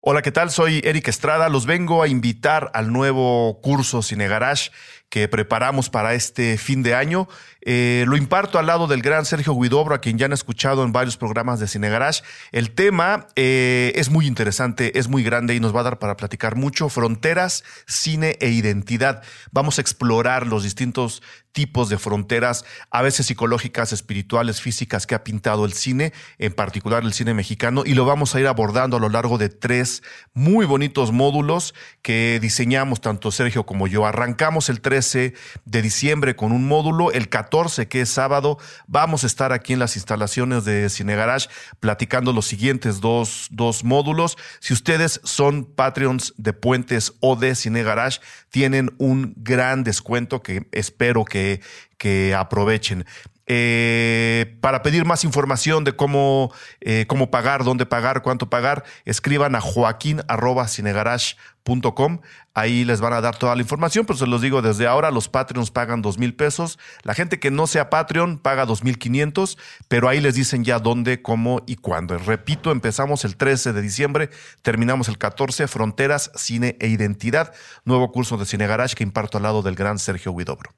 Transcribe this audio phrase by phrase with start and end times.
[0.00, 0.50] Hola, ¿qué tal?
[0.52, 1.48] Soy Eric Estrada.
[1.48, 4.70] Los vengo a invitar al nuevo curso Cine Garage
[5.08, 7.28] que preparamos para este fin de año.
[7.62, 10.92] Eh, lo imparto al lado del gran Sergio Guidobro, a quien ya han escuchado en
[10.92, 12.22] varios programas de Cine Garage.
[12.52, 16.16] El tema eh, es muy interesante, es muy grande y nos va a dar para
[16.16, 16.88] platicar mucho.
[16.88, 19.22] Fronteras, cine e identidad.
[19.50, 25.24] Vamos a explorar los distintos tipos de fronteras, a veces psicológicas, espirituales, físicas, que ha
[25.24, 29.00] pintado el cine, en particular el cine mexicano, y lo vamos a ir abordando a
[29.00, 34.06] lo largo de tres muy bonitos módulos que diseñamos tanto Sergio como yo.
[34.06, 35.34] Arrancamos el 13
[35.64, 39.78] de diciembre con un módulo, el 14, que es sábado, vamos a estar aquí en
[39.78, 41.48] las instalaciones de Cine Garage
[41.78, 44.36] platicando los siguientes dos, dos módulos.
[44.58, 48.18] Si ustedes son Patreons de Puentes o de Cine Garage,
[48.50, 51.60] tienen un gran descuento que espero que
[51.98, 53.04] que, aprovechen.
[53.50, 56.52] Eh, para pedir más información de cómo,
[56.82, 62.20] eh, cómo pagar, dónde pagar, cuánto pagar, escriban a joaquín.cinegarage.com.
[62.52, 65.30] Ahí les van a dar toda la información, pero se los digo desde ahora, los
[65.30, 66.78] Patreons pagan dos mil pesos.
[67.04, 69.56] La gente que no sea Patreon paga dos mil quinientos,
[69.88, 72.18] pero ahí les dicen ya dónde, cómo y cuándo.
[72.18, 74.28] Repito, empezamos el 13 de diciembre,
[74.60, 77.54] terminamos el 14, Fronteras, Cine e Identidad,
[77.86, 80.74] nuevo curso de Cine Garage que imparto al lado del gran Sergio Huidobro.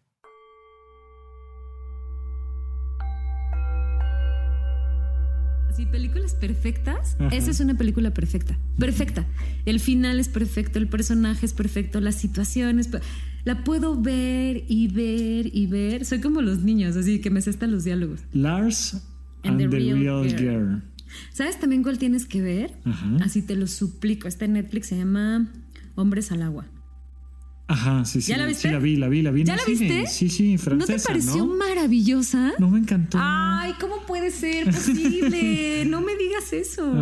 [5.86, 8.58] Películas perfectas, esa es una película perfecta.
[8.78, 9.26] Perfecta.
[9.66, 12.90] El final es perfecto, el personaje es perfecto, las situaciones.
[13.44, 16.04] La puedo ver y ver y ver.
[16.04, 18.20] Soy como los niños, así que me cestan los diálogos.
[18.32, 19.02] Lars
[19.44, 20.82] and, the, Real, girl.
[21.32, 22.74] ¿Sabes también cuál tienes que ver?
[23.22, 24.28] Así te lo suplico.
[24.28, 25.50] Está en Netflix, se llama
[25.94, 26.66] Hombres al Agua.
[27.70, 28.32] Ajá, sí, sí.
[28.32, 28.62] ¿Ya la viste?
[28.66, 29.44] Sí, la vi, la vi, la vi.
[29.44, 30.08] ¿Ya la viste?
[30.08, 32.52] Sí, sí, francesa, ¿No te pareció maravillosa?
[32.58, 33.16] No me encantó.
[33.20, 35.84] Ay, ¿cómo puede ser posible?
[35.88, 36.92] no me digas eso.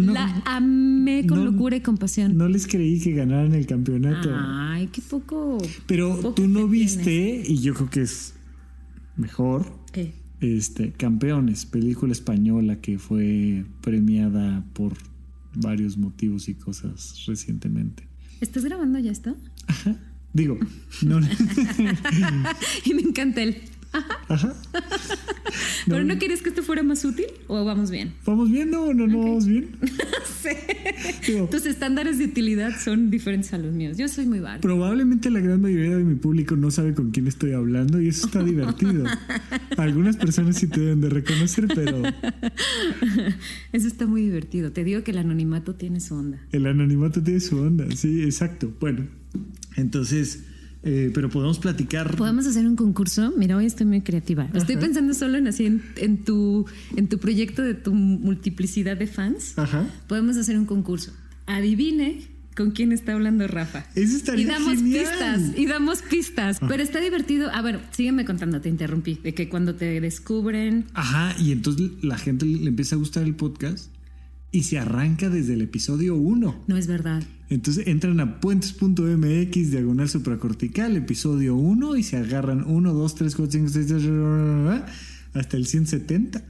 [0.00, 2.36] la amé con locura y compasión.
[2.36, 4.28] No les creí que ganaran el campeonato.
[4.34, 5.56] Ay, qué poco.
[5.86, 8.34] Pero tú no viste, y yo creo que es
[9.16, 9.64] mejor.
[9.92, 10.12] ¿Qué?
[10.42, 14.92] Este, Campeones, película española que fue premiada por
[15.54, 18.06] varios motivos y cosas recientemente.
[18.42, 19.34] ¿Estás grabando ya esto?
[19.66, 19.96] Ajá.
[20.32, 20.58] Digo,
[21.02, 21.20] no.
[22.84, 23.62] y me encanta él.
[24.28, 24.54] Ajá.
[25.86, 26.18] ¿Pero no.
[26.18, 28.12] quieres que esto fuera más útil o vamos bien?
[28.26, 28.70] ¿Vamos bien?
[28.70, 29.70] No, no, no vamos bien.
[31.22, 31.32] sí.
[31.50, 33.96] Tus estándares de utilidad son diferentes a los míos.
[33.96, 34.60] Yo soy muy vago.
[34.60, 38.26] Probablemente la gran mayoría de mi público no sabe con quién estoy hablando y eso
[38.26, 39.04] está divertido.
[39.78, 42.02] Algunas personas sí te deben de reconocer, pero...
[43.72, 44.72] Eso está muy divertido.
[44.72, 46.38] Te digo que el anonimato tiene su onda.
[46.52, 48.70] El anonimato tiene su onda, sí, exacto.
[48.80, 49.06] Bueno,
[49.80, 50.44] entonces...
[50.84, 52.14] Eh, pero podemos platicar.
[52.14, 53.34] Podemos hacer un concurso.
[53.36, 54.48] Mira, hoy estoy muy creativa.
[54.54, 59.58] Estoy pensando solo en así en, tu en tu proyecto de tu multiplicidad de fans.
[59.58, 59.88] Ajá.
[60.06, 61.12] Podemos hacer un concurso.
[61.46, 62.28] Adivine
[62.58, 63.86] con quién está hablando Rafa.
[63.94, 66.58] Eso estaría Y damos pistas, y damos pistas.
[66.66, 67.50] Pero está divertido.
[67.50, 69.20] A ver, sígueme contando, te interrumpí.
[69.22, 70.86] De que cuando te descubren.
[70.92, 73.92] Ajá, y entonces la gente le empieza a gustar el podcast
[74.50, 76.64] y se arranca desde el episodio 1.
[76.66, 77.22] No es verdad.
[77.50, 83.52] Entonces entran a puentes.mx, diagonal supracortical, episodio 1 y se agarran 1, 2, 3, 4,
[83.52, 84.84] 5, 6, 7,
[85.34, 86.44] hasta el 170.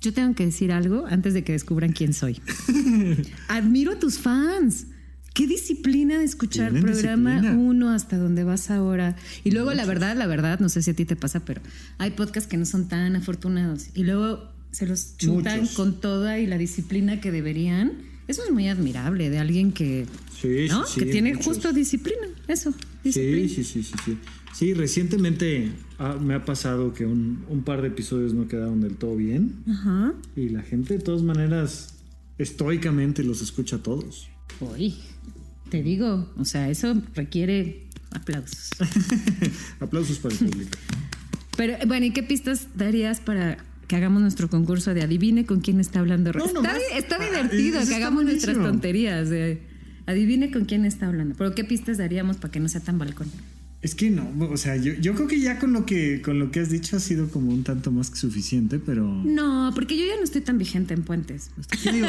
[0.00, 2.40] Yo tengo que decir algo antes de que descubran quién soy.
[3.48, 4.86] Admiro a tus fans.
[5.34, 9.16] Qué disciplina de escuchar programa 1 hasta donde vas ahora.
[9.44, 11.60] Y luego, la verdad, la verdad, no sé si a ti te pasa, pero
[11.98, 13.88] hay podcasts que no son tan afortunados.
[13.94, 18.15] Y luego se los chutan con toda y la disciplina que deberían.
[18.28, 20.06] Eso es muy admirable de alguien que,
[20.40, 20.84] sí, ¿no?
[20.86, 22.26] sí, que tiene justo disciplina.
[22.48, 23.48] Eso, disciplina.
[23.48, 24.18] Sí, sí, sí, sí.
[24.52, 25.70] Sí, recientemente
[26.20, 29.62] me ha pasado que un, un, par de episodios no quedaron del todo bien.
[29.68, 30.14] Ajá.
[30.34, 31.94] Y la gente, de todas maneras,
[32.38, 34.28] estoicamente los escucha a todos.
[34.60, 34.94] Uy,
[35.70, 38.70] te digo, o sea, eso requiere aplausos.
[39.80, 40.78] aplausos para el público.
[41.56, 45.80] Pero bueno, ¿y qué pistas darías para que hagamos nuestro concurso de adivine con quién
[45.80, 46.32] está hablando.
[46.32, 49.30] No, está, está, divertido que hagamos nuestras tonterías.
[49.30, 49.60] De
[50.06, 51.34] adivine con quién está hablando.
[51.36, 53.28] Pero ¿qué pistas daríamos para que no sea tan balcón?
[53.82, 56.50] Es que no, o sea, yo, yo creo que ya con lo que con lo
[56.50, 60.04] que has dicho ha sido como un tanto más que suficiente, pero no, porque yo
[60.06, 61.50] ya no estoy tan vigente en puentes.
[61.82, 62.08] ¿Qué digo?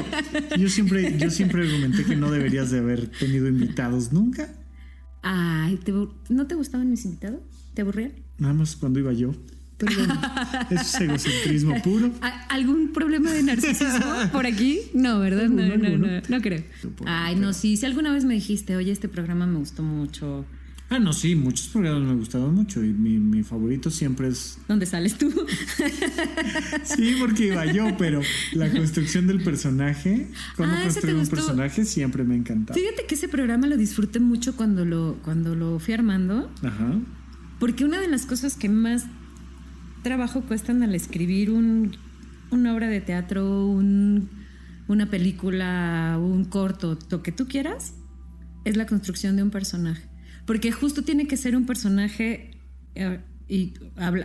[0.57, 4.49] Yo siempre yo siempre argumenté que no deberías de haber tenido invitados nunca.
[5.21, 5.79] Ay,
[6.29, 7.41] ¿no te gustaban mis invitados?
[7.73, 8.13] ¿Te aburrían?
[8.39, 9.35] Nada más cuando iba yo.
[9.79, 12.11] Eso es egocentrismo puro.
[12.49, 14.81] ¿Algún problema de narcisismo por aquí?
[14.93, 15.49] No, ¿verdad?
[15.49, 16.63] No, no, no, no, creo.
[17.05, 20.45] Ay, no, sí, si alguna vez me dijiste, oye, este programa me gustó mucho,
[20.89, 24.57] Ah, no, sí, muchos programas me gustaban mucho y mi, favorito siempre es...
[24.69, 25.29] ¿Dónde sales tú?
[26.83, 28.21] sí, porque iba yo, pero
[28.53, 32.79] la construcción del personaje, cómo ah, construir un personaje siempre me encantaba.
[32.79, 36.49] Fíjate que ese programa lo disfruté mucho cuando lo, cuando lo fui armando.
[36.63, 36.93] Ajá.
[37.59, 39.07] Porque una de las cosas que más
[40.03, 41.97] trabajo cuestan al escribir un,
[42.51, 44.29] una obra de teatro, un,
[44.87, 47.93] una película, un corto, lo que tú quieras,
[48.65, 50.03] es la construcción de un personaje.
[50.45, 52.51] Porque justo tiene que ser un personaje,
[52.95, 53.73] eh, y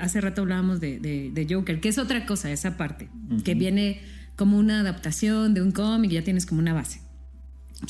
[0.01, 3.09] hace rato hablábamos de, Joker, que es otra cosa, esa parte,
[3.45, 4.01] que viene
[4.37, 7.01] como una adaptación de un cómic ya tienes como una base.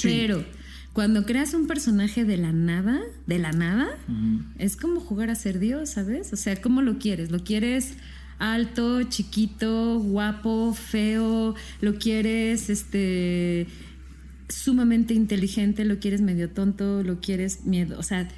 [0.03, 0.45] Pero
[0.93, 3.89] cuando creas un personaje de la nada, de la nada,
[4.59, 6.33] es como jugar a ser Dios, ¿sabes?
[6.33, 7.31] O sea, ¿cómo lo quieres?
[7.31, 7.95] ¿Lo quieres
[8.39, 11.55] alto, chiquito, guapo, feo?
[11.81, 13.67] ¿Lo quieres este
[14.49, 18.29] sumamente inteligente, lo quieres medio tonto, lo quieres miedo, o sea,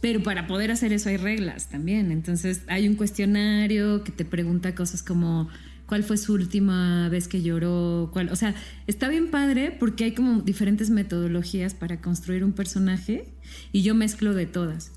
[0.00, 2.10] pero para poder hacer eso hay reglas también.
[2.10, 5.48] Entonces hay un cuestionario que te pregunta cosas como
[5.92, 8.54] cuál fue su última vez que lloró, cuál, o sea,
[8.86, 13.26] está bien padre porque hay como diferentes metodologías para construir un personaje
[13.72, 14.90] y yo mezclo de todas.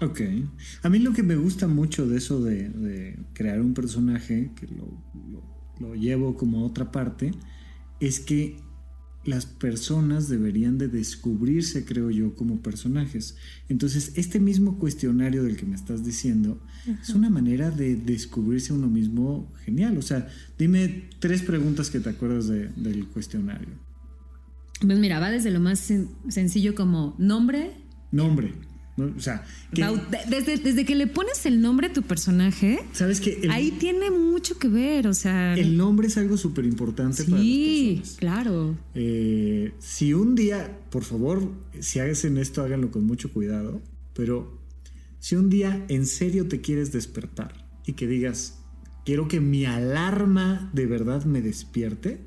[0.00, 0.20] Ok.
[0.84, 4.68] A mí lo que me gusta mucho de eso de, crear un personaje, que
[5.80, 7.32] lo llevo como a otra parte,
[7.98, 8.60] es que
[9.26, 13.36] las personas deberían de descubrirse, creo yo, como personajes.
[13.68, 16.60] Entonces, este mismo cuestionario del que me estás diciendo
[17.02, 19.98] es una manera de descubrirse uno mismo genial.
[19.98, 20.28] O sea,
[20.58, 23.68] dime tres preguntas que te acuerdas del cuestionario.
[24.80, 25.92] Pues mira, va desde lo más
[26.28, 27.72] sencillo como nombre.
[28.12, 28.54] Nombre.
[28.98, 33.70] O sea, desde, desde, que le pones el nombre a tu personaje, sabes que ahí
[33.72, 38.74] tiene mucho que ver, o sea, el nombre es algo súper importante para Sí, claro.
[38.94, 43.82] Eh, si un día, por favor, si hacen esto, háganlo con mucho cuidado,
[44.14, 44.62] pero
[45.18, 48.60] si un día en serio te quieres despertar y que digas,
[49.04, 52.20] quiero que mi alarma de verdad me despierte,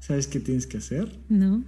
[0.00, 1.18] ¿sabes qué tienes que hacer?
[1.30, 1.64] No.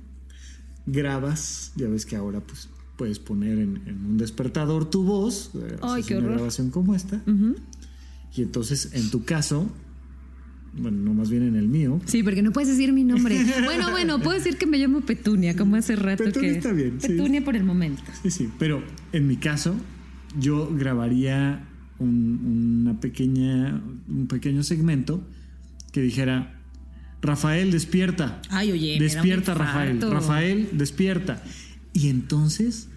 [0.84, 6.04] Grabas, ya ves que ahora pues puedes poner en, un despertador tu voz, eh, Ay,
[6.10, 7.22] una grabación como esta,
[8.34, 9.70] y entonces en tu caso,
[10.74, 12.00] bueno, no más bien en el mío.
[12.06, 13.38] Sí, porque no puedes decir mi nombre.
[13.64, 16.98] bueno, bueno, puedo decir que me llamo Petunia, como hace rato Petunia está bien.
[16.98, 18.02] Petunia por el momento.
[18.22, 19.74] Sí, sí, pero en mi caso,
[20.38, 21.68] yo grabaría
[21.98, 25.22] una pequeña, un pequeño segmento
[25.92, 26.58] que dijera,
[27.20, 28.42] Rafael, despierta.
[28.48, 30.00] Ay, oye, despierta, Rafael.
[30.00, 31.42] Rafael, despierta.
[31.92, 32.88] Y entonces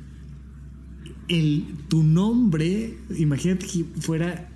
[1.27, 4.49] el, tu nombre, imagínate que fuera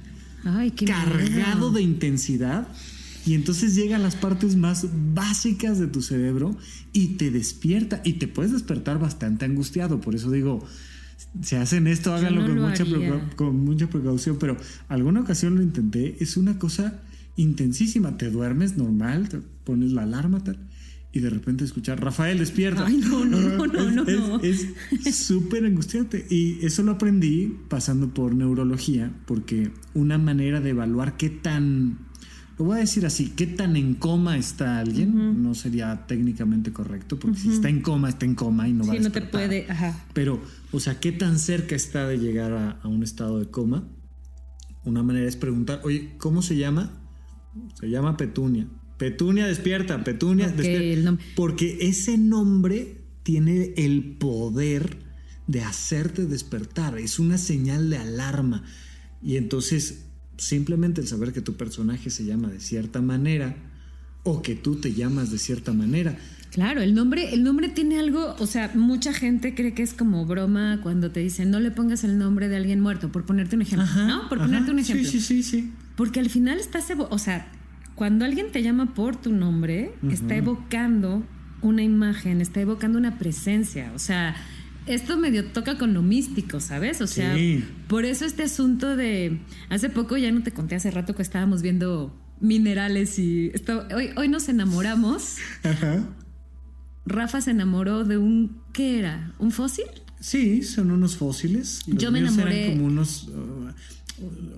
[0.86, 2.68] cargado de intensidad
[3.26, 6.56] y entonces llega a las partes más básicas de tu cerebro
[6.94, 10.00] y te despierta y te puedes despertar bastante angustiado.
[10.00, 10.66] Por eso digo,
[11.42, 12.86] si hacen esto, háganlo con, mucha
[13.36, 14.58] con mucha precaución, pero
[14.88, 17.02] alguna ocasión lo intenté, es una cosa
[17.36, 20.58] intensísima, te duermes normal, te pones la alarma tal
[21.12, 22.86] y de repente escuchar, Rafael, despierta.
[22.86, 24.40] Ay, no, no, no, no.
[24.42, 24.68] Es
[25.16, 26.28] súper angustiante.
[26.30, 31.98] Y eso lo aprendí pasando por neurología, porque una manera de evaluar qué tan,
[32.60, 37.18] lo voy a decir así, qué tan en coma está alguien, no sería técnicamente correcto,
[37.18, 39.66] porque si está en coma, está en coma y no va a no te puede,
[39.68, 40.06] ajá.
[40.14, 40.40] Pero,
[40.72, 43.88] o sea, qué tan cerca está de llegar a, a un estado de coma.
[44.86, 47.02] Una manera es preguntar, oye, ¿cómo se llama?
[47.80, 48.68] Se llama Petunia.
[49.00, 51.18] Petunia despierta, Petunia despierta.
[51.36, 54.98] Porque ese nombre tiene el poder
[55.47, 57.00] de hacerte despertar.
[57.00, 58.66] Es una señal de alarma.
[59.24, 60.04] Y entonces,
[60.38, 63.56] simplemente el saber que tu personaje se llama de cierta manera
[64.24, 66.18] o que tú te llamas de cierta manera.
[66.52, 70.26] Claro, el nombre, el nombre tiene algo, o sea, mucha gente cree que es como
[70.26, 73.62] broma cuando te dicen no le pongas el nombre de alguien muerto, por ponerte un
[73.62, 74.28] ejemplo, ¿no?
[74.28, 75.09] Por ponerte un ejemplo.
[75.09, 75.71] Sí, sí, sí, sí.
[75.95, 77.50] Porque al final estás, o sea,
[78.00, 81.22] cuando alguien te llama por tu nombre, está evocando
[81.62, 83.92] una imagen, está evocando una presencia.
[83.94, 84.38] O sea,
[84.86, 87.02] esto medio toca con lo místico, ¿sabes?
[87.02, 87.36] O sea,
[87.90, 89.42] por eso este asunto de.
[89.68, 93.52] Hace poco ya no te conté hace rato que estábamos viendo minerales y
[93.94, 95.36] hoy, hoy nos enamoramos.
[95.64, 96.08] Ajá.
[97.06, 98.62] Rafa se enamoró de un.
[98.72, 99.36] ¿Qué era?
[99.40, 99.88] ¿Un fósil?
[100.22, 101.82] Sí, son unos fósiles.
[101.86, 102.70] Yo me enamoré.
[102.70, 103.28] como unos.
[103.28, 103.72] Uh,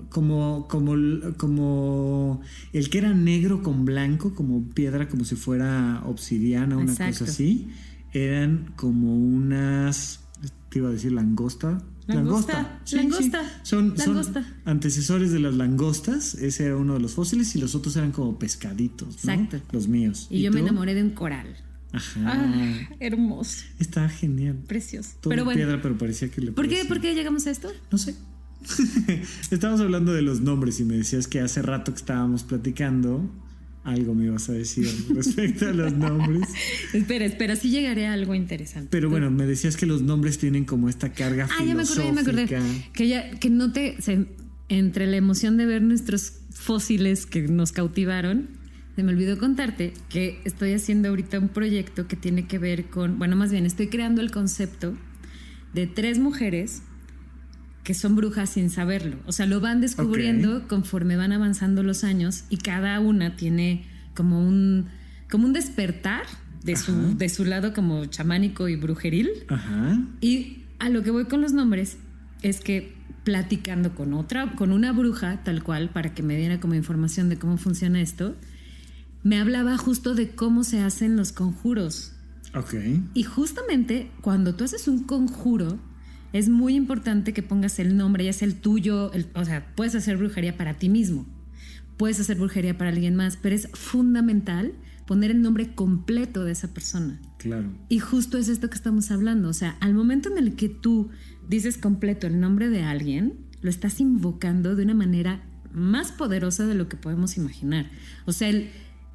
[0.10, 0.96] como, como,
[1.38, 2.42] como
[2.74, 7.70] el que era negro con blanco, como piedra, como si fuera obsidiana, una cosa así,
[8.14, 10.22] eran como unas,
[10.70, 11.82] te iba a decir langosta.
[12.08, 12.82] Langosta.
[12.92, 13.44] Langosta.
[13.64, 13.96] Son,
[14.66, 16.36] antecesores de las langostas.
[16.36, 19.16] Ese era uno de los fósiles y los otros eran como pescaditos.
[19.16, 19.62] Exacto.
[19.72, 20.28] Los míos.
[20.30, 21.56] Y, yo me enamoré de un coral.
[21.94, 22.22] Ajá.
[22.26, 23.66] Ah, hermoso.
[23.80, 24.58] Está genial.
[24.68, 25.12] Precioso.
[25.22, 27.70] Todo pero bueno, piedra, pero parecía que le ¿Por qué, ¿Por qué llegamos a esto?
[27.92, 28.16] No sé.
[29.52, 33.30] Estábamos hablando de los nombres y me decías que hace rato que estábamos platicando
[33.84, 36.48] algo me ibas a decir respecto a los nombres.
[36.94, 38.90] espera, espera, sí llegaré a algo interesante.
[38.92, 42.06] Pero bueno, me decías que los nombres tienen como esta carga ah, ya me acordé,
[42.06, 42.48] ya me acordé.
[42.94, 43.98] Que ya, que no te,
[44.70, 48.50] entre la emoción de ver nuestros fósiles que nos cautivaron,
[48.96, 53.18] se me olvidó contarte que estoy haciendo ahorita un proyecto que tiene que ver con,
[53.18, 54.94] bueno, más bien estoy creando el concepto
[55.74, 56.84] de tres mujeres
[57.84, 59.18] que son brujas sin saberlo.
[59.26, 64.46] O sea, lo van descubriendo conforme van avanzando los años y cada una tiene como
[64.46, 64.88] un,
[65.30, 66.26] como un despertar
[66.64, 69.30] de su, de su lado como chamánico y brujeril.
[70.22, 71.98] Y a lo que voy con los nombres
[72.42, 76.76] es que platicando con otra, con una bruja tal cual, para que me diera como
[76.76, 78.36] información de cómo funciona esto,
[79.24, 82.14] me hablaba justo de cómo se hacen los conjuros.
[82.56, 82.74] Ok.
[83.14, 85.80] Y justamente cuando tú haces un conjuro,
[86.34, 90.18] es muy importante que pongas el nombre, ya sea el tuyo, o sea, puedes hacer
[90.18, 91.26] brujería para ti mismo,
[91.98, 94.74] puedes hacer brujería para alguien más, pero es fundamental
[95.06, 97.20] poner el nombre completo de esa persona.
[97.38, 97.70] Claro.
[97.90, 101.10] Y justo es esto que estamos hablando, o sea, al momento en el que tú
[101.50, 106.76] dices completo el nombre de alguien, lo estás invocando de una manera más poderosa de
[106.76, 107.90] lo que podemos imaginar.
[108.26, 108.70] O sea, el,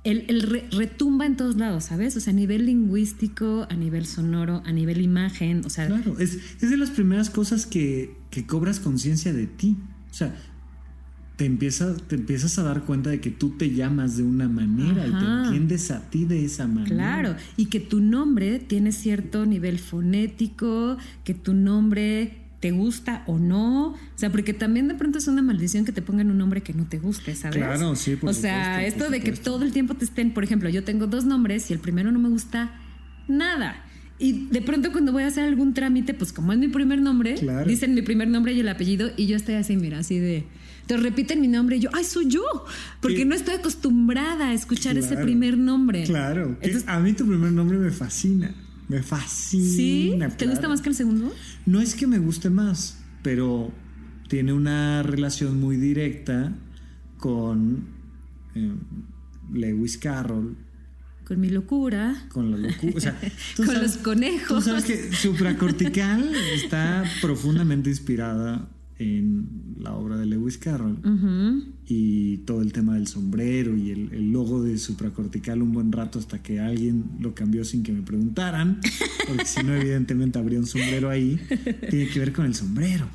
[0.06, 2.16] el, retumba en todos lados, ¿sabes?
[2.16, 5.86] O sea, a nivel lingüístico, a nivel sonoro, a nivel imagen, o sea...
[5.86, 9.76] Claro, es, es de las primeras cosas que, que cobras conciencia de ti.
[10.10, 10.34] O sea,
[11.36, 15.06] te, empieza, te empiezas a dar cuenta de que tú te llamas de una manera
[15.06, 16.94] y te entiendes a ti de esa manera.
[16.94, 23.38] Claro, y que tu nombre tiene cierto nivel fonético, que tu nombre te gusta o
[23.38, 23.90] no.
[23.90, 26.72] O sea, porque también de pronto es una maldición que te pongan un nombre que
[26.74, 27.58] no te guste, ¿sabes?
[27.58, 30.68] Claro, sí, por O sea, esto de que todo el tiempo te estén, por ejemplo,
[30.68, 32.72] yo tengo dos nombres y el primero no me gusta
[33.28, 33.84] nada.
[34.18, 37.36] Y de pronto cuando voy a hacer algún trámite, pues como es mi primer nombre,
[37.68, 40.44] dicen mi primer nombre y el apellido y yo estoy así, mira, así de...
[40.86, 42.44] Te repiten mi nombre y yo, ay, soy yo,
[43.00, 46.02] porque no estoy acostumbrada a escuchar ese primer nombre.
[46.04, 46.56] Claro,
[46.86, 48.52] a mí tu primer nombre me fascina.
[48.88, 50.30] Me fascina.
[50.30, 50.36] ¿Sí?
[50.36, 51.32] ¿Te gusta más que el segundo?
[51.66, 53.72] No es que me guste más, pero
[54.28, 56.54] tiene una relación muy directa
[57.18, 57.88] con
[58.54, 58.72] eh,
[59.52, 60.56] Lewis Carroll.
[61.24, 62.26] Con mi locura.
[62.28, 63.18] Con la locura.
[63.56, 64.64] con los conejos.
[64.64, 70.98] Tú sabes que supracortical está profundamente inspirada en la obra de Lewis Carroll
[71.86, 76.42] y todo el tema del sombrero y el, logo de supracortical un buen rato hasta
[76.42, 78.80] que alguien lo cambió sin que me preguntaran,
[79.28, 81.38] porque si no evidentemente habría un sombrero ahí,
[81.90, 83.06] tiene que ver con el sombrero.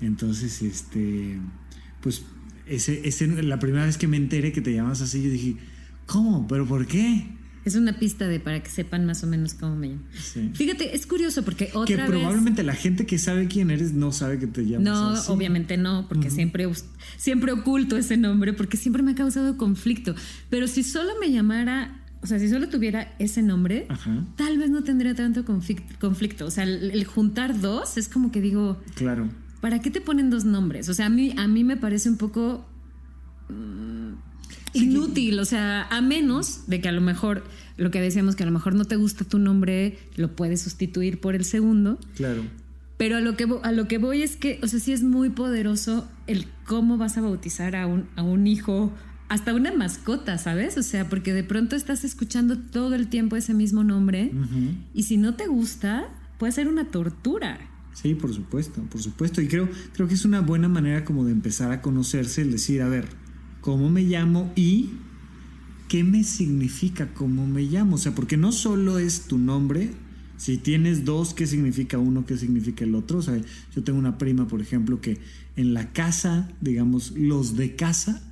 [0.00, 1.38] Entonces, este,
[2.00, 2.24] pues
[2.66, 5.56] ese, ese, la primera vez que me enteré que te llamas así, yo dije,
[6.06, 6.46] ¿cómo?
[6.48, 7.26] ¿Pero por qué?
[7.64, 10.02] Es una pista de para que sepan más o menos cómo me llamo.
[10.54, 14.38] Fíjate, es curioso porque otra que probablemente la gente que sabe quién eres no sabe
[14.38, 16.68] que te llamas No, obviamente no, porque siempre,
[17.16, 20.14] siempre oculto ese nombre porque siempre me ha causado conflicto.
[20.50, 23.88] Pero si solo me llamara o sea, si solo tuviera ese nombre,
[24.36, 26.46] tal vez no tendría tanto conflicto.
[26.46, 28.80] O sea, el, juntar dos es como que digo.
[28.94, 29.28] Claro.
[29.60, 30.88] ¿Para qué te ponen dos nombres?
[30.88, 32.64] O sea, a mí, a mí me parece un poco.
[33.48, 34.31] Mm,
[34.74, 37.44] inútil, o sea, a menos de que a lo mejor,
[37.76, 41.20] lo que decíamos, que a lo mejor no te gusta tu nombre, lo puedes sustituir
[41.20, 41.98] por el segundo.
[42.16, 42.42] Claro.
[42.96, 45.30] Pero a lo que, a lo que voy es que, o sea, sí es muy
[45.30, 48.92] poderoso el cómo vas a bautizar a un, a un hijo,
[49.28, 50.76] hasta una mascota, ¿sabes?
[50.76, 54.30] O sea, porque de pronto estás escuchando todo el tiempo ese mismo nombre
[54.92, 57.58] y si no te gusta, puede ser una tortura.
[57.94, 59.40] Sí, por supuesto, por supuesto.
[59.40, 62.82] Y creo, creo que es una buena manera como de empezar a conocerse, el decir,
[62.82, 63.06] a ver,
[63.62, 64.90] cómo me llamo y
[65.88, 67.96] qué me significa cómo me llamo.
[67.96, 69.92] O sea, porque no solo es tu nombre,
[70.36, 72.26] si tienes dos, ¿qué significa uno?
[72.26, 73.18] ¿Qué significa el otro?
[73.18, 73.40] O sea,
[73.74, 75.18] yo tengo una prima, por ejemplo, que
[75.56, 78.22] en la casa, digamos, los de casa,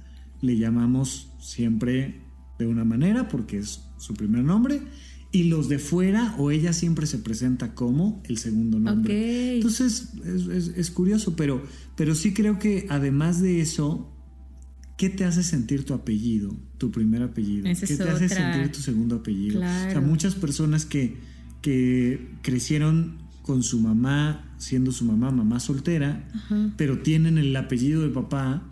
[0.42, 2.20] le llamamos siempre
[2.58, 4.82] de una manera porque es su primer nombre.
[5.32, 9.54] Y los de fuera o ella siempre se presenta como el segundo nombre.
[9.54, 11.62] Entonces es, es, curioso, pero,
[11.94, 14.12] pero sí creo que además de eso,
[15.00, 17.64] ¿Qué te hace sentir tu apellido, tu primer apellido?
[17.64, 19.58] ¿Qué te hace sentir tu segundo apellido?
[19.58, 21.16] O sea, muchas personas que,
[21.62, 26.28] que crecieron con su mamá, siendo su mamá mamá soltera,
[26.76, 28.62] pero tienen el apellido de papá,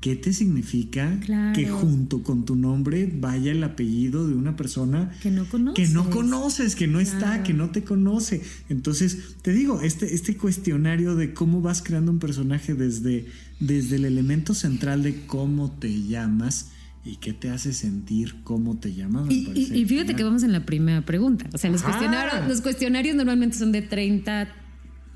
[0.00, 1.20] ¿qué te significa
[1.54, 5.94] que junto con tu nombre vaya el apellido de una persona que no conoces, que
[5.94, 8.42] no, conoces, que no está, que no te conoce?
[8.70, 13.28] Entonces, te digo, este, este cuestionario de cómo vas creando un personaje desde
[13.60, 16.70] desde el elemento central de cómo te llamas
[17.04, 18.42] ¿Y qué te hace sentir?
[18.44, 19.30] ¿Cómo te llamas?
[19.30, 21.46] Y, fíjate que vamos en la primera pregunta.
[21.52, 24.48] O sea, los cuestionarios, los cuestionarios normalmente son de 30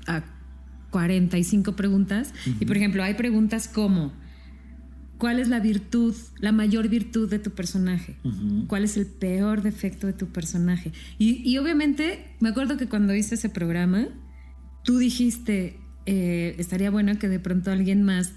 [0.07, 0.23] a
[0.89, 2.33] 45 preguntas.
[2.59, 4.13] Y por ejemplo, hay preguntas como,
[5.19, 8.17] ¿cuál es la virtud, la mayor virtud de tu personaje?
[8.65, 10.91] ¿Cuál es el peor defecto de tu personaje?
[11.19, 14.07] Y, obviamente, me acuerdo que cuando hice ese programa,
[14.83, 18.33] tú dijiste, eh, estaría bueno que de pronto alguien más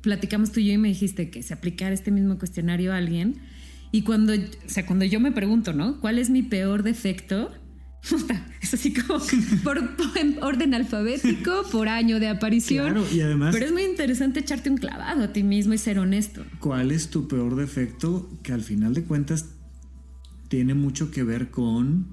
[0.00, 3.36] platicamos tú y yo y me dijiste que se aplicara este mismo cuestionario a alguien.
[3.90, 6.00] Y cuando, o sea, cuando yo me pregunto, ¿no?
[6.00, 7.52] ¿Cuál es mi peor defecto?
[8.60, 9.20] Es así como
[9.62, 9.78] por,
[10.40, 12.92] orden alfabético, por año de aparición.
[12.92, 13.54] Claro, y además.
[13.54, 16.44] Pero es muy interesante echarte un clavado a ti mismo y ser honesto.
[16.60, 18.30] ¿Cuál es tu peor defecto?
[18.42, 19.50] Que al final de cuentas
[20.48, 22.06] tiene mucho que ver con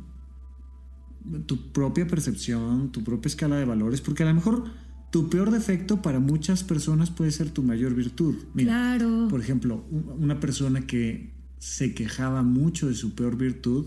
[1.46, 4.66] tu propia percepción, tu propia escala de valores, porque a lo mejor
[5.12, 8.36] tu peor defecto para muchas personas puede ser tu mayor virtud.
[8.56, 9.28] claro.
[9.30, 9.86] Por ejemplo,
[10.18, 13.86] una persona que se quejaba mucho de su peor virtud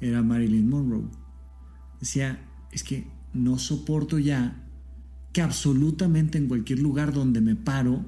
[0.00, 1.08] era Marilyn Monroe.
[1.98, 2.38] Decía,
[2.70, 4.64] es que no soporto ya
[5.32, 8.04] que absolutamente en cualquier lugar donde me paro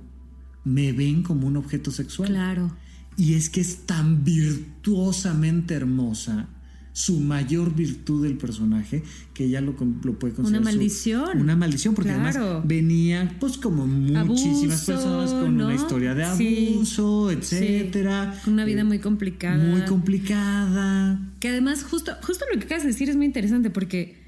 [0.65, 2.29] me ven como un objeto sexual.
[2.29, 2.77] Claro.
[3.17, 6.49] Y es que es tan virtuosamente hermosa
[6.93, 10.63] su mayor virtud del personaje, que ella lo, lo puede considerar.
[10.63, 11.41] Una maldición.
[11.41, 18.35] una maldición, porque además venía, pues, como muchísimas personas con una historia de abuso, etcétera.
[18.47, 19.65] Una vida muy complicada.
[19.65, 21.21] Muy complicada.
[21.39, 24.21] Que además, justo, justo lo que acabas de decir es muy interesante porque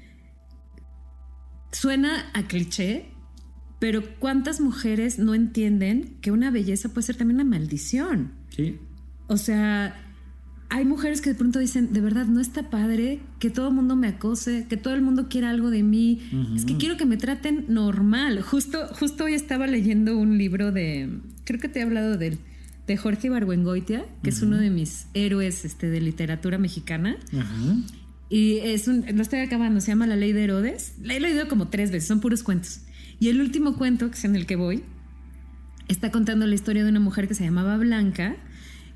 [1.71, 3.07] suena a cliché,
[3.79, 8.31] pero ¿cuántas mujeres no entienden que una belleza puede ser también una maldición?
[8.49, 8.79] Sí.
[9.27, 10.12] O sea,
[10.73, 13.95] hay mujeres que de pronto dicen, de verdad, no está padre que todo el mundo
[13.95, 16.19] me acose, que todo el mundo quiera algo de mí.
[16.55, 18.41] Es que quiero que me traten normal.
[18.41, 22.39] Justo, justo hoy estaba leyendo un libro de, creo que te he hablado de
[22.87, 27.17] de Jorge Barbuengoitia, que es uno de mis héroes este, de literatura mexicana.
[28.29, 30.95] Y es un, lo estoy acabando, se llama La Ley de Herodes.
[31.03, 32.81] La he leído como tres veces, son puros cuentos.
[33.19, 34.83] Y el último cuento, que es en el que voy,
[35.87, 38.35] está contando la historia de una mujer que se llamaba Blanca,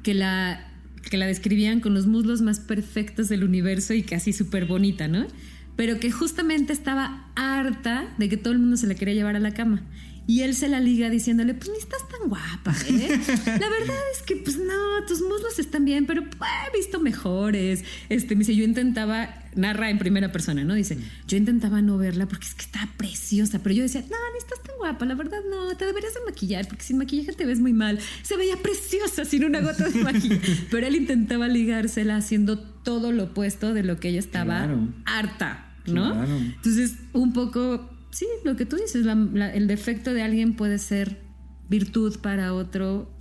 [0.01, 0.73] que la
[1.09, 5.27] que la describían con los muslos más perfectos del universo y casi súper bonita, ¿no?
[5.75, 9.39] Pero que justamente estaba harta de que todo el mundo se la quería llevar a
[9.39, 9.83] la cama.
[10.27, 13.07] Y él se la liga diciéndole, pues ni estás tan guapa, ¿eh?
[13.45, 17.85] La verdad es que, pues no, tus muslos están bien, pero pues, he visto mejores.
[18.09, 20.73] Este, me dice, yo intentaba, narra en primera persona, ¿no?
[20.73, 24.37] Dice, yo intentaba no verla porque es que está preciosa, pero yo decía, no, ni
[24.37, 27.61] estás tan guapa, la verdad no, te deberías de maquillar porque sin maquillaje te ves
[27.61, 27.97] muy mal.
[28.21, 30.57] Se veía preciosa sin una gota de maquillaje.
[30.69, 34.67] pero él intentaba ligársela haciendo todo lo opuesto de lo que ella estaba
[35.05, 36.21] harta, ¿no?
[36.25, 41.21] Entonces, un poco sí, lo que tú dices, el defecto de alguien puede ser
[41.69, 43.11] virtud para otro,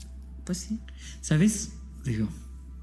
[0.45, 0.79] pues sí.
[1.21, 1.73] ¿Sabes?
[2.05, 2.29] Digo.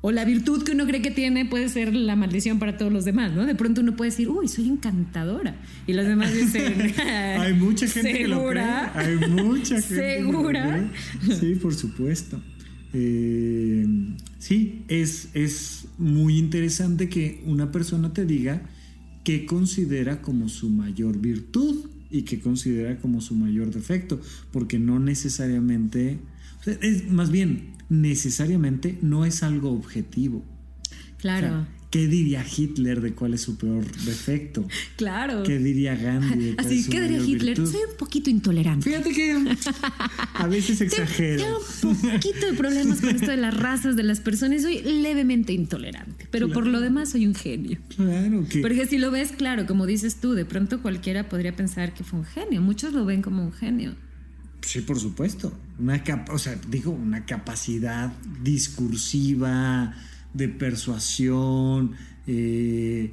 [0.05, 3.05] O la virtud que uno cree que tiene puede ser la maldición para todos los
[3.05, 3.45] demás, ¿no?
[3.45, 5.55] De pronto uno puede decir, uy, soy encantadora.
[5.87, 8.63] Y los demás dicen, hay mucha gente que lo cree.
[8.63, 10.17] Hay mucha gente.
[10.17, 10.91] ¿Segura?
[11.39, 12.41] Sí, por supuesto.
[12.91, 13.87] Eh,
[14.39, 18.61] sí, es, es muy interesante que una persona te diga
[19.23, 24.21] qué considera como su mayor virtud y que considera como su mayor defecto,
[24.52, 26.19] porque no necesariamente,
[26.65, 30.45] es más bien, necesariamente no es algo objetivo.
[31.17, 31.65] Claro.
[31.93, 34.67] ¿Qué diría Hitler de cuál es su peor defecto?
[34.95, 35.43] Claro.
[35.43, 36.45] ¿Qué diría Gandhi?
[36.45, 37.56] De cuál Así, ¿qué diría Hitler?
[37.58, 38.89] Soy un poquito intolerante.
[38.89, 39.56] Fíjate que
[40.34, 41.43] a veces exagero.
[41.43, 44.63] Tengo un poquito de problemas con esto de las razas de las personas.
[44.63, 47.77] Soy levemente intolerante, pero por lo demás soy un genio.
[47.95, 48.62] Claro que.
[48.62, 52.19] Porque si lo ves, claro, como dices tú, de pronto cualquiera podría pensar que fue
[52.19, 52.62] un genio.
[52.62, 53.93] Muchos lo ven como un genio.
[54.62, 55.53] Sí, por supuesto.
[55.77, 59.93] Una o sea, digo, una capacidad discursiva
[60.33, 61.91] de persuasión.
[62.27, 63.11] Eh,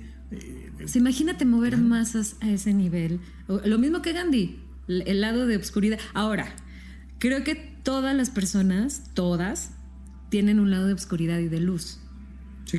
[0.94, 3.20] imagínate mover masas a ese nivel.
[3.64, 5.98] Lo mismo que Gandhi, el lado de obscuridad.
[6.14, 6.54] Ahora,
[7.18, 9.72] creo que todas las personas, todas,
[10.28, 11.98] tienen un lado de obscuridad y de luz.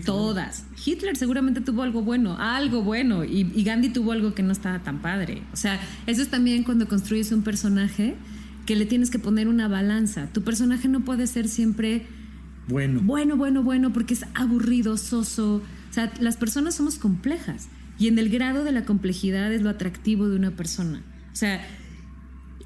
[0.05, 0.65] Todas.
[0.85, 4.79] Hitler seguramente tuvo algo bueno, algo bueno, y, y, Gandhi tuvo algo que no estaba
[4.83, 5.43] tan padre.
[5.51, 8.15] O sea, eso es también cuando construyes un personaje
[8.65, 10.27] que le tienes que poner una balanza.
[10.31, 12.05] Tu personaje no puede ser siempre
[12.71, 13.01] bueno.
[13.03, 15.57] Bueno, bueno, bueno, porque es aburrido, soso.
[15.57, 17.67] O sea, las personas somos complejas
[17.99, 21.03] y en el grado de la complejidad es lo atractivo de una persona.
[21.31, 21.61] O sea,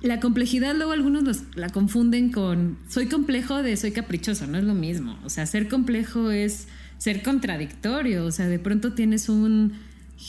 [0.01, 4.75] la complejidad luego algunos la confunden con soy complejo de soy caprichoso, no es lo
[4.75, 5.17] mismo.
[5.25, 8.25] O sea, ser complejo es ser contradictorio.
[8.25, 9.73] O sea, de pronto tienes un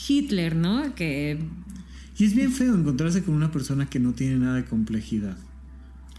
[0.07, 0.95] Hitler, ¿no?
[0.95, 1.39] Que...
[2.17, 5.37] Y es bien feo encontrarse con una persona que no tiene nada de complejidad.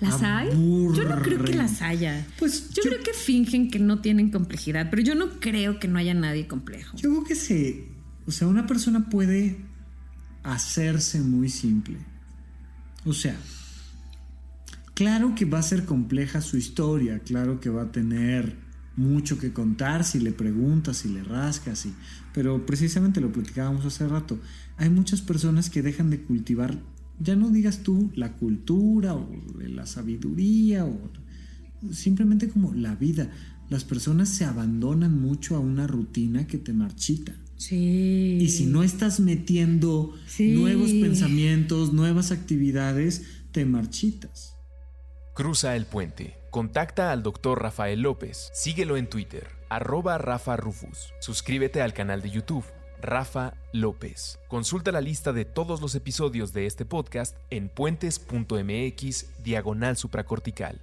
[0.01, 0.51] ¿Las hay?
[0.51, 2.27] Yo no creo que las haya.
[2.39, 5.99] Pues yo, creo que fingen que no tienen complejidad, pero yo no creo que no
[5.99, 6.97] haya nadie complejo.
[6.97, 7.89] Yo creo que se.
[8.27, 9.57] O sea, una persona puede
[10.45, 11.99] hacerse muy simple.
[13.05, 13.37] O sea,
[14.95, 18.57] claro que va a ser compleja su historia, claro que va a tener
[18.97, 21.95] mucho que contar si le preguntas, si le rascas, y,
[22.35, 24.39] pero precisamente lo platicábamos hace rato.
[24.77, 26.79] Hay muchas personas que dejan de cultivar
[27.21, 29.29] ya no digas tú la cultura o
[29.59, 30.99] la sabiduría o
[31.93, 33.31] simplemente como la vida.
[33.69, 37.35] Las personas se abandonan mucho a una rutina que te marchita.
[37.57, 38.39] Sí.
[38.41, 44.55] Y si no estás metiendo nuevos pensamientos, nuevas actividades, te marchitas.
[45.35, 46.37] Cruza el puente.
[46.51, 48.49] Contacta al doctor Rafael López.
[48.55, 51.13] Síguelo en Twitter, arroba Rafa Rufus.
[51.21, 52.65] Suscríbete al canal de YouTube
[53.01, 54.39] Rafa López.
[54.49, 60.81] Consulta la lista de todos los episodios de este podcast en puentes.mx diagonal supracortical.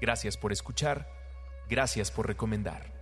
[0.00, 1.08] Gracias por escuchar,
[1.68, 2.94] gracias por recomendar.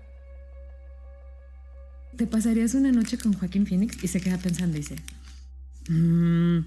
[2.16, 4.02] ¿Te pasarías una noche con Joaquín Phoenix?
[4.04, 4.96] Y se queda pensando y dice,
[5.88, 6.60] mm,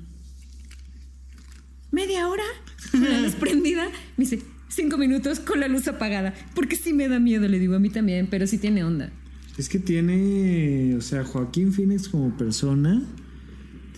[1.92, 2.44] ¿media hora?
[2.92, 3.88] La luz prendida.
[4.18, 6.34] Me dice, cinco minutos con la luz apagada.
[6.54, 9.10] Porque sí me da miedo, le digo a mí también, pero sí tiene onda.
[9.58, 13.02] Es que tiene, o sea, Joaquín Phoenix como persona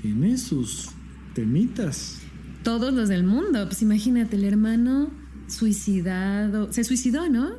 [0.02, 0.90] tiene sus
[1.34, 2.20] temitas.
[2.64, 3.66] Todos los del mundo.
[3.66, 5.12] Pues imagínate, el hermano
[5.48, 6.72] suicidado.
[6.72, 7.52] Se suicidó, ¿no?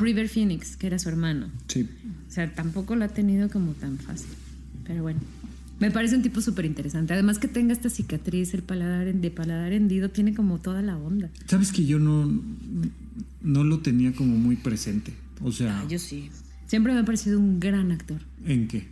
[0.00, 1.48] River Phoenix, que era su hermano.
[1.68, 1.88] Sí.
[2.28, 4.30] O sea, tampoco lo ha tenido como tan fácil.
[4.84, 5.20] Pero bueno.
[5.78, 7.12] Me parece un tipo súper interesante.
[7.12, 11.28] Además que tenga esta cicatriz, el paladar de paladar hendido, tiene como toda la onda.
[11.46, 12.42] Sabes que yo no,
[13.42, 15.12] no lo tenía como muy presente.
[15.42, 15.80] O sea.
[15.80, 16.30] Ah, yo sí.
[16.66, 18.20] Siempre me ha parecido un gran actor.
[18.44, 18.86] ¿En qué?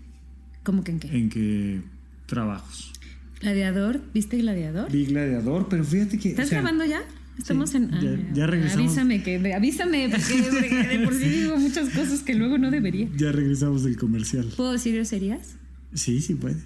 [0.63, 1.09] ¿Cómo que en qué?
[1.09, 1.81] ¿En qué
[2.27, 2.93] trabajos?
[3.41, 4.91] Gladiador, ¿viste Gladiador?
[4.91, 6.31] Vi Gladiador, pero fíjate que.
[6.31, 7.03] ¿Estás grabando ya?
[7.39, 7.91] Estamos en.
[8.33, 8.87] ya, ah, regresamos.
[8.87, 13.09] Avísame, que, avísame, porque de por sí digo muchas cosas que luego no debería.
[13.17, 14.47] Ya regresamos del comercial.
[14.57, 15.57] ¿Puedo decir groserías?
[15.95, 16.59] Sí, sí puedes.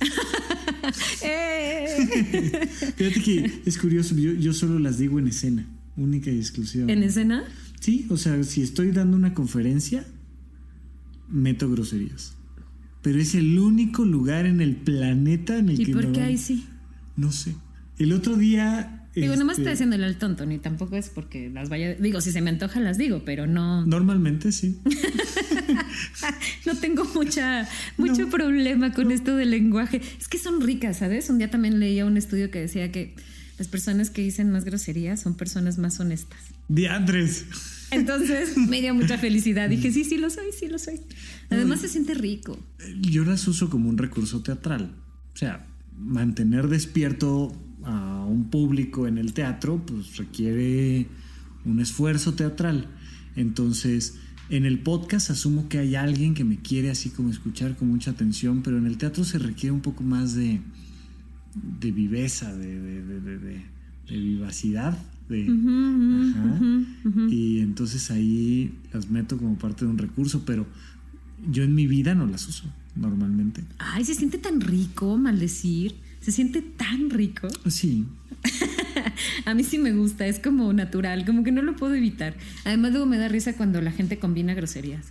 [1.22, 1.86] Eh.
[2.96, 5.66] Fíjate que es curioso, yo, yo solo las digo en escena,
[5.96, 6.90] única y exclusiva.
[6.90, 7.44] ¿En escena?
[7.80, 10.06] Sí, o sea, si estoy dando una conferencia,
[11.28, 12.34] meto groserías.
[13.02, 15.90] Pero es el único lugar en el planeta en el que.
[15.90, 16.66] ¿Y por qué ahí sí?
[17.16, 17.54] No sé.
[17.98, 18.94] El otro día.
[19.14, 21.94] Digo, no me estoy este, haciéndole al tonto, ni tampoco es porque las vaya.
[21.94, 23.84] Digo, si se me antoja, las digo, pero no.
[23.84, 24.78] Normalmente sí.
[26.66, 30.00] no tengo mucha, mucho problema con esto del lenguaje.
[30.20, 31.30] Es que son ricas, ¿sabes?
[31.30, 33.16] Un día también leía un estudio que decía que
[33.58, 36.38] las personas que dicen más groserías son personas más honestas.
[36.68, 37.46] Diandres.
[37.90, 39.68] Entonces me dio mucha felicidad.
[39.68, 41.00] Dije, sí, sí lo soy, sí lo soy.
[41.50, 42.58] Además se siente rico.
[43.00, 44.94] Yo las uso como un recurso teatral.
[45.34, 47.52] O sea, mantener despierto
[47.84, 51.06] a un público en el teatro, pues requiere
[51.64, 52.88] un esfuerzo teatral.
[53.36, 54.16] Entonces,
[54.50, 58.10] en el podcast asumo que hay alguien que me quiere así como escuchar con mucha
[58.10, 60.60] atención, pero en el teatro se requiere un poco más de,
[61.54, 64.98] de viveza, de, de vivacidad
[67.30, 70.66] y entonces ahí las meto como parte de un recurso, pero
[71.50, 72.64] yo en mi vida no las uso
[72.96, 73.62] normalmente.
[73.78, 75.94] Ay, se siente tan rico maldecir.
[76.20, 77.48] Se siente tan rico.
[77.68, 78.04] Sí.
[79.44, 82.36] a mí sí me gusta, es como natural, como que no lo puedo evitar.
[82.64, 85.06] Además, luego me da risa cuando la gente combina groserías.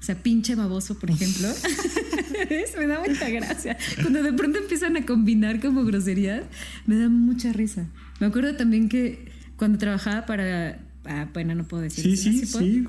[0.00, 1.48] O sea, pinche baboso, por ejemplo.
[2.78, 3.76] me da mucha gracia.
[4.00, 6.44] Cuando de pronto empiezan a combinar como groserías,
[6.86, 7.86] me da mucha risa.
[8.20, 9.25] Me acuerdo también que
[9.56, 10.78] cuando trabajaba para.
[11.04, 12.04] Ah, bueno, no puedo decir.
[12.04, 12.86] Sí, sí, sí.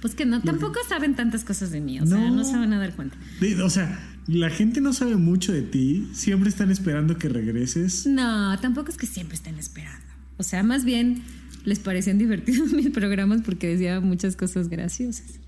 [0.00, 2.78] pues que no, tampoco saben tantas cosas de mí, o sea, no se van a
[2.78, 3.16] dar cuenta.
[3.64, 8.06] O sea, la gente no sabe mucho de ti, siempre están esperando que regreses.
[8.06, 10.06] No, tampoco es que siempre estén esperando.
[10.36, 11.22] O sea, más bien
[11.64, 15.40] les parecían divertidos mis programas porque decía muchas cosas graciosas.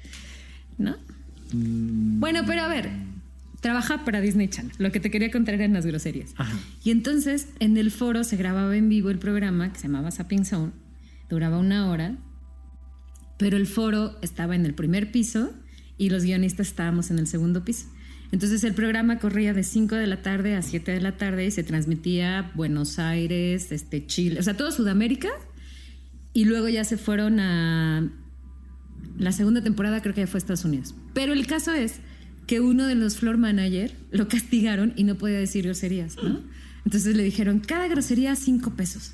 [0.78, 0.96] ¿No?
[1.52, 2.20] Mm.
[2.20, 2.90] Bueno, pero a ver,
[3.60, 4.72] trabaja para Disney Channel.
[4.78, 6.34] Lo que te quería contar eran las groserías.
[6.82, 10.44] Y entonces en el foro se grababa en vivo el programa que se llamaba Sapping
[10.44, 10.72] Zone.
[11.28, 12.16] Duraba una hora,
[13.38, 15.52] pero el foro estaba en el primer piso
[15.98, 17.86] y los guionistas estábamos en el segundo piso.
[18.32, 21.50] Entonces el programa corría de 5 de la tarde a 7 de la tarde y
[21.50, 25.28] se transmitía Buenos Aires, este, Chile, o sea, todo Sudamérica.
[26.32, 28.08] Y luego ya se fueron a...
[29.18, 30.94] La segunda temporada creo que ya fue a Estados Unidos.
[31.12, 32.00] Pero el caso es
[32.50, 36.40] que uno de los floor manager lo castigaron y no podía decir groserías, ¿no?
[36.84, 39.12] Entonces le dijeron, cada grosería cinco pesos.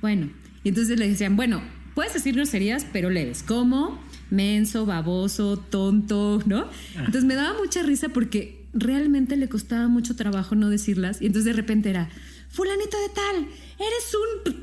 [0.00, 0.30] Bueno,
[0.62, 1.60] y entonces le decían, bueno,
[1.96, 6.68] puedes decir groserías, pero leves, como menso, baboso, tonto, ¿no?
[6.96, 6.98] Ah.
[6.98, 11.46] Entonces me daba mucha risa porque realmente le costaba mucho trabajo no decirlas y entonces
[11.46, 12.08] de repente era,
[12.48, 13.36] fulanito de tal,
[13.80, 14.14] eres
[14.46, 14.54] un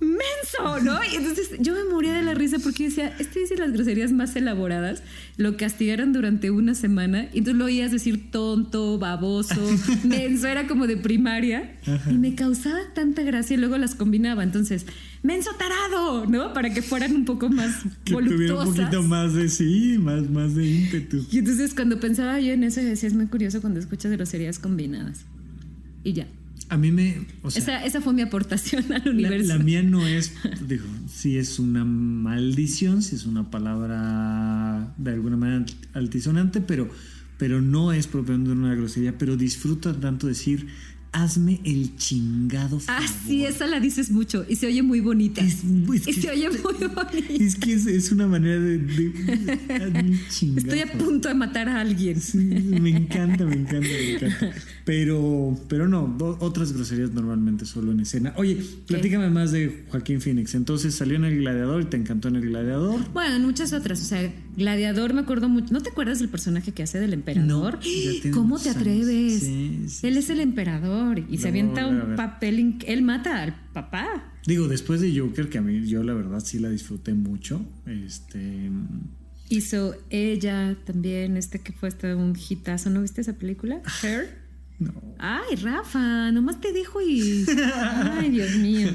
[0.00, 0.98] menso, ¿no?
[1.04, 4.34] Y entonces yo me moría de la risa porque decía, este dice las groserías más
[4.36, 5.02] elaboradas,
[5.36, 9.60] lo castigaron durante una semana y tú lo oías decir tonto, baboso,
[10.04, 11.76] menso, era como de primaria
[12.10, 14.42] y me causaba tanta gracia y luego las combinaba.
[14.42, 14.86] Entonces,
[15.22, 16.52] menso tarado, ¿no?
[16.52, 20.54] Para que fueran un poco más que Tuviera un poquito más de sí, más, más
[20.54, 21.26] de ímpetu.
[21.30, 25.24] Y entonces cuando pensaba yo en eso decía, es muy curioso cuando escuchas groserías combinadas.
[26.02, 26.26] Y ya.
[26.68, 27.26] A mí me.
[27.54, 29.48] esa, fue mi aportación al universo.
[29.48, 30.32] La, mía no es,
[30.68, 36.88] digo, si es una maldición, si es una palabra de alguna manera altisonante, pero,
[37.38, 40.66] pero no es propiamente una grosería, pero disfruta tanto decir
[41.14, 43.02] hazme el chingado favor.
[43.02, 45.40] Ah, sí, esa la dices mucho y se oye muy bonita.
[45.40, 47.10] Es, y se oye muy bonita.
[47.30, 48.74] Es que es, una manera de,
[50.56, 52.20] Estoy a punto de matar a alguien.
[52.34, 54.54] me encanta, me encanta, me encanta.
[54.84, 58.34] Pero, pero no, otras groserías normalmente solo en escena.
[58.36, 60.54] Oye, platícame más de Joaquín Phoenix.
[60.56, 63.00] Entonces salió en El Gladiador y te encantó en El Gladiador.
[63.12, 64.02] Bueno, en muchas otras.
[64.02, 65.72] O sea, Gladiador me acuerdo mucho.
[65.72, 67.78] ¿No te acuerdas del personaje que hace del emperador?
[68.32, 69.44] ¿Cómo te atreves?
[70.02, 72.78] Él es el emperador y se avienta un papel.
[72.86, 74.32] Él mata al papá.
[74.46, 77.64] Digo, después de Joker, que a mí yo la verdad sí la disfruté mucho.
[77.86, 78.70] Este.
[79.48, 82.90] Hizo ella también, este que fue hasta un hitazo.
[82.90, 83.80] ¿No viste esa película?
[84.02, 84.42] Her.
[84.78, 84.92] No.
[85.18, 87.46] Ay, Rafa, nomás te dejo y.
[87.74, 88.90] Ay, Dios mío.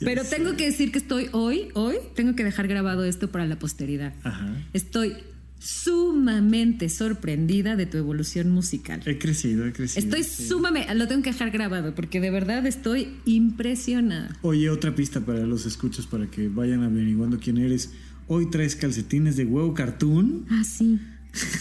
[0.00, 3.58] Pero tengo que decir que estoy hoy, hoy, tengo que dejar grabado esto para la
[3.58, 4.14] posteridad.
[4.24, 4.56] Ajá.
[4.72, 5.14] Estoy
[5.58, 9.02] sumamente sorprendida de tu evolución musical.
[9.04, 10.06] He crecido, he crecido.
[10.06, 14.36] Estoy sumamente, lo tengo que dejar grabado porque de verdad estoy impresionada.
[14.42, 17.92] Oye, otra pista para los escuchos para que vayan averiguando quién eres.
[18.26, 20.46] Hoy traes calcetines de huevo cartoon.
[20.50, 21.00] Ah, sí,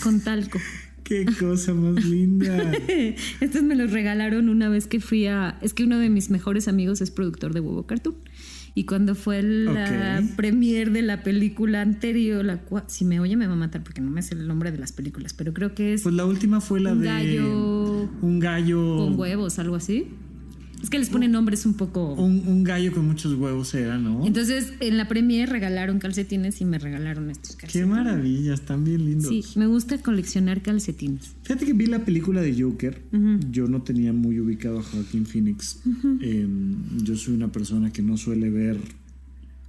[0.03, 0.59] con talco.
[1.07, 2.73] Qué cosa más linda.
[3.39, 5.57] Estos me los regalaron una vez que fui a.
[5.61, 8.15] Es que uno de mis mejores amigos es productor de Huevo Cartoon.
[8.77, 13.53] Y cuando fue la premier de la película anterior, la si me oye me va
[13.53, 16.03] a matar porque no me sé el nombre de las películas, pero creo que es.
[16.03, 17.07] Pues la última fue la un de.
[17.07, 18.97] Gallo, un gallo.
[18.97, 20.09] Con huevos, algo así.
[20.81, 22.13] Es que les ponen nombres un poco.
[22.13, 24.25] Un, gallo con muchos huevos era, ¿no?
[24.25, 27.87] Entonces, en la premier regalaron calcetines y me regalaron estos calcetines.
[27.87, 29.29] Qué maravilla, están bien lindos.
[29.29, 31.31] Sí, me gusta coleccionar calcetines.
[31.43, 33.01] Fíjate que vi la película de Joker.
[33.51, 35.79] Yo no tenía muy ubicado a Joaquín Phoenix.
[36.21, 38.77] Em, yo soy una persona que no suele ver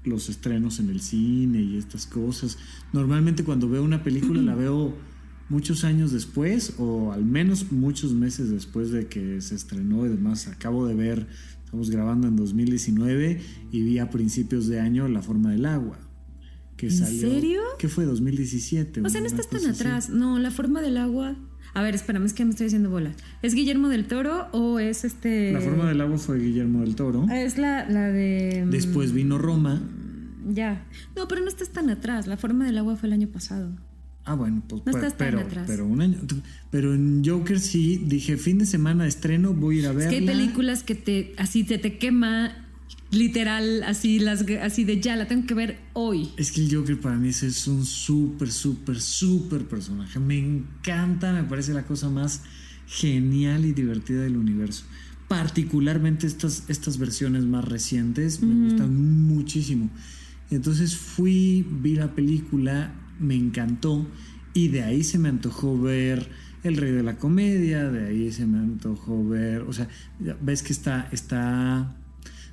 [0.04, 2.58] los estrenos en el cine y estas cosas.
[2.92, 4.94] Normalmente cuando veo una película la veo
[5.48, 10.48] muchos años después o al menos muchos meses después de que se estrenó y demás.
[10.48, 11.26] Acabo de ver,
[11.64, 13.40] estamos grabando en 2019
[13.72, 15.98] y vi a principios de año La forma del agua.
[16.76, 17.60] Que ¿En serio?
[17.78, 19.02] Que fue 2017.
[19.04, 20.10] O sea, no estás tan atrás.
[20.10, 21.36] No, La forma del agua.
[21.74, 23.12] A ver, espérame, es que me estoy diciendo bola.
[23.42, 25.52] ¿Es Guillermo del Toro o es este...?
[25.52, 27.26] La forma del agua fue Guillermo del Toro.
[27.30, 28.64] Es la, la de...
[28.66, 29.82] Mm, después vino Roma.
[30.48, 30.86] Ya.
[31.14, 32.26] No, pero no estás tan atrás.
[32.26, 33.76] La forma del agua fue el año pasado.
[34.28, 34.82] Ah, bueno, pues
[35.16, 36.18] pero, pero, un año.
[36.70, 40.02] Pero en Joker sí dije, fin de semana estreno, voy a ir a ver.
[40.02, 42.54] Es que hay películas que te así te, te quema
[43.10, 46.28] literal, así las así de ya, la tengo que ver hoy.
[46.36, 50.20] Es que el Joker para mí es un súper, súper, súper personaje.
[50.20, 52.42] Me encanta, me parece la cosa más
[52.86, 54.84] genial y divertida del universo.
[55.26, 59.88] Particularmente estas, estas versiones más recientes me gustan muchísimo.
[60.50, 64.06] Entonces fui, vi la película me encantó
[64.54, 66.28] y de ahí se me antojó ver
[66.62, 69.88] El Rey de la Comedia, de ahí se me antojó ver, o sea,
[70.40, 71.96] ves que está, está,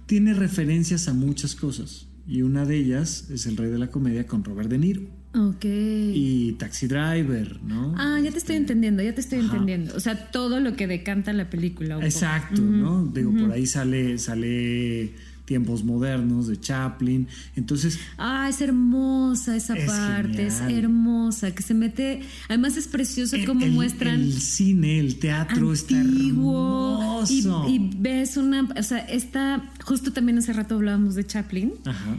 [0.06, 4.26] tiene referencias a muchas cosas y una de ellas es El Rey de la Comedia
[4.26, 5.02] con Robert De Niro.
[5.36, 5.66] Ok.
[5.66, 7.94] Y Taxi Driver, ¿no?
[7.98, 9.94] Ah, ya te estoy entendiendo, ya te estoy entendiendo.
[9.96, 12.00] O sea, todo lo que decanta la película.
[12.06, 13.06] Exacto, ¿no?
[13.06, 15.14] Digo, por ahí sale, sale
[15.46, 17.28] tiempos modernos de Chaplin.
[17.56, 18.00] Entonces.
[18.18, 22.22] Ah, es hermosa esa parte, es hermosa, que se mete.
[22.50, 24.22] Además, es precioso cómo muestran.
[24.22, 27.70] El cine, el teatro antiguo, está hermoso.
[27.70, 28.68] Y, ves una.
[28.78, 29.72] O sea, está.
[29.84, 31.74] Justo también hace rato hablábamos de Chaplin.
[31.86, 32.18] Ajá.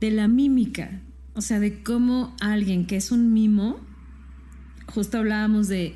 [0.00, 1.02] De la mímica.
[1.34, 3.78] O sea, de cómo alguien que es un mimo.
[4.86, 5.94] Justo hablábamos de.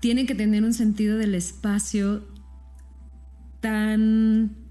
[0.00, 2.26] Tiene que tener un sentido del espacio
[3.60, 4.61] tan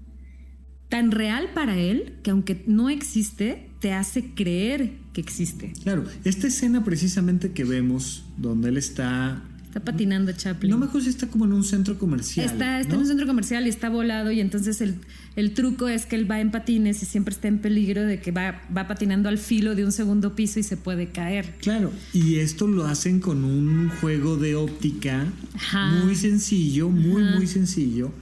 [0.92, 5.72] tan real para él que aunque no existe, te hace creer que existe.
[5.82, 9.42] Claro, esta escena precisamente que vemos, donde él está...
[9.64, 10.70] Está patinando Chaplin.
[10.70, 12.44] No me acuerdo si está como en un centro comercial.
[12.44, 14.96] Está, está en un centro comercial y está volado y entonces el,
[15.34, 18.30] el, truco es que él va en patines y siempre está en peligro de que
[18.30, 21.54] va, va patinando al filo de un segundo piso y se puede caer.
[21.62, 25.24] Claro, y esto lo hacen con un juego de óptica
[26.04, 28.12] muy sencillo, muy, muy sencillo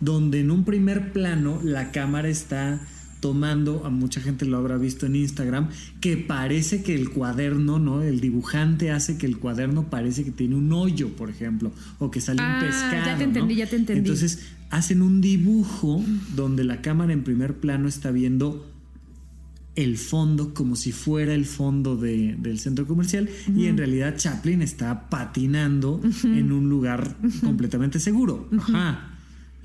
[0.00, 2.80] donde en un primer plano la cámara está
[3.20, 5.68] tomando, a mucha gente lo habrá visto en Instagram,
[6.00, 8.02] que parece que el cuaderno, ¿no?
[8.02, 12.20] El dibujante hace que el cuaderno parece que tiene un hoyo, por ejemplo, o que
[12.20, 13.06] sale un ah, pescado.
[13.06, 13.98] Ya te entendí, ya te entendí.
[14.00, 16.04] Entonces hacen un dibujo
[16.34, 18.70] donde la cámara en primer plano está viendo
[19.76, 25.10] el fondo como si fuera el fondo del centro comercial y en realidad Chaplin está
[25.10, 28.48] patinando en un lugar completamente seguro.
[28.56, 29.15] Ajá.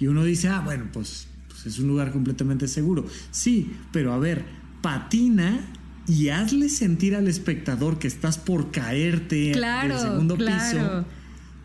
[0.01, 1.27] Y uno dice, ah, bueno, pues
[1.63, 3.05] es un lugar completamente seguro.
[3.29, 4.43] Sí, pero a ver,
[4.81, 5.59] patina
[6.07, 11.05] y hazle sentir al espectador que estás por caerte claro, del segundo piso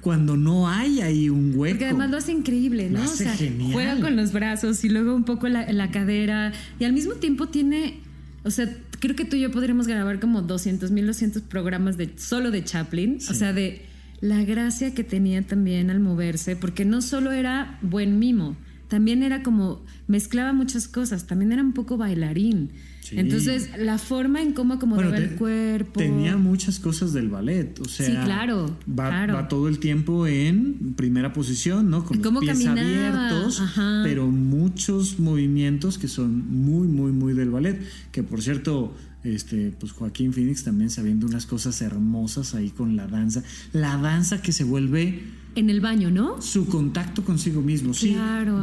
[0.03, 1.77] cuando no hay ahí un hueco.
[1.77, 3.03] Porque además lo hace increíble, ¿no?
[3.03, 3.35] o sea,
[3.73, 7.49] juega con los brazos y luego un poco la, la, cadera y al mismo tiempo
[7.49, 8.01] tiene,
[8.45, 8.71] o sea,
[9.01, 12.63] creo que tú y yo podríamos grabar como 200 mil 200 programas de solo de
[12.63, 13.86] Chaplin, o sea, de
[14.21, 18.57] la gracia que tenía también al moverse, porque no solo era buen mimo,
[18.89, 22.71] también era como, mezclaba muchas cosas, también era un poco bailarín.
[23.13, 26.01] Entonces, la forma en cómo acomodaba el cuerpo.
[26.01, 28.07] Tenía muchas cosas del ballet, o sea.
[28.07, 32.05] Sí, claro va, todo el tiempo en primera posición, ¿no?
[32.05, 33.63] Con los pies abiertos,
[34.03, 37.81] pero muchos movimientos que son muy, muy, muy del ballet.
[38.11, 38.95] Que por cierto,
[39.35, 43.43] este, pues Joaquín Phoenix también sabiendo unas cosas hermosas ahí con la danza.
[43.73, 45.23] La danza que se vuelve
[45.57, 46.43] en el baño, ¿no?
[46.43, 48.15] Su contacto consigo mismo, sí.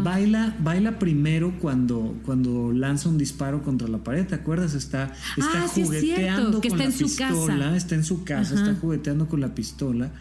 [0.04, 4.76] Baila, baila primero cuando, cuando lanza un disparo contra la pared, ¿te acuerdas?
[4.76, 7.78] Está, está ah, jugueteando con está la en pistola, casa.
[7.78, 10.12] está en su casa, está jugueteando con la pistola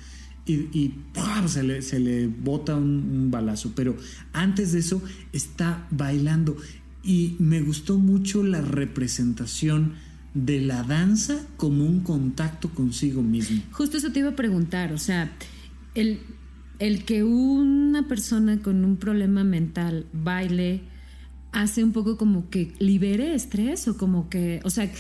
[0.46, 0.94] y, y
[1.46, 3.72] Se, le, se le bota un, balazo.
[3.74, 3.96] Pero
[4.32, 5.02] antes de eso
[5.32, 6.56] está bailando
[7.02, 9.94] y me gustó mucho la representación
[10.34, 13.62] de la danza como un contacto consigo mismo.
[13.72, 15.32] Justo eso te iba a preguntar, o sea,
[15.94, 16.20] el
[16.82, 20.80] el que una persona con un problema mental baile
[21.52, 24.90] hace un poco como que libere estrés o como que, o sea,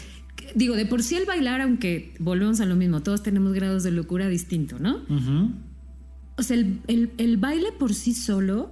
[0.54, 3.90] digo, de por sí el bailar, aunque volvemos a lo mismo, todos tenemos grados de
[3.90, 5.00] locura distinto, ¿no?
[6.36, 8.70] O sea, el, baile por sí solo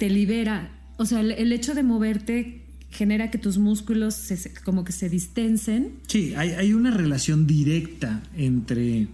[0.00, 2.63] te libera, o sea, el, hecho de moverte
[2.94, 4.32] genera que tus músculos
[4.64, 5.94] como que se distensen.
[6.06, 9.08] Sí, hay, hay una relación directa entre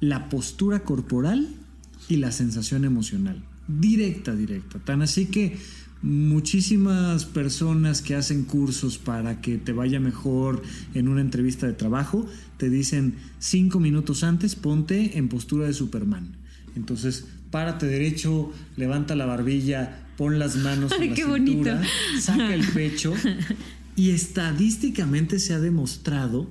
[0.00, 1.48] la postura corporal
[2.08, 3.44] y la sensación emocional.
[3.68, 4.78] Directa, directa.
[4.80, 5.56] Tan así que
[6.02, 10.62] muchísimas personas que hacen cursos para que te vaya mejor
[10.94, 16.36] en una entrevista de trabajo, te dicen cinco minutos antes ponte en postura de Superman.
[16.74, 21.82] Entonces, párate derecho, levanta la barbilla, pon las manos en la cintura,
[22.20, 23.12] saca el pecho.
[23.96, 26.48] Y estadísticamente se ha demostrado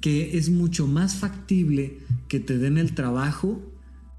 [0.00, 3.62] que es mucho más factible que te den el trabajo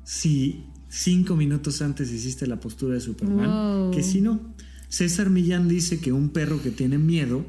[0.03, 4.39] si cinco minutos antes hiciste la postura de Superman, que si no.
[4.89, 7.45] César Millán dice que un perro que tiene miedo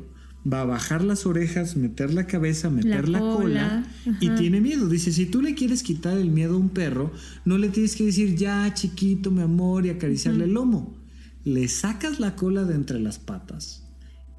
[0.53, 3.87] va a bajar las orejas, meter la cabeza, meter la, cola,
[4.21, 4.89] y tiene miedo.
[4.89, 7.13] Dice, si tú le quieres quitar el miedo a un perro,
[7.47, 11.06] no le tienes que decir, ya chiquito, mi amor, y acariciarle el lomo.
[11.47, 13.85] Le sacas la cola de entre las patas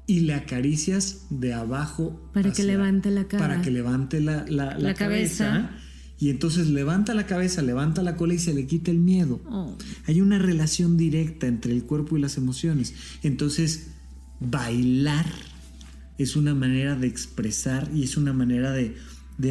[0.06, 2.30] y le acaricias de abajo.
[2.34, 3.48] Para que levante la cara.
[3.48, 4.44] Para que levante la,
[4.94, 5.70] cabeza
[6.20, 9.40] y entonces levanta la cabeza, levanta la cola y se le quita el miedo.
[9.46, 9.76] Oh.
[10.06, 12.92] Hay una relación directa entre el cuerpo y las emociones.
[13.22, 13.88] Entonces,
[14.38, 15.26] bailar
[16.18, 18.96] es una manera de expresar y es una manera de,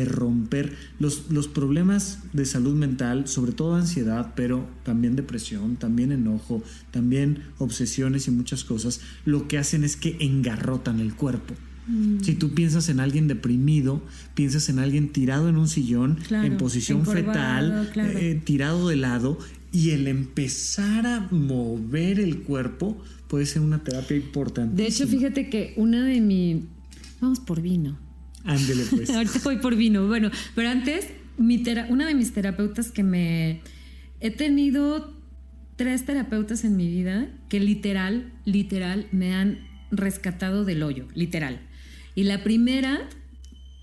[0.06, 6.62] romper los, los, problemas de salud mental, sobre todo ansiedad, pero también depresión, también enojo,
[6.92, 11.54] también obsesiones y muchas cosas, lo que hacen es que engarrotan el cuerpo.
[11.88, 12.20] Mm.
[12.22, 14.02] Si tú piensas en alguien deprimido,
[14.36, 19.40] piensas en alguien tirado en un sillón, en posición fetal, eh, tirado de lado,
[19.72, 22.98] y el empezar a mover el cuerpo
[23.28, 24.82] puede ser una terapia importante.
[24.82, 26.66] De hecho, fíjate que una de mi...
[27.20, 27.98] Vamos por vino.
[28.48, 29.10] Ándele pues.
[29.16, 30.08] Ahorita voy por vino.
[30.08, 31.08] Bueno, pero antes,
[31.38, 33.62] una de mis terapeutas que me...
[34.20, 35.14] He tenido
[35.76, 39.60] tres terapeutas en mi vida que literal, literal, me han
[39.92, 41.62] rescatado del hoyo, literal.
[42.16, 43.08] Y la primera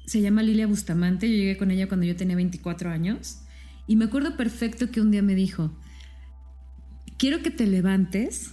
[0.07, 3.39] se llama Lilia Bustamante, yo llegué con ella cuando yo tenía 24 años
[3.87, 5.73] y me acuerdo perfecto que un día me dijo,
[7.17, 8.53] quiero que te levantes,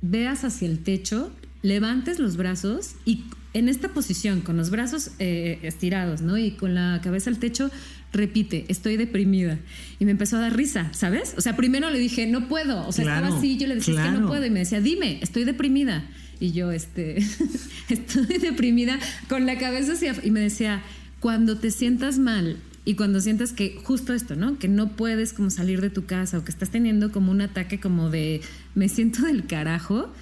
[0.00, 3.24] veas hacia el techo, levantes los brazos y
[3.54, 6.38] en esta posición, con los brazos eh, estirados, ¿no?
[6.38, 7.70] Y con la cabeza al techo,
[8.12, 9.58] repite, estoy deprimida.
[9.98, 11.34] Y me empezó a dar risa, ¿sabes?
[11.36, 12.86] O sea, primero le dije, no puedo.
[12.86, 14.44] O sea, estaba así, yo le decía, es que no puedo.
[14.46, 16.04] Y me decía, dime, estoy deprimida
[16.42, 17.18] y yo este,
[17.88, 18.98] estoy deprimida
[19.28, 20.14] con la cabeza hacia...
[20.24, 20.82] Y me decía,
[21.20, 24.58] cuando te sientas mal y cuando sientas que justo esto, ¿no?
[24.58, 27.78] Que no puedes como salir de tu casa o que estás teniendo como un ataque
[27.78, 28.40] como de
[28.74, 30.12] me siento del carajo,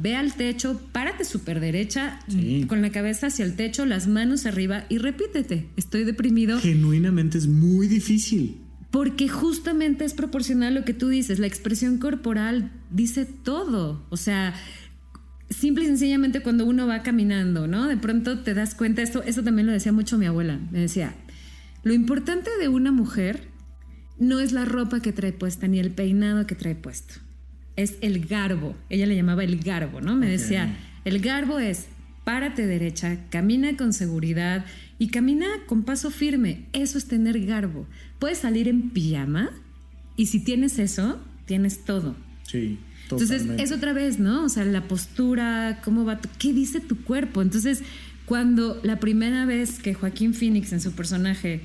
[0.00, 2.18] ve al techo, párate súper derecha,
[2.66, 6.58] con la cabeza hacia el techo, las manos arriba y repítete, estoy deprimido.
[6.58, 8.58] Genuinamente es muy difícil.
[8.90, 14.04] Porque justamente es proporcional a lo que tú dices, la expresión corporal dice todo.
[14.10, 14.54] O sea,
[15.48, 17.88] simple y sencillamente cuando uno va caminando, ¿no?
[17.88, 21.14] De pronto te das cuenta, esto, esto también lo decía mucho mi abuela, me decía,
[21.84, 23.48] lo importante de una mujer
[24.18, 27.14] no es la ropa que trae puesta ni el peinado que trae puesto
[27.76, 28.76] es el garbo.
[28.90, 30.16] Ella le llamaba el garbo, ¿no?
[30.16, 31.86] Me decía, el garbo es
[32.24, 34.64] párate derecha, camina con seguridad
[34.98, 36.66] y camina con paso firme.
[36.72, 37.86] Eso es tener garbo.
[38.18, 39.50] Puedes salir en pijama
[40.16, 42.14] y si tienes eso, tienes todo.
[42.44, 42.78] Sí.
[43.10, 44.44] Entonces, es otra vez, ¿no?
[44.44, 47.42] O sea, la postura, cómo va, qué dice tu cuerpo.
[47.42, 47.82] Entonces,
[48.24, 51.60] cuando la primera vez que Joaquín Phoenix en su personaje,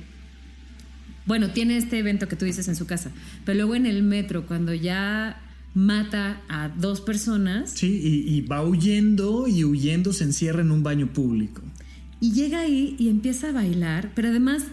[1.24, 3.12] bueno, tiene este evento que tú dices en su casa,
[3.44, 5.40] pero luego en el metro, cuando ya
[5.78, 7.70] mata a dos personas.
[7.70, 11.62] Sí, y, va huyendo y huyendo se encierra en un baño público.
[12.20, 14.64] Y llega ahí y empieza a bailar, pero además,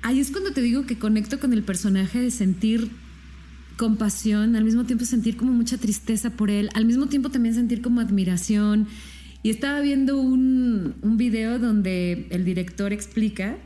[0.00, 2.90] ahí es cuando te digo que conecto con el personaje de sentir
[3.76, 7.82] compasión, al mismo tiempo sentir como mucha tristeza por él, al mismo tiempo también sentir
[7.82, 8.88] como admiración.
[9.42, 13.58] Y estaba viendo un, un video donde el director explica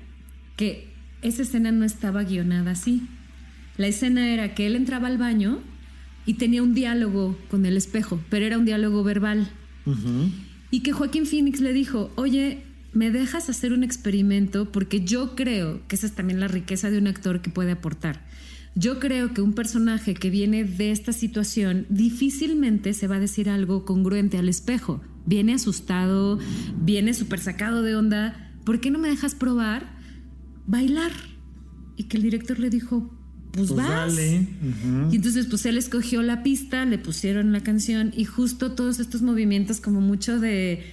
[0.57, 0.89] que
[1.23, 3.07] esa escena no estaba guionada así
[3.79, 5.61] la escena era que él entraba al baño
[6.27, 9.49] y tenía un diálogo con el espejo, pero era un diálogo verbal.
[10.71, 14.71] Y que Joaquín Phoenix le dijo, oye, ¿me dejas hacer un experimento?
[14.71, 18.27] Porque yo creo que esa es también la riqueza de un actor que puede aportar.
[18.75, 23.49] Yo creo que un personaje que viene de esta situación difícilmente se va a decir
[23.49, 25.01] algo congruente al espejo.
[25.25, 26.39] Viene asustado,
[26.81, 28.53] viene súper sacado de onda.
[28.65, 29.97] ¿Por qué no me dejas probar
[30.67, 31.13] bailar?
[31.97, 33.18] Y que el director le dijo,
[33.59, 34.19] pues, pues vas.
[35.13, 39.23] Y entonces pues él escogió la pista, le pusieron la canción y justo todos estos
[39.23, 40.85] movimientos como mucho de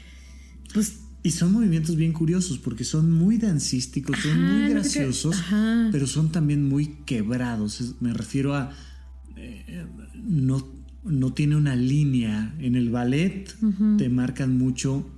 [0.74, 5.36] pues y son movimientos bien curiosos porque son muy dancísticos, son muy graciosos,
[5.92, 7.96] pero son también muy quebrados.
[8.00, 8.72] Me refiero a
[9.36, 10.68] eh, no,
[11.04, 12.54] no tiene una línea.
[12.60, 13.56] En el ballet
[13.98, 15.10] te marcan mucho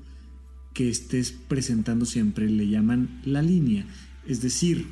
[0.74, 3.86] que estés presentando siempre, le llaman la línea.
[4.26, 4.88] Es decir,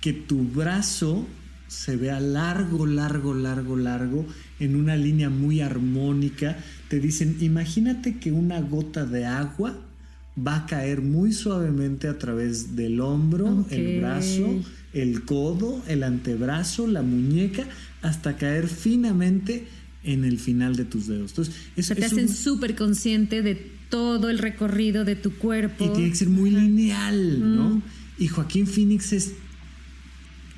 [0.00, 1.26] que tu brazo
[1.68, 4.26] se vea largo, largo, largo, largo,
[4.60, 6.56] en una línea muy armónica.
[6.88, 9.76] Te dicen, imagínate que una gota de agua
[10.36, 14.62] va a caer muy suavemente a través del hombro, el brazo,
[14.92, 17.64] el codo, el antebrazo, la muñeca,
[18.02, 19.66] hasta caer finamente
[20.02, 21.30] en el final de tus dedos.
[21.30, 23.54] Entonces, eso, te hacen súper consciente de
[23.88, 25.84] todo el recorrido de tu cuerpo.
[25.84, 27.82] Y tiene que ser muy lineal, ¿no?
[28.18, 29.32] Y Joaquín Phoenix es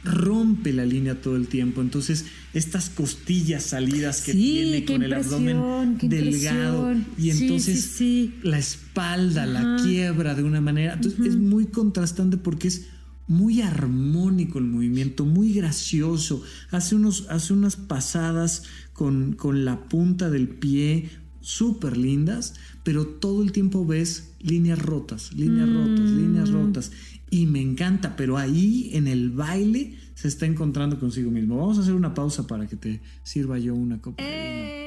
[0.07, 1.81] rompe la línea todo el tiempo.
[1.81, 8.01] Entonces, estas costillas salidas que tiene con el abdomen delgado y entonces
[8.43, 10.95] la espalda la quiebra de una manera.
[10.95, 12.87] Entonces, es muy contrastante porque es
[13.27, 16.43] muy armónico el movimiento, muy gracioso.
[16.71, 23.43] Hace, unos, hace unas pasadas con, con la punta del pie súper lindas, pero todo
[23.43, 26.53] el tiempo ves líneas rotas, líneas rotas, líneas mm.
[26.53, 26.93] rotas
[27.29, 31.57] y me encanta, pero ahí en el baile se está encontrando consigo mismo.
[31.57, 34.43] Vamos a hacer una pausa para que te sirva yo una copa de vino.
[34.45, 34.87] Eh.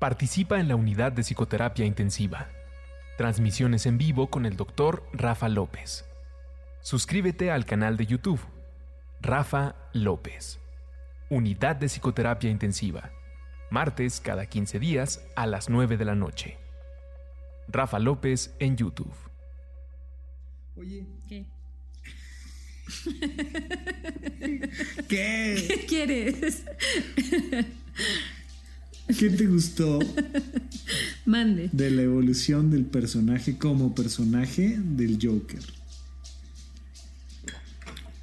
[0.00, 2.48] Participa en la unidad de psicoterapia intensiva.
[3.18, 6.04] Transmisiones en vivo con el doctor Rafa López.
[6.80, 8.40] Suscríbete al canal de YouTube.
[9.20, 10.58] Rafa López.
[11.30, 13.10] Unidad de psicoterapia intensiva.
[13.70, 16.58] Martes cada 15 días a las 9 de la noche.
[17.68, 19.25] Rafa López en YouTube.
[20.76, 21.06] Oye.
[21.28, 21.46] ¿Qué?
[25.08, 25.64] ¿Qué?
[25.68, 26.62] ¿Qué quieres?
[29.18, 30.00] ¿Qué te gustó?
[31.24, 31.70] Mande.
[31.72, 35.62] De la evolución del personaje como personaje del Joker.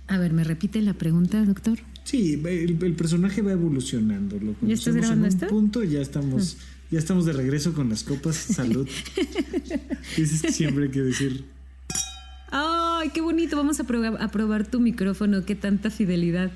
[0.07, 1.79] A ver, ¿me repite la pregunta, doctor?
[2.03, 4.39] Sí, el, personaje va evolucionando.
[4.39, 6.63] Lo ¿Ya estás grabando en un punto, ya estamos, ah.
[6.91, 8.35] ya estamos de regreso con las copas.
[8.35, 8.87] Salud.
[10.17, 11.45] Dices que siempre hay que decir
[12.55, 13.57] ¡Ay, qué bonito!
[13.57, 15.43] Vamos a probar, tu micrófono.
[15.43, 16.51] ¡Qué tanta fidelidad!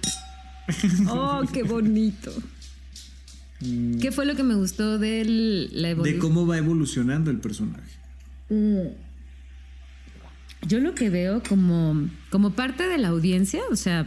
[1.10, 2.32] ¡Oh, qué bonito!
[3.62, 3.98] Mm.
[3.98, 5.26] ¿Qué fue lo que me gustó de
[5.72, 6.20] la evolución?
[6.20, 7.90] De cómo va evolucionando el personaje.
[8.50, 8.90] Mm.
[10.68, 14.06] Yo lo que veo como, como parte de la audiencia, o sea,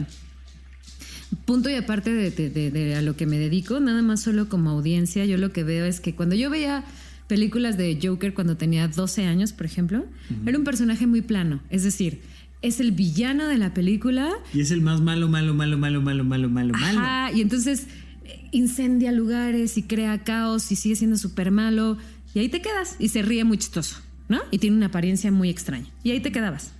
[1.43, 5.37] punto y aparte de, a lo que me dedico, nada más solo como audiencia, yo
[5.37, 6.85] lo que veo es que cuando yo veía
[7.31, 10.05] películas de Joker cuando tenía 12 años, por ejemplo,
[10.45, 11.61] era un personaje muy plano.
[11.69, 12.19] Es decir,
[12.61, 14.33] es el villano de la película.
[14.53, 17.33] Y es el más malo, malo, malo, malo, malo, malo, malo, malo.
[17.33, 17.87] y entonces
[18.25, 21.97] eh, incendia lugares y crea caos y sigue siendo súper malo.
[22.33, 23.95] Y ahí te quedas y se ríe muy chistoso,
[24.27, 24.41] ¿no?
[24.51, 25.87] Y tiene una apariencia muy extraña.
[26.03, 26.73] Y ahí te quedabas.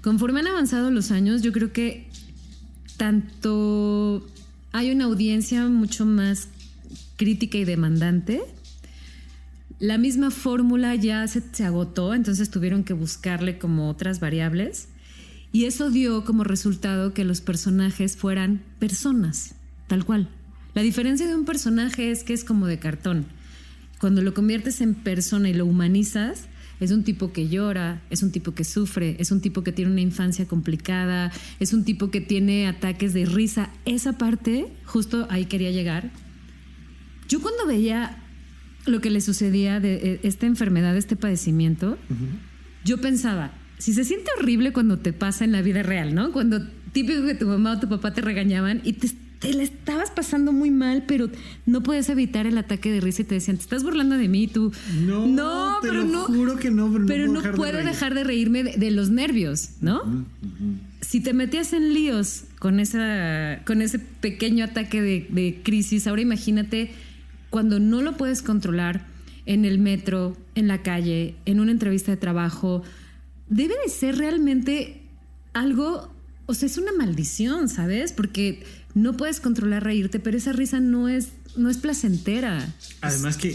[0.00, 2.08] Conforme han avanzado los años, yo creo que
[2.96, 4.26] tanto
[4.72, 6.48] hay una audiencia mucho más
[7.16, 8.40] crítica y demandante.
[9.78, 14.88] La misma fórmula ya se, agotó, entonces tuvieron que buscarle como otras variables.
[15.52, 19.54] Y eso dio como resultado que los personajes fueran personas,
[19.86, 20.30] tal cual.
[20.74, 23.26] La diferencia de un personaje es que es como de cartón.
[24.00, 26.46] Cuando lo conviertes en persona y lo humanizas,
[26.80, 29.90] es un tipo que llora, es un tipo que sufre, es un tipo que tiene
[29.90, 33.70] una infancia complicada, es un tipo que tiene ataques de risa.
[33.84, 36.10] Esa parte, justo ahí quería llegar.
[37.28, 38.22] Yo cuando veía
[38.86, 41.98] lo que le sucedía de eh, esta enfermedad, este padecimiento,
[42.84, 46.32] yo pensaba, si se siente horrible cuando te pasa en la vida real, ¿no?
[46.32, 46.60] Cuando
[46.92, 49.08] típico que tu mamá o tu papá te regañaban y te
[49.38, 51.30] te la estabas pasando muy mal, pero
[51.66, 54.46] no puedes evitar el ataque de risa y te decían, te estás burlando de mí,
[54.46, 54.72] tú.
[55.00, 56.24] No, no te pero lo no.
[56.24, 60.24] Juro que no, pero no, puedo dejar de reírme de, los nervios, ¿no?
[61.00, 66.22] Si te metías en líos con, esa, con ese pequeño ataque de, de crisis, ahora
[66.22, 66.90] imagínate
[67.56, 69.06] cuando no lo puedes controlar
[69.46, 72.82] en el metro, en la calle, en una entrevista de trabajo,
[73.48, 75.00] debe de ser realmente
[75.54, 78.12] algo, o sea, es una maldición, ¿sabes?
[78.12, 82.74] Porque no puedes controlar reírte, pero esa risa no es, no es placentera.
[83.00, 83.52] Además que,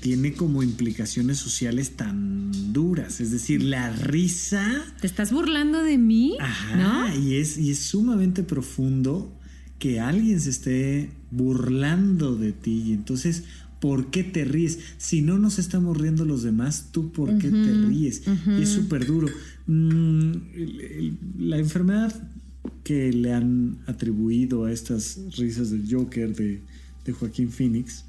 [0.00, 4.86] tiene como implicaciones sociales tan duras, es decir, la risa...
[5.02, 6.38] ¿Te estás burlando de mí?
[6.40, 9.38] Ajá, y, es, y es sumamente profundo
[9.78, 13.44] que alguien se esté burlando de ti y entonces
[13.84, 14.78] ¿por qué te ríes?
[14.96, 18.22] Si no nos estamos riendo los demás, ¿tú por qué te ríes?
[18.58, 19.28] Y es súper duro.
[19.66, 20.32] Mm,
[21.38, 22.30] la enfermedad
[22.82, 26.62] que le han atribuido a estas risas del Joker de,
[27.12, 28.06] Joaquín Phoenix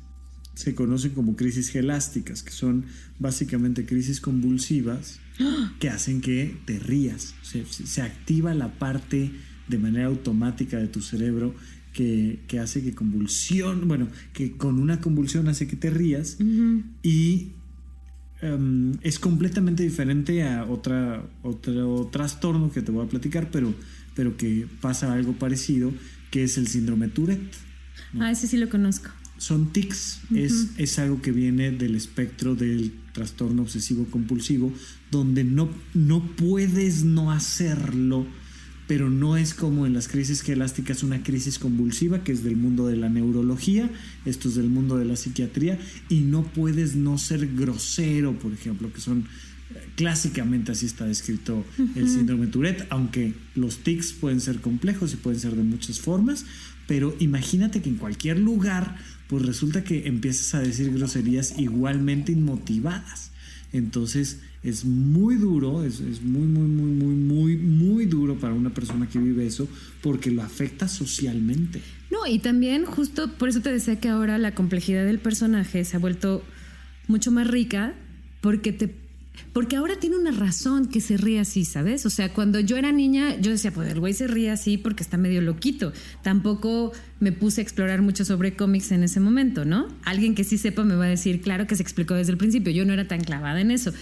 [0.53, 2.85] se conocen como crisis gelásticas, que son
[3.19, 5.19] básicamente crisis convulsivas
[5.79, 7.35] que hacen que te rías.
[7.41, 9.31] Se, activa la parte
[9.67, 11.53] de manera automática de tu cerebro
[11.95, 16.37] que, hace que convulsión, bueno, que con una convulsión hace que te rías
[17.01, 17.53] y
[18.41, 23.73] em, es completamente diferente a otra, otro trastorno que te voy a platicar, pero
[24.15, 25.93] pero que pasa algo parecido,
[26.31, 27.53] que es el síndrome Tourette.
[28.19, 29.09] Ah, ese sí lo conozco.
[29.37, 34.71] Son tics, es, es algo que viene del espectro del trastorno obsesivo compulsivo,
[35.11, 38.25] donde no, no puedes no hacerlo,
[38.87, 42.87] pero no es como en las crisis elásticas una crisis convulsiva, que es del mundo
[42.87, 43.89] de la neurología,
[44.25, 45.79] esto es del mundo de la psiquiatría,
[46.09, 49.25] y no puedes no ser grosero, por ejemplo, que son
[49.95, 51.65] Clásicamente así está descrito
[51.95, 56.45] el síndrome Tourette, aunque los tics pueden ser complejos y pueden ser de muchas formas,
[56.85, 63.31] pero imagínate que en cualquier lugar, pues resulta que empiezas a decir groserías igualmente inmotivadas.
[63.73, 69.07] Entonces es muy duro, es, muy, muy, muy, muy, muy, muy duro para una persona
[69.07, 69.67] que vive eso
[70.01, 71.81] porque lo afecta socialmente.
[72.09, 75.97] No, y también justo por eso te decía que ahora la complejidad del personaje se
[75.97, 76.43] ha vuelto
[77.07, 77.93] mucho más rica
[78.41, 79.05] porque te
[79.53, 82.05] porque ahora tiene una razón que se ríe así, ¿sabes?
[82.05, 85.03] O sea, cuando yo era niña, yo decía, pues el güey se ríe así porque
[85.03, 85.93] está medio loquito.
[86.23, 89.87] Tampoco me puse a explorar mucho sobre cómics en ese momento, ¿no?
[90.03, 92.71] Alguien que sí sepa me va a decir, claro que se explicó desde el principio,
[92.71, 93.93] yo no era tan clavada en eso.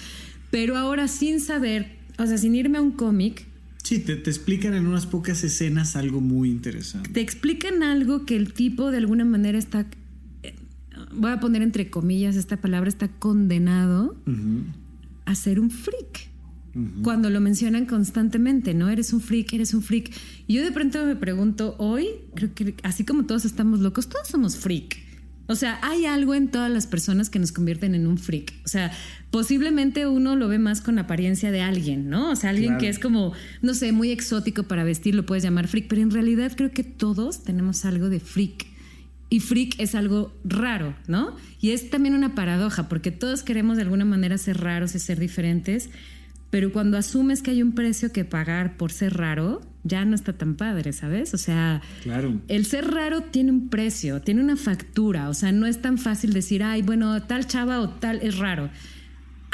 [0.54, 1.88] Pero ahora sin saber,
[2.20, 3.48] o sea, sin irme a un cómic,
[3.82, 7.10] Sí, te, te, explican en unas pocas escenas algo muy interesante.
[7.10, 9.88] Te explican algo que el tipo de alguna manera está,
[10.44, 10.54] eh,
[11.12, 14.16] voy a poner entre comillas esta palabra, está condenado
[15.26, 16.30] a ser un freak.
[17.02, 18.90] Cuando lo mencionan constantemente, ¿no?
[18.90, 20.12] Eres un freak, eres un freak.
[20.48, 24.28] Y yo de pronto me pregunto, hoy, creo que así como todos estamos locos, todos
[24.28, 24.98] somos freak.
[25.48, 28.54] O sea, hay algo en todas las personas que nos convierten en un freak.
[28.64, 28.92] O sea,
[29.34, 32.30] posiblemente uno lo ve más con apariencia de alguien, ¿no?
[32.30, 35.68] O sea, alguien que es como, no sé, muy exótico para vestir, lo puedes llamar
[35.68, 38.68] freak, pero en realidad creo que todos tenemos algo de freak.
[39.32, 41.36] Y freak es algo raro, ¿no?
[41.60, 45.20] Y es también una paradoja, porque todos queremos de alguna manera ser raros y ser
[45.20, 45.90] diferentes,
[46.52, 50.34] pero cuando asumes que hay un precio que pagar por ser raro, ya no está
[50.34, 51.34] tan padre, ¿sabes?
[51.34, 52.40] O sea, claro.
[52.50, 56.34] el ser raro tiene un precio, tiene una factura, o sea, no es tan fácil
[56.34, 58.70] decir, ay, bueno, tal chava o tal es raro.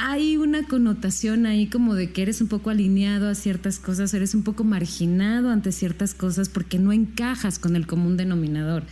[0.02, 4.34] Hay una connotación ahí como de que eres un poco alineado a ciertas cosas, eres
[4.34, 8.84] un poco marginado ante ciertas cosas porque no encajas con el común denominador.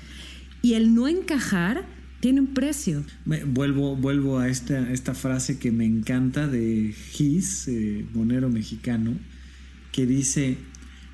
[0.62, 1.86] Y el no encajar
[2.20, 3.06] tiene un precio.
[3.26, 9.14] vuelvo, vuelvo a esta, esta frase que me encanta de Gis, eh, monero mexicano,
[9.94, 10.58] que dice,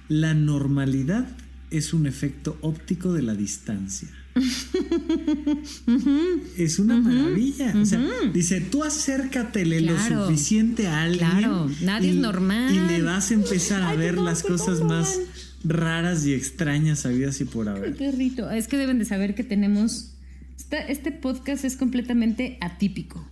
[0.10, 1.28] la normalidad
[1.70, 4.10] es un efecto óptico de la distancia.
[6.58, 7.74] es una maravilla.
[7.80, 8.02] o sea,
[8.34, 11.30] dice, tú acércatele lo suficiente a alguien.
[11.30, 12.74] Claro, nadie es normal.
[12.74, 15.20] Y le vas a empezar a ver las cosas más
[15.64, 17.96] raras y extrañas habidas y por haber.
[17.96, 18.50] perrito.
[18.50, 20.10] Es que deben de saber que tenemos.
[20.88, 23.24] Este podcast es completamente atípico.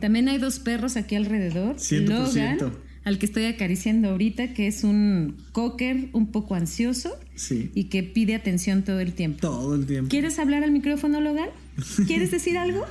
[0.00, 1.74] También hay dos perros aquí alrededor.
[1.76, 2.08] 100%.
[2.08, 2.58] Logan,
[3.04, 7.70] al que estoy acariciando ahorita, que es un cocker un poco ansioso sí.
[7.74, 9.40] y que pide atención todo el tiempo.
[9.40, 10.08] Todo el tiempo.
[10.08, 11.50] ¿Quieres hablar al micrófono, Logan?
[12.06, 12.84] ¿Quieres decir algo?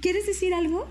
[0.00, 0.88] ¿Quieres decir algo?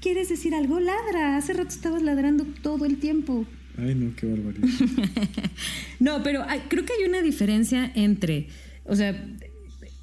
[0.00, 0.80] ¿Quieres decir algo?
[0.80, 1.36] Ladra.
[1.36, 3.46] Hace rato estabas ladrando todo el tiempo.
[3.78, 4.68] Ay, no, qué barbaridad.
[6.00, 8.48] no, pero creo que hay una diferencia entre,
[8.84, 9.22] o sea,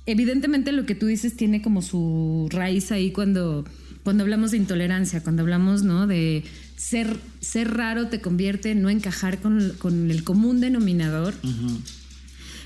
[0.06, 3.66] evidentemente lo que tú dices tiene como su raíz ahí cuando,
[4.04, 6.06] cuando hablamos de intolerancia, cuando hablamos, ¿no?
[6.06, 6.44] De
[6.76, 11.34] ser, ser raro te convierte en no encajar con, el común denominador.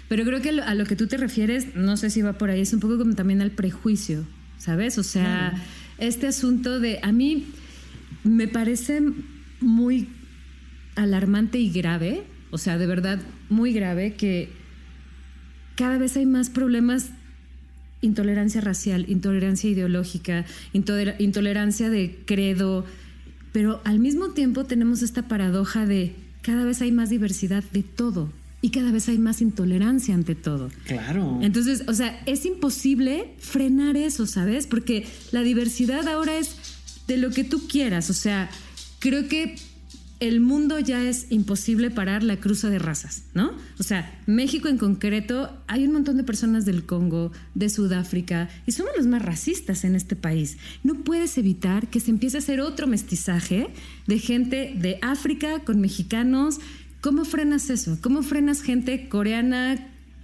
[0.07, 2.61] Pero creo que a lo que tú te refieres, no sé si va por ahí,
[2.61, 4.25] es un poco como también al prejuicio,
[4.57, 4.97] ¿sabes?
[4.97, 5.53] O sea,
[5.97, 7.45] este asunto de, a mí
[8.23, 9.01] me parece
[9.59, 10.07] muy
[10.95, 13.19] alarmante y grave, o sea, de verdad
[13.49, 14.49] muy grave, que
[15.75, 17.09] cada vez hay más problemas,
[18.01, 22.85] intolerancia racial, intolerancia ideológica, intolerancia de credo,
[23.51, 28.31] pero al mismo tiempo tenemos esta paradoja de cada vez hay más diversidad de todo
[28.61, 30.69] y cada vez hay más intolerancia ante todo.
[30.85, 31.39] Claro.
[31.41, 34.65] Entonces, o sea, es imposible frenar eso, ¿sabes?
[34.67, 36.55] Porque la diversidad ahora es
[37.07, 38.49] de lo que tú quieras, o sea,
[38.99, 39.55] creo que
[40.19, 43.51] el mundo ya es imposible parar la cruza de razas, ¿no?
[43.79, 48.71] O sea, México en concreto, hay un montón de personas del Congo, de Sudáfrica, y
[48.71, 50.57] somos los más racistas en este país.
[50.83, 53.69] No puedes evitar que se empiece a hacer otro mestizaje
[54.07, 56.59] de gente de África con mexicanos.
[57.01, 57.99] ¿Cómo frenas eso?
[58.01, 59.77] ¿Cómo frenas gente coreana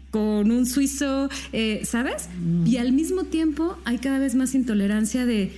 [0.10, 2.30] con un suizo, eh, ¿sabes?
[2.40, 2.68] Mm.
[2.68, 5.52] Y al mismo tiempo hay cada vez más intolerancia de,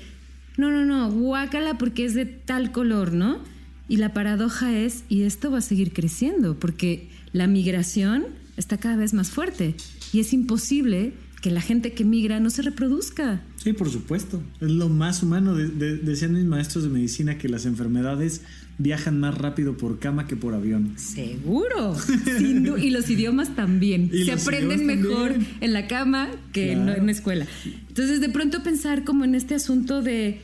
[0.58, 3.55] no, no, no, guácala porque es de tal color, ¿no?
[3.88, 8.26] Y la paradoja es, y esto va a seguir creciendo, porque la migración
[8.58, 9.76] está cada vez más fuerte
[10.14, 13.44] y es imposible que la gente que migra no se reproduzca.
[13.58, 14.42] Sí, por supuesto.
[14.62, 15.54] Es lo más humano.
[15.54, 18.42] decían mis maestros de medicina que las enfermedades
[18.80, 20.94] viajan más rápido por cama que por avión.
[20.98, 21.96] Seguro.
[22.40, 24.10] y los idiomas también.
[24.10, 27.46] se aprenden mejor en la cama que en la escuela.
[27.90, 30.42] Entonces, de pronto pensar como en este asunto de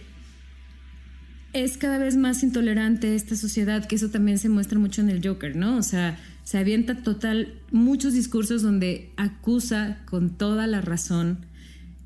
[1.53, 5.25] es cada vez más intolerante esta sociedad, que eso también se muestra mucho en el
[5.25, 5.77] Joker, ¿no?
[5.77, 11.45] O sea, se avienta total muchos discursos donde acusa con toda la razón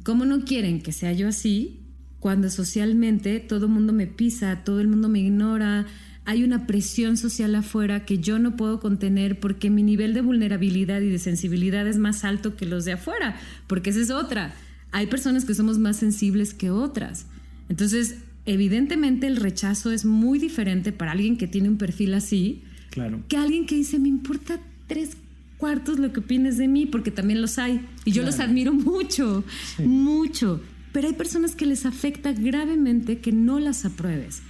[0.06, 1.80] cómo no quieren que sea yo así
[2.20, 5.88] cuando socialmente todo el mundo me pisa, todo el mundo me ignora,
[6.26, 11.02] hay una presión social afuera que yo no puedo contener porque mi nivel de vulnerabilidad
[11.02, 13.36] y de sensibilidad es más alto que los de afuera,
[13.68, 14.54] porque esa es otra.
[14.92, 17.28] Hay personas que somos más sensibles que otras.
[17.70, 23.24] Entonces, evidentemente el rechazo es muy diferente para alguien que tiene un perfil así claro.
[23.28, 25.18] que alguien que dice, me importa tres
[25.58, 27.82] cuartos lo que opines de mí, porque también los hay.
[28.04, 29.44] Y yo los admiro mucho,
[29.80, 30.62] mucho.
[30.92, 34.42] Pero hay personas que les afecta gravemente que no las apruebes.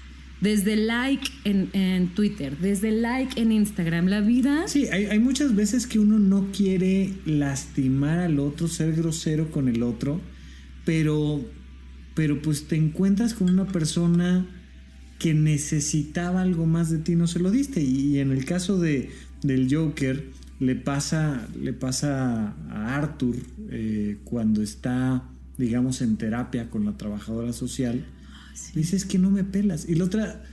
[0.41, 4.67] Desde like en, Twitter, desde like en Instagram, la vida...
[4.67, 9.69] Sí, hay, hay muchas veces que uno no quiere lastimar al otro, ser grosero con
[9.69, 10.19] el otro,
[10.83, 11.43] pero
[12.15, 14.47] pero pues te encuentras con una persona
[15.19, 17.81] que necesitaba algo más de ti, no se lo diste.
[17.81, 19.11] Y, en el caso de,
[19.43, 20.25] del Joker,
[20.59, 23.35] le pasa, le pasa a Arthur
[23.69, 25.23] eh, cuando está,
[25.57, 28.05] digamos, en terapia con la trabajadora social.
[28.73, 29.87] Dices que no me pelas.
[29.87, 30.43] Y la otra,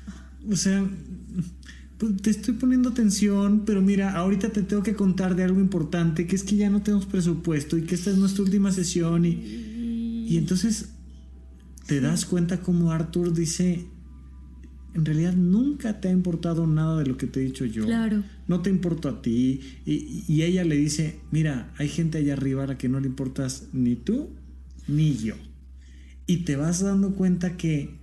[0.50, 0.84] o sea,
[1.98, 6.26] pues, te estoy poniendo atención, pero mira, ahorita te tengo que contar de algo importante,
[6.26, 9.24] que es que ya no tenemos presupuesto y que esta es nuestra última sesión.
[9.24, 10.91] Y, y entonces
[11.86, 13.86] te das cuenta como Arthur dice,
[14.94, 17.84] en realidad nunca te ha importado nada de lo que te he dicho yo.
[17.86, 18.22] Claro.
[18.46, 19.60] No te importo a ti.
[19.86, 23.68] Y, ella le dice, mira, hay gente allá arriba a la que no le importas
[23.72, 24.30] ni tú
[24.86, 25.34] ni yo.
[26.26, 28.00] Y te vas dando cuenta que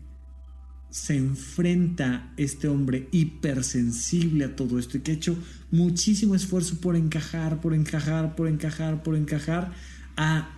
[0.90, 5.38] se enfrenta este hombre hipersensible a todo esto y que ha hecho
[5.70, 9.72] muchísimo esfuerzo por encajar, por encajar, por encajar, por encajar,
[10.18, 10.50] a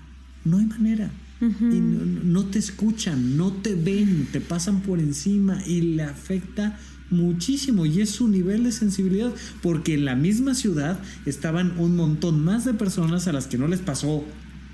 [0.45, 1.11] no hay manera
[1.41, 1.79] y
[2.23, 6.77] no, te escuchan, no te ven, te pasan por encima y le afecta
[7.09, 7.85] muchísimo.
[7.85, 12.63] Y es su nivel de sensibilidad porque en la misma ciudad estaban un montón más
[12.65, 14.23] de personas a las que no les pasó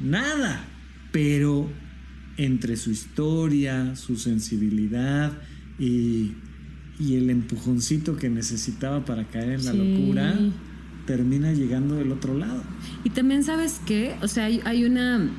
[0.01, 0.65] nada,
[1.11, 1.69] pero
[2.37, 5.33] entre su historia, su sensibilidad
[5.79, 6.33] y,
[6.99, 10.35] el empujoncito que necesitaba para caer en la locura,
[11.05, 12.63] termina llegando del otro lado.
[13.03, 15.29] Y también sabes que, o sea, hay, una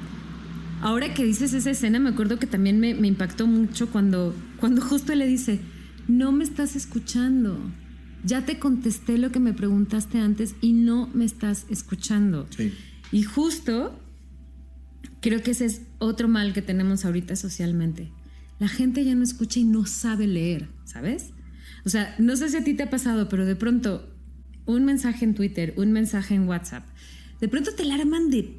[0.81, 5.15] Ahora que dices esa escena, me acuerdo que también me, impactó mucho cuando, cuando justo
[5.15, 5.61] le dice,
[6.07, 7.59] no me estás escuchando.
[8.25, 12.49] Ya te contesté lo que me preguntaste antes y no me estás escuchando.
[13.11, 13.99] Y justo
[15.21, 18.11] creo que ese es otro mal que tenemos ahorita socialmente.
[18.59, 21.33] La gente ya no escucha y no sabe leer, ¿sabes?
[21.85, 24.09] O sea, no sé si a ti te ha pasado, pero de pronto
[24.67, 26.85] un mensaje en Twitter, un mensaje en WhatsApp,
[27.41, 28.58] de pronto te la arman de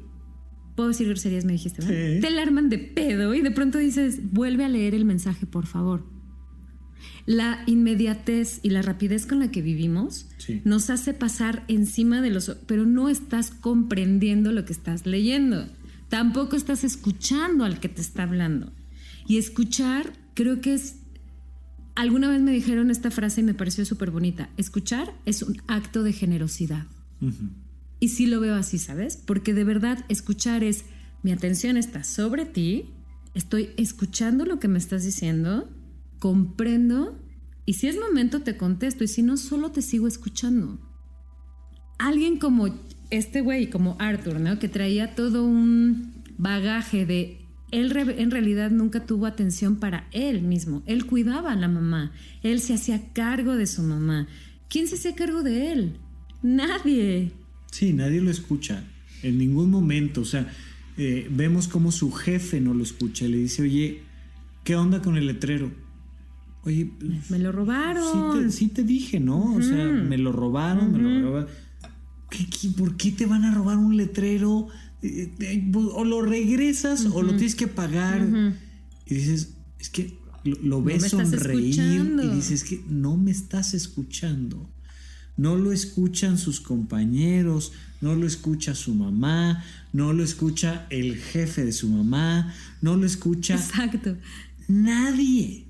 [0.74, 2.20] puedo decir groserías, me dijiste, ¿verdad?
[2.20, 5.66] Te la arman de pedo y de pronto dices, vuelve a leer el mensaje, por
[5.66, 6.04] favor.
[7.26, 10.26] La inmediatez y la rapidez con la que vivimos
[10.64, 12.50] nos hace pasar encima de los...
[12.66, 15.66] pero no estás comprendiendo lo que estás leyendo.
[16.08, 18.72] Tampoco estás escuchando al que te está hablando.
[19.26, 20.96] Y escuchar creo que es...
[21.94, 24.48] Alguna vez me dijeron esta frase y me pareció súper bonita.
[24.56, 26.86] Escuchar es un acto de generosidad.
[28.00, 29.16] Y sí lo veo así, ¿sabes?
[29.16, 30.86] Porque de verdad escuchar es,
[31.22, 32.94] mi atención está sobre ti,
[33.34, 35.68] estoy escuchando lo que me estás diciendo,
[36.18, 37.18] comprendo,
[37.66, 40.78] y si es momento te contesto, y si no, solo te sigo escuchando.
[41.98, 42.74] Alguien como
[43.10, 44.58] este güey, como Arthur, ¿no?
[44.58, 47.36] Que traía todo un bagaje de...
[47.70, 50.82] Él en realidad nunca tuvo atención para él mismo.
[50.86, 52.10] Él cuidaba a la mamá.
[52.42, 54.26] Él se hacía cargo de su mamá.
[54.68, 56.00] ¿Quién se hacía cargo de él?
[56.42, 57.30] Nadie.
[57.70, 58.84] Sí, nadie lo escucha
[59.22, 60.22] en ningún momento.
[60.22, 60.50] O sea,
[60.96, 63.26] eh, vemos como su jefe no lo escucha.
[63.26, 64.02] Le dice, oye,
[64.64, 65.70] ¿qué onda con el letrero?
[66.64, 66.90] Oye,
[67.28, 68.50] me lo robaron.
[68.52, 69.54] Sí te, dije, ¿no?
[69.54, 71.48] O sea, me lo robaron, me lo robaron.
[72.76, 74.68] por qué te van a robar un letrero?
[75.02, 78.28] Eh, eh, o lo regresas o lo tienes que pagar.
[79.06, 81.78] Y dices, es que lo, ves sonreír
[82.22, 84.70] y dices que no me estás escuchando
[85.40, 87.72] no lo escuchan sus compañeros,
[88.02, 93.06] no lo escucha su mamá, no lo escucha el jefe de su mamá, no lo
[93.06, 94.18] escucha Exacto.
[94.68, 95.64] nadie.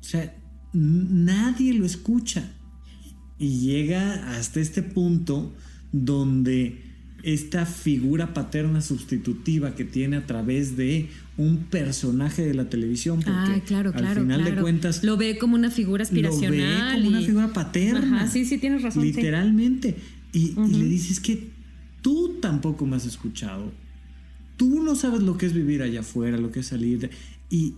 [0.00, 0.34] O sea,
[0.72, 2.50] nadie lo escucha.
[3.38, 5.54] Y llega hasta este punto
[5.92, 6.82] donde
[7.22, 11.10] esta figura paterna sustitutiva que tiene a través de
[11.40, 13.16] un personaje de la televisión.
[13.16, 15.02] Porque ah, claro, al final de cuentas.
[15.02, 16.50] Lo ve como una figura aspiracional.
[16.50, 18.28] Lo ve como una figura paterna.
[18.28, 19.04] sí, sí, tienes razón.
[19.04, 19.96] Literalmente.
[20.32, 21.48] Y, le dices que
[22.02, 23.72] tú tampoco me has escuchado.
[24.56, 27.10] Tú no sabes lo que es vivir allá afuera, lo que es salir.
[27.48, 27.74] y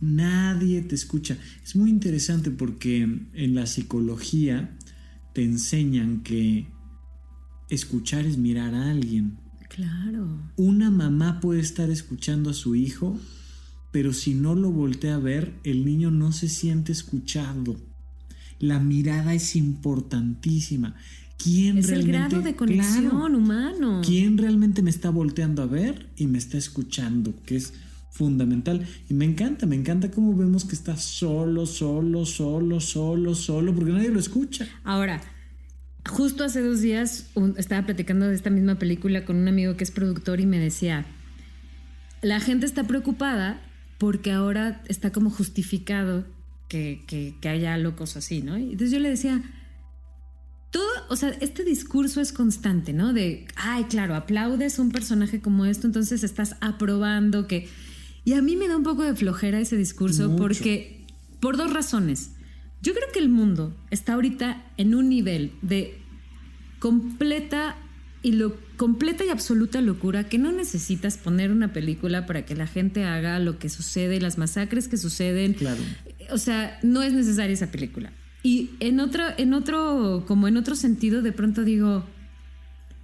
[0.00, 1.38] nadie te escucha.
[1.64, 4.76] Es muy interesante porque en la psicología
[5.34, 6.66] te enseñan que
[7.70, 9.38] escuchar es mirar a alguien.
[9.74, 10.26] Claro.
[10.56, 13.18] Una mamá puede estar escuchando a su hijo,
[13.92, 17.76] pero si no lo voltea a ver, el niño no se siente escuchado.
[18.58, 20.96] La mirada es importantísima.
[21.42, 24.02] ¿Quién es el grado de conexión humano.
[24.04, 27.32] ¿Quién realmente me está volteando a ver y me está escuchando?
[27.46, 27.72] Que es
[28.10, 28.86] fundamental.
[29.08, 33.92] Y me encanta, me encanta cómo vemos que está solo, solo, solo, solo, solo, porque
[33.92, 34.68] nadie lo escucha.
[34.84, 35.22] Ahora,
[36.10, 39.92] Justo hace dos días estaba platicando de esta misma película con un amigo que es
[39.92, 41.06] productor y me decía,
[42.20, 43.62] la gente está preocupada
[43.96, 46.26] porque ahora está como justificado
[46.68, 48.56] que, que, haya locos así, ¿no?
[48.56, 49.40] entonces yo le decía,
[50.72, 53.12] todo, o sea, este discurso es constante, ¿no?
[53.12, 57.68] De, ay, claro, aplaudes un personaje como esto, entonces estás aprobando que...
[58.24, 61.06] Y a mí me da un poco de flojera ese discurso porque,
[61.40, 62.32] por dos razones.
[62.82, 65.99] Yo creo que el mundo está ahorita en un nivel de
[66.80, 67.76] completa
[68.22, 72.66] y lo completa y absoluta locura que no necesitas poner una película para que la
[72.66, 75.54] gente haga lo que sucede, las masacres que suceden.
[75.54, 75.80] Claro.
[76.32, 78.12] O sea, no es necesaria esa película.
[78.42, 82.04] Y en otro, en otro, como en otro sentido, de pronto digo,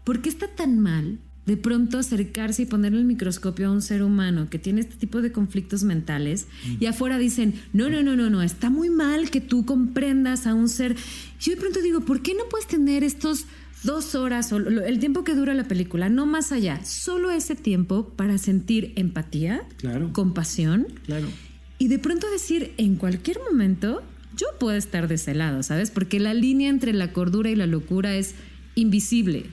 [0.05, 4.03] ¿por qué está tan mal de pronto acercarse y ponerle el microscopio a un ser
[4.03, 6.49] humano que tiene este tipo de conflictos mentales
[6.81, 10.55] y afuera dicen, no, no, no, no, no, está muy mal que tú comprendas a
[10.55, 10.97] un ser.
[11.41, 13.47] Yo de pronto digo, ¿por qué no puedes tener estos
[13.83, 18.09] dos horas o el tiempo que dura la película, no más allá, solo ese tiempo
[18.11, 20.13] para sentir empatía, claro.
[20.13, 20.87] compasión?
[21.05, 21.29] Claro.
[21.79, 24.03] Y de pronto decir, en cualquier momento,
[24.37, 25.91] yo puedo estar de ese lado, ¿sabes?
[25.91, 28.35] Porque la línea entre la cordura y la locura es
[28.75, 29.47] invisible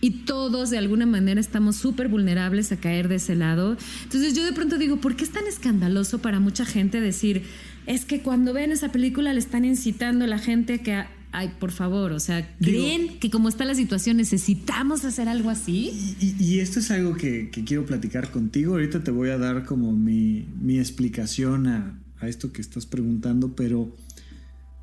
[0.00, 3.76] y todos de alguna manera estamos súper vulnerables a caer de ese lado.
[4.04, 7.42] Entonces yo de pronto digo, ¿por qué es tan escandaloso para mucha gente decir,
[7.86, 11.04] es que cuando ven esa película le están incitando a la gente que,
[11.36, 16.16] ay, por favor, o sea, ¿creen que como está la situación necesitamos hacer algo así?
[16.18, 18.72] Y, esto es algo que, quiero platicar contigo.
[18.72, 23.54] Ahorita te voy a dar como mi, mi explicación a, a esto que estás preguntando,
[23.54, 23.94] pero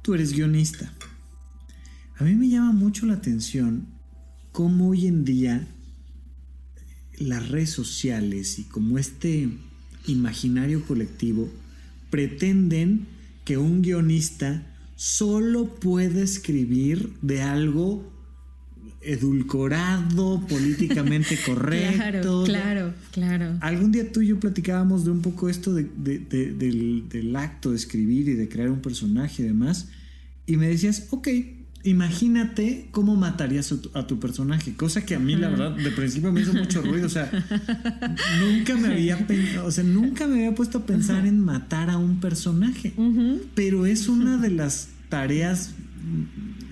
[0.04, 0.94] tú eres guionista.
[2.18, 3.88] A mí me llama mucho la atención
[4.52, 5.68] cómo hoy en día
[7.18, 9.50] las redes sociales y como este
[10.06, 11.50] imaginario colectivo
[12.12, 13.08] pretenden
[13.44, 18.12] que un guionista solo puede escribir de algo
[19.02, 22.44] edulcorado, políticamente correcto.
[22.46, 23.58] Claro, claro, claro.
[23.62, 25.90] Algún día tú y yo platicábamos de un poco esto del,
[27.10, 29.90] del, acto de escribir y de crear un personaje y demás.
[30.46, 31.28] Y me decías, ok,
[31.84, 36.42] imagínate cómo matarías a tu, personaje, cosa que a mí la verdad de principio me
[36.42, 37.30] hizo mucho ruido, o sea,
[38.40, 39.28] nunca me había
[39.64, 42.94] o sea, nunca me había puesto a pensar en matar a un personaje,
[43.54, 45.72] pero es una de las tareas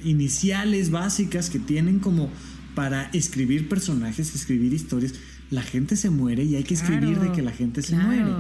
[0.04, 2.30] iniciales básicas que tienen como
[2.74, 5.14] para escribir personajes, escribir historias.
[5.50, 8.32] La gente se muere y hay que escribir de que la gente se muere.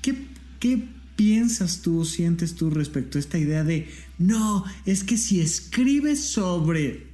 [0.00, 0.28] ¿Qué,
[0.60, 3.88] ¿Qué piensas tú, sientes tú respecto a esta idea de,
[4.18, 7.06] no, es que si escribes sobre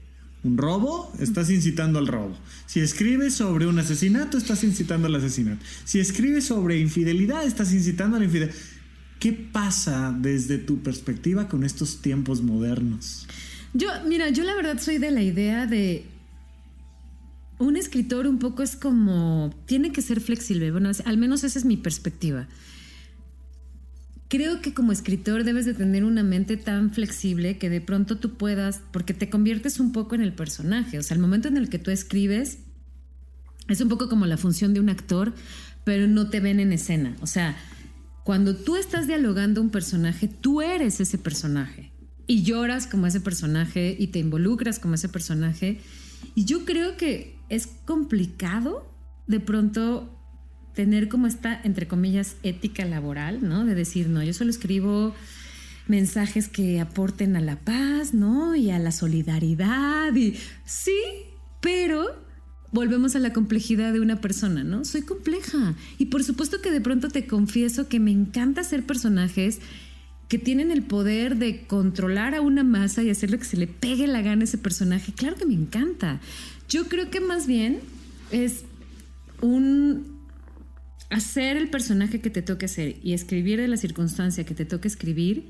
[0.44, 2.36] un robo, estás incitando al robo.
[2.66, 5.64] Si escribes sobre un asesinato, estás incitando al asesinato.
[5.84, 8.56] Si escribes sobre infidelidad, estás incitando a la infidelidad.
[9.18, 13.26] ¿Qué pasa desde tu perspectiva con estos tiempos modernos?
[13.74, 16.04] Yo, mira, yo la verdad soy de la idea de
[17.58, 21.64] un escritor un poco es como, tiene que ser flexible, bueno, al menos esa es
[21.64, 22.46] mi perspectiva
[24.28, 28.36] creo que como escritor debes de tener una mente tan flexible que de pronto tú
[28.36, 31.68] puedas, porque te conviertes un poco en el personaje, o sea, el momento en el
[31.68, 32.58] que tú escribes
[33.68, 35.34] es un poco como la función de un actor,
[35.84, 37.56] pero no te ven en escena, o sea,
[38.28, 41.92] cuando tú estás dialogando un personaje, tú eres ese personaje.
[42.26, 45.80] Y lloras como ese personaje y te involucras como ese personaje.
[46.34, 48.86] Y yo creo que es complicado
[49.26, 50.17] de pronto
[50.78, 53.64] tener como esta, entre comillas, ética laboral, ¿no?
[53.64, 55.12] De decir, no, yo solo escribo
[55.88, 58.54] mensajes que aporten a la paz, ¿no?
[58.54, 60.14] Y a la solidaridad.
[60.14, 61.00] Y sí,
[61.60, 62.06] pero
[62.70, 64.84] volvemos a la complejidad de una persona, ¿no?
[64.84, 65.74] Soy compleja.
[65.98, 69.58] Y por supuesto que de pronto te confieso que me encanta hacer personajes
[70.28, 73.66] que tienen el poder de controlar a una masa y hacer lo que se le
[73.66, 75.12] pegue la gana a ese personaje.
[75.12, 76.20] Claro que me encanta.
[76.68, 77.80] Yo creo que más bien
[78.30, 78.62] es
[79.40, 80.17] un
[81.10, 84.88] hacer el personaje que te toque hacer y escribir de la circunstancia que te toque
[84.88, 85.44] escribir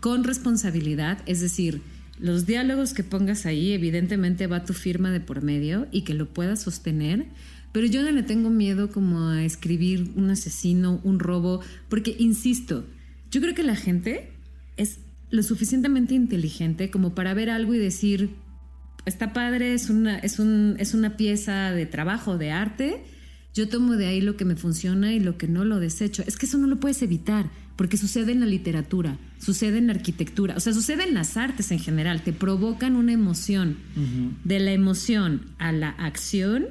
[0.00, 1.82] con responsabilidad, es decir,
[2.18, 6.28] los diálogos que pongas ahí, evidentemente va tu firma de por medio y que lo
[6.28, 7.26] puedas sostener,
[7.72, 12.84] pero yo no le tengo miedo como a escribir un asesino, un robo, porque, insisto,
[13.30, 14.32] yo creo que la gente
[14.76, 14.98] es
[15.30, 18.30] lo suficientemente inteligente como para ver algo y decir,
[19.06, 23.04] está padre, es una, es un, es una pieza de trabajo, de arte,
[23.54, 26.22] yo tomo de ahí lo que me funciona y lo que no lo desecho.
[26.26, 29.94] Es que eso no lo puedes evitar, porque sucede en la literatura, sucede en la
[29.94, 33.78] arquitectura, o sea, sucede en las artes en general, te provocan una emoción.
[34.44, 36.66] De la emoción a la acción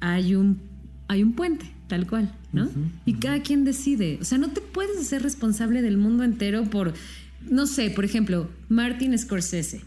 [0.00, 0.60] hay un,
[1.08, 2.68] hay un puente, tal cual, ¿no?
[3.04, 6.94] y cada quien decide, o sea, no te puedes hacer responsable del mundo entero por,
[7.48, 9.82] no sé, por ejemplo, Martin Scorsese.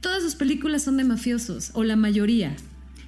[0.00, 2.54] Todas sus películas son de mafiosos, o la mayoría.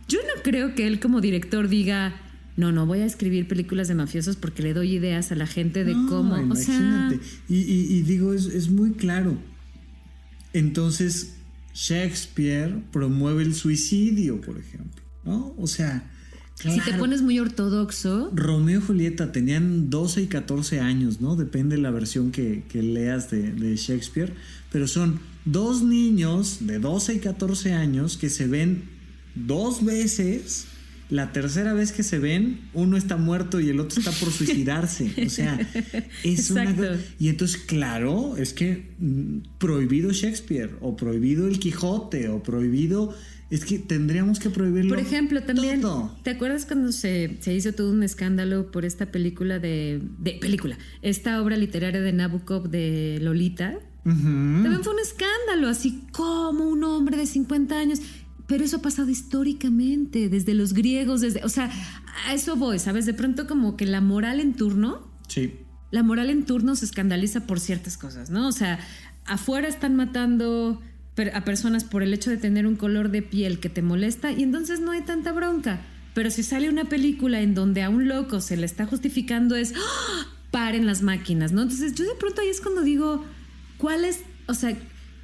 [0.08, 2.14] Yo no creo que él como director diga,
[2.56, 5.84] no, no voy a escribir películas de mafiosos porque le doy ideas a la gente
[5.84, 6.36] de cómo.
[6.36, 7.18] Imagínate.
[7.48, 9.38] y, digo, es, muy claro.
[10.52, 11.36] Entonces,
[11.74, 15.02] Shakespeare promueve el suicidio, por ejemplo.
[15.24, 15.54] ¿No?
[15.56, 16.10] O sea.
[16.56, 18.30] si te pones muy ortodoxo.
[18.34, 21.36] Romeo y Julieta tenían 12 y 14 años, ¿no?
[21.36, 24.34] Depende de la versión que, leas de, de Shakespeare.
[24.70, 28.90] Pero son dos niños de 12 y 14 años que se ven
[29.34, 30.66] dos veces
[31.12, 35.12] la tercera vez que se ven, uno está muerto y el otro está por suicidarse.
[35.26, 35.60] O sea,
[36.24, 36.74] es una
[37.18, 43.14] Y entonces, claro, es que mm, prohibido Shakespeare, o prohibido el Quijote, o prohibido.
[43.50, 44.88] Es que tendríamos que prohibirlo.
[44.88, 45.82] Por ejemplo, también.
[46.22, 50.38] ¿Te acuerdas cuando se, hizo todo un escándalo por esta película de, de.
[50.40, 50.78] película.
[51.02, 53.78] Esta obra literaria de Nabokov de Lolita?
[54.04, 58.00] También fue un escándalo, así como un hombre de 50 años
[58.52, 61.70] pero eso ha pasado históricamente, desde los griegos, desde, o sea,
[62.26, 63.06] a eso voy, ¿sabes?
[63.06, 65.54] De pronto como que la moral en turno, sí.
[65.90, 68.46] La moral en turno se escandaliza por ciertas cosas, ¿no?
[68.46, 68.78] O sea,
[69.24, 70.82] afuera están matando
[71.32, 74.42] a personas por el hecho de tener un color de piel que te molesta y
[74.42, 75.80] entonces no hay tanta bronca.
[76.12, 79.72] Pero si sale una película en donde a un loco se le está justificando es
[79.74, 80.26] ¡Ah!
[80.50, 81.62] paren las máquinas, ¿no?
[81.62, 83.24] Entonces yo de pronto ahí es cuando digo,
[83.78, 84.76] ¿cuál es, o sea,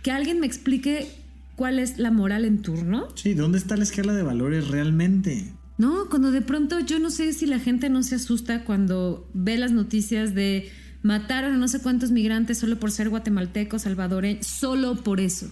[0.03, 1.28] que alguien me explique
[1.59, 3.09] cuál es la moral en turno.
[3.17, 5.53] Sí, ¿dónde está la escala de valores realmente?
[5.77, 9.59] No, cuando de pronto yo no sé si la gente no se asusta cuando ve
[9.59, 10.71] las noticias de
[11.03, 15.51] mataron a no sé cuántos migrantes solo por ser guatemaltecos, salvadoreños, solo por eso.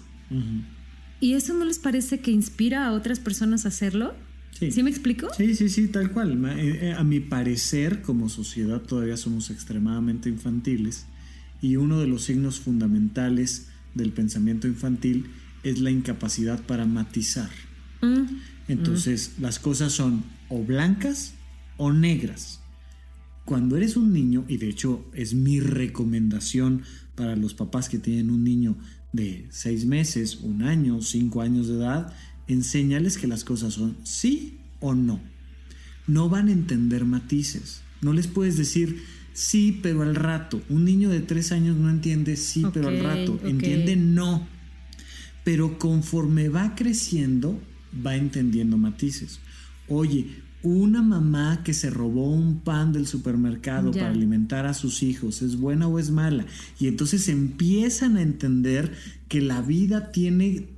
[1.19, 4.15] ¿Y eso no les parece que inspira a otras personas a hacerlo?
[4.53, 4.83] Sí.
[4.85, 5.29] me explico?
[5.37, 6.33] Sí, sí, sí, tal cual.
[6.57, 11.07] Eh, eh, a mi parecer, como sociedad todavía somos extremadamente infantiles
[11.61, 15.27] y uno de los signos fundamentales del pensamiento infantil
[15.71, 17.51] es la incapacidad para matizar.
[18.03, 18.39] Mm.
[18.69, 19.43] Entonces, mm.
[19.43, 21.35] las cosas son o blancas
[21.77, 22.61] o negras.
[23.45, 26.83] Cuando eres un niño, y de hecho es mi recomendación
[27.15, 28.77] para los papás que tienen un niño
[29.13, 32.13] de seis meses, un año, cinco años de edad,
[32.49, 35.21] enséñales que las cosas son sí o no.
[36.07, 37.83] No van a entender matices.
[38.01, 39.03] No les puedes decir
[39.33, 40.63] sí, pero al rato.
[40.69, 43.41] Un niño de tres años no entiende sí, pero al rato.
[43.45, 44.47] Entiende no.
[45.47, 47.57] Pero conforme va creciendo,
[48.05, 49.39] va entendiendo matices.
[49.87, 55.43] Oye, una mamá que se robó un pan del supermercado para alimentar a sus hijos,
[55.43, 56.47] ¿es buena o es mala?
[56.81, 58.93] Y entonces empiezan a entender
[59.29, 60.71] que la vida tiene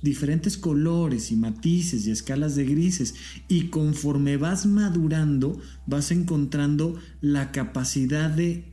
[0.00, 3.16] diferentes colores y matices y escalas de grises
[3.48, 8.67] y conforme vas madurando vas encontrando la capacidad de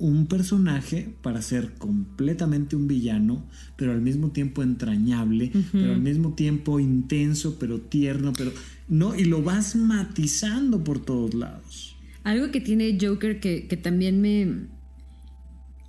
[0.00, 3.44] un personaje para ser completamente un villano,
[3.76, 8.50] pero al mismo tiempo entrañable, pero al mismo tiempo intenso, pero tierno, pero
[8.88, 11.96] no, y lo vas matizando por todos lados.
[12.24, 14.68] Algo que tiene Joker que, que también me...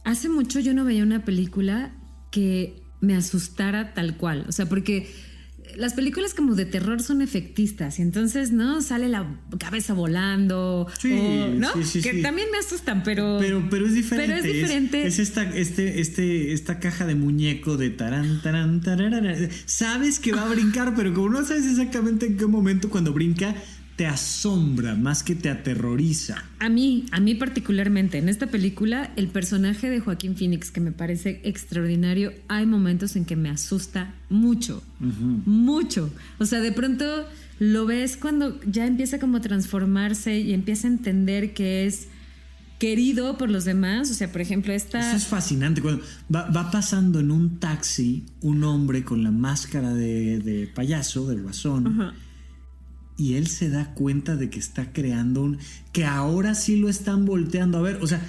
[0.04, 1.96] Hace mucho yo no veía una película
[2.32, 4.46] que me asustara tal cual.
[4.48, 5.08] O sea, porque
[5.78, 8.82] las películas como de terror son efectistas y entonces, ¿no?
[8.82, 10.88] Sale la cabeza volando.
[11.00, 11.14] Sí,
[11.56, 11.70] ¿no?
[11.74, 13.68] que también me asustan, pero, pero...
[13.70, 14.34] Pero es diferente.
[14.34, 15.08] Pero es diferente.
[15.08, 20.44] Es, esta, este, este, esta caja de muñeco de tarán, tarán, tarán, Sabes que va
[20.44, 23.56] a brincar, pero como no sabes exactamente en qué momento cuando brinca,
[24.02, 26.44] te asombra más que te aterroriza.
[26.58, 30.92] A mí, a mí particularmente, en esta película, el personaje de Joaquín Phoenix, que me
[30.92, 34.82] parece extraordinario, hay momentos en que me asusta mucho,
[35.46, 36.12] mucho.
[36.40, 37.06] O sea, de pronto
[37.60, 42.08] lo ves cuando ya empieza como a transformarse y empieza a entender que es
[42.80, 44.10] querido por los demás.
[44.10, 45.00] O sea, por ejemplo, esta...
[45.00, 45.80] Eso es fascinante.
[45.80, 46.04] Cuando
[46.36, 52.16] va, pasando en un taxi un hombre con la máscara de, payaso, del guasón
[53.18, 55.58] y él se da cuenta de que está creando un...
[55.92, 58.00] que ahora sí lo están volteando a ver.
[58.02, 58.22] O sea,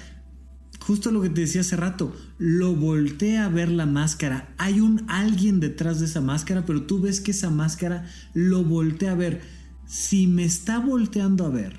[0.79, 4.53] justo lo que te decía hace rato, lo voltea a ver la máscara.
[4.57, 9.11] Hay un alguien detrás de esa máscara, pero tú ves que esa máscara lo voltea
[9.11, 9.41] a ver.
[9.87, 11.77] Si me está volteando a ver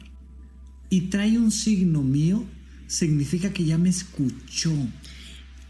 [0.88, 2.44] y trae un signo mío,
[2.86, 4.72] significa que ya me escuchó.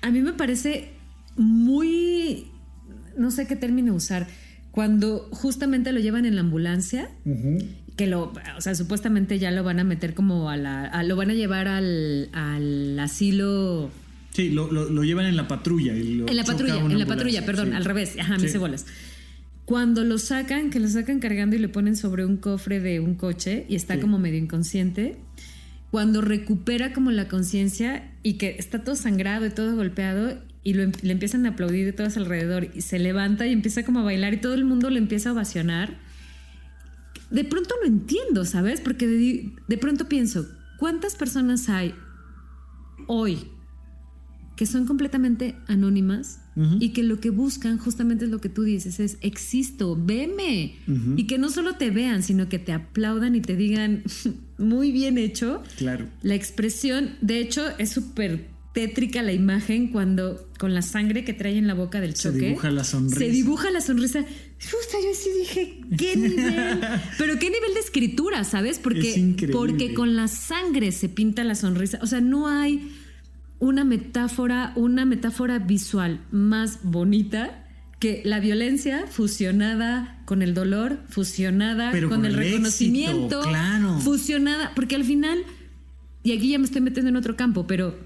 [0.03, 0.93] A mí me parece
[1.37, 2.47] muy...
[3.19, 4.29] no sé qué término usar
[4.75, 7.09] cuando justamente lo llevan en la ambulancia,
[7.95, 11.31] que lo, o sea, supuestamente ya lo van a meter como a la, lo van
[11.31, 13.93] a llevar al, al asilo.
[14.33, 15.93] Sí, lo, lo, llevan en la patrulla.
[15.93, 18.87] en la patrulla, en la patrulla, perdón, al revés, ajá, me hice bolas.
[19.65, 23.15] Cuando lo sacan, que lo sacan cargando y le ponen sobre un cofre de un
[23.15, 25.15] coche y está como medio inconsciente,
[25.93, 31.13] cuando recupera como la conciencia y que está todo sangrado y todo golpeado y le
[31.13, 34.39] empiezan a aplaudir de todos alrededor y se levanta y empieza como a bailar y
[34.39, 35.99] todo el mundo le empieza a ovacionar.
[37.31, 38.81] De pronto lo entiendo, ¿sabes?
[38.81, 40.47] Porque de, pronto pienso,
[40.79, 41.95] ¿cuántas personas hay
[43.07, 43.39] hoy
[44.57, 46.41] que son completamente anónimas
[46.79, 50.77] y que lo que buscan justamente es lo que tú dices, es existo, veme.
[51.17, 54.05] Y que no solo te vean, sino que te aplaudan y te digan,
[54.59, 55.65] muy bien hecho.
[55.77, 56.09] Claro.
[56.23, 61.57] La expresión, de hecho, es súper tétrica la imagen cuando con la sangre que trae
[61.57, 62.41] en la boca del choque.
[62.41, 63.19] Se dibuja la sonrisa.
[63.19, 64.21] Se dibuja la sonrisa.
[64.21, 66.81] Justo yo sí dije, ¿qué nivel?
[67.17, 68.81] Pero qué nivel de escritura, ¿sabes?
[68.81, 72.01] Porque, porque con la sangre se pinta la sonrisa.
[72.03, 72.93] O sea, no hay
[73.61, 77.65] una metáfora, una metáfora visual más bonita
[78.01, 84.01] que la violencia fusionada con el dolor, fusionada con, el, reconocimiento, claro.
[84.01, 85.39] fusionada, porque al final,
[86.25, 87.97] y aquí ya me estoy metiendo en otro campo, pero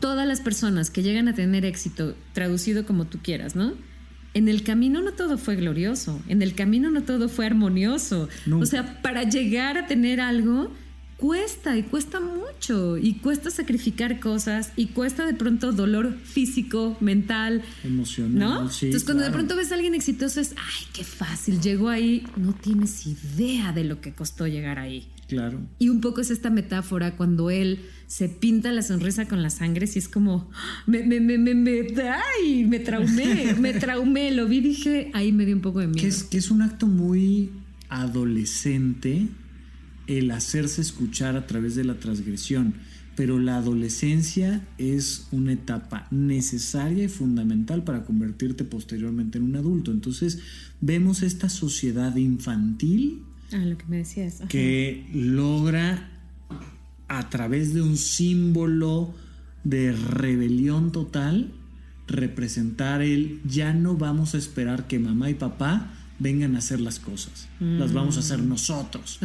[0.00, 3.72] todas las personas que llegan a tener éxito, traducido como tú quieras, ¿no?
[4.34, 8.28] En el camino no todo fue glorioso, en el camino no todo fue armonioso.
[8.52, 10.70] O sea, para llegar a tener algo,
[11.16, 17.62] cuesta y cuesta mucho y cuesta sacrificar cosas y cuesta de pronto dolor físico, mental,
[17.82, 18.38] emocional.
[18.38, 18.60] ¿no?
[18.60, 22.52] Entonces cuando de pronto ves a alguien exitoso es, ay, qué fácil, llegó ahí, no
[22.52, 25.08] tienes idea de lo que costó llegar ahí.
[25.28, 25.60] Claro.
[25.78, 29.86] Y un poco es esta metáfora cuando él se pinta la sonrisa con la sangre,
[29.86, 30.50] si es como,
[30.86, 31.86] me, me, me, me, me,
[32.40, 36.00] ay, me traumé, me traumé, lo vi, dije, ahí me dio un poco de miedo.
[36.00, 37.50] Que es, que es un acto muy
[37.90, 39.28] adolescente
[40.06, 42.72] el hacerse escuchar a través de la transgresión,
[43.14, 49.90] pero la adolescencia es una etapa necesaria y fundamental para convertirte posteriormente en un adulto.
[49.90, 50.38] Entonces
[50.80, 54.42] vemos esta sociedad infantil ah, lo que, me decías.
[54.48, 56.10] que logra
[57.08, 59.14] a través de un símbolo
[59.64, 61.52] de rebelión total
[62.06, 66.98] representar el ya no vamos a esperar que mamá y papá vengan a hacer las
[66.98, 67.48] cosas.
[67.60, 68.48] Las vamos a hacer mm.
[68.48, 69.20] nosotros.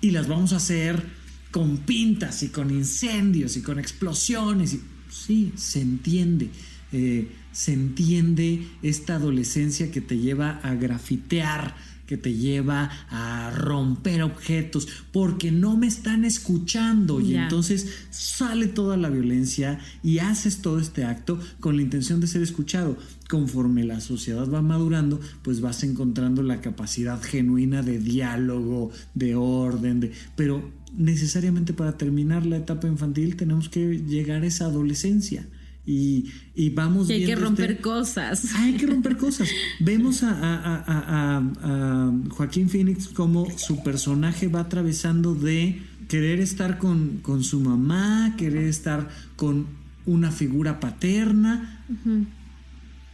[0.00, 1.02] Y las vamos a hacer
[1.50, 4.74] con pintas y con incendios y con explosiones.
[4.74, 6.50] Y, sí, se entiende.
[6.92, 11.76] Eh, se entiende esta adolescencia que te lleva a grafitear,
[12.06, 17.20] que te lleva a romper objetos, porque no me están escuchando.
[17.20, 22.26] Y entonces sale toda la violencia y haces todo este acto con la intención de
[22.26, 22.96] ser escuchado.
[23.28, 30.00] Conforme la sociedad va madurando, pues vas encontrando la capacidad genuina de diálogo, de orden,
[30.00, 30.12] de...
[30.36, 35.46] pero necesariamente para terminar la etapa infantil tenemos que llegar a esa adolescencia.
[35.86, 38.54] Y, y vamos hay que romper este cosas.
[38.54, 39.48] Hay que romper cosas.
[39.80, 47.18] Vemos a, a, a, Joaquín Phoenix como su personaje va atravesando de querer estar con,
[47.18, 49.66] con su mamá, querer estar con
[50.06, 51.84] una figura paterna,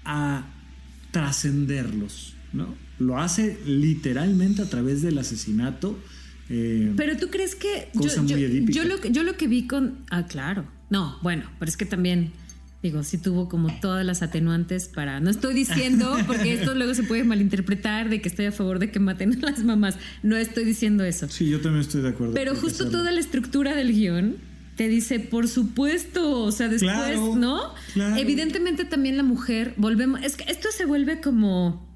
[0.04, 0.44] a
[1.10, 2.74] trascenderlos, ¿no?
[2.98, 5.98] Lo hace literalmente a través del asesinato.
[6.48, 9.98] Eh, pero tú crees que yo, yo, yo, lo, yo lo que vi con...
[10.10, 10.66] Ah, claro.
[10.90, 12.32] No, bueno, pero es que también
[12.82, 15.20] Digo, sí tuvo como todas las atenuantes para.
[15.20, 18.90] No estoy diciendo, porque esto luego se puede malinterpretar de que estoy a favor de
[18.90, 19.98] que maten a las mamás.
[20.22, 21.28] No estoy diciendo eso.
[21.28, 22.32] Sí, yo también estoy de acuerdo.
[22.32, 24.36] Pero justo toda la estructura del guion
[24.76, 27.74] te dice, por supuesto, o sea, después, ¿no?
[28.16, 30.22] Evidentemente también la mujer, volvemos.
[30.22, 31.90] Es que esto se vuelve como.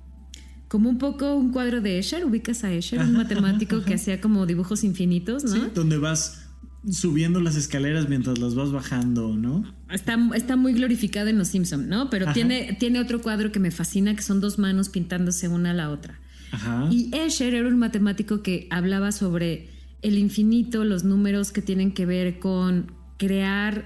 [0.69, 4.45] Como un poco un cuadro de Escher, ubicas a Escher, un matemático que hacía como
[4.45, 5.55] dibujos infinitos, ¿no?
[5.55, 6.44] Sí, donde vas
[6.91, 9.65] subiendo las escaleras mientras las vas bajando, ¿no?
[9.91, 12.11] Está, está muy glorificado en Los Simpson, ¿no?
[12.11, 15.75] Pero tiene, tiene otro cuadro que me fascina, que son dos manos pintándose una a
[15.75, 16.21] la otra.
[16.53, 16.89] Ajá.
[16.91, 19.71] Y Escher era un matemático que hablaba sobre
[20.03, 23.85] el infinito, los números que tienen que ver con crear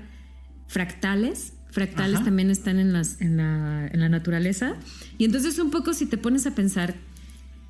[0.67, 1.55] fractales.
[1.71, 4.75] Fractales también están en, las, en, la, en la naturaleza.
[5.17, 6.97] Y entonces un poco si te pones a pensar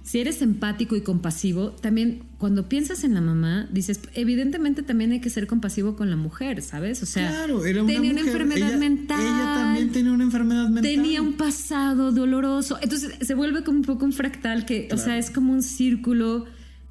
[0.09, 5.21] si eres empático y compasivo, también cuando piensas en la mamá, dices, evidentemente también hay
[5.21, 7.03] que ser compasivo con la mujer, ¿sabes?
[7.03, 9.21] O sea, claro, era una tenía una enfermedad mental.
[9.21, 10.83] Ella también tenía una enfermedad mental.
[10.83, 12.79] Tenía un pasado doloroso.
[12.81, 16.47] Entonces se vuelve como un poco un fractal que, o sea, es como un círculo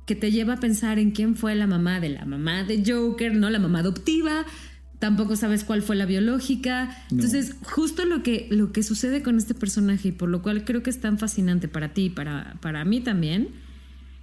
[0.06, 3.36] que te lleva a pensar en quién fue la mamá de la mamá de Joker,
[3.36, 3.50] ¿no?
[3.50, 4.46] La mamá adoptiva,
[5.00, 6.96] tampoco sabes cuál fue la biológica.
[7.12, 10.84] Entonces, justo lo que, lo que sucede con este personaje y por lo cual creo
[10.84, 13.50] que es tan fascinante para ti y para, para mí también,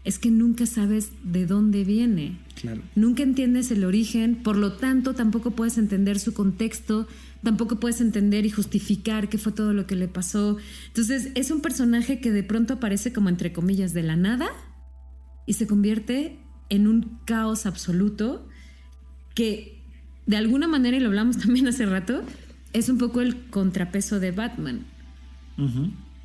[0.04, 2.38] es que nunca sabes de dónde viene.
[2.60, 2.82] Claro.
[2.94, 7.08] Nunca entiendes el origen, por lo tanto tampoco puedes entender su contexto,
[7.42, 10.58] tampoco puedes entender y justificar qué fue todo lo que le pasó.
[10.88, 14.48] Entonces, es un personaje que de pronto aparece como entre comillas de la nada
[15.46, 18.48] y se convierte en un caos absoluto
[19.34, 19.73] que
[20.26, 22.22] de alguna manera, y lo hablamos también hace rato,
[22.72, 24.86] es un poco el contrapeso de Batman.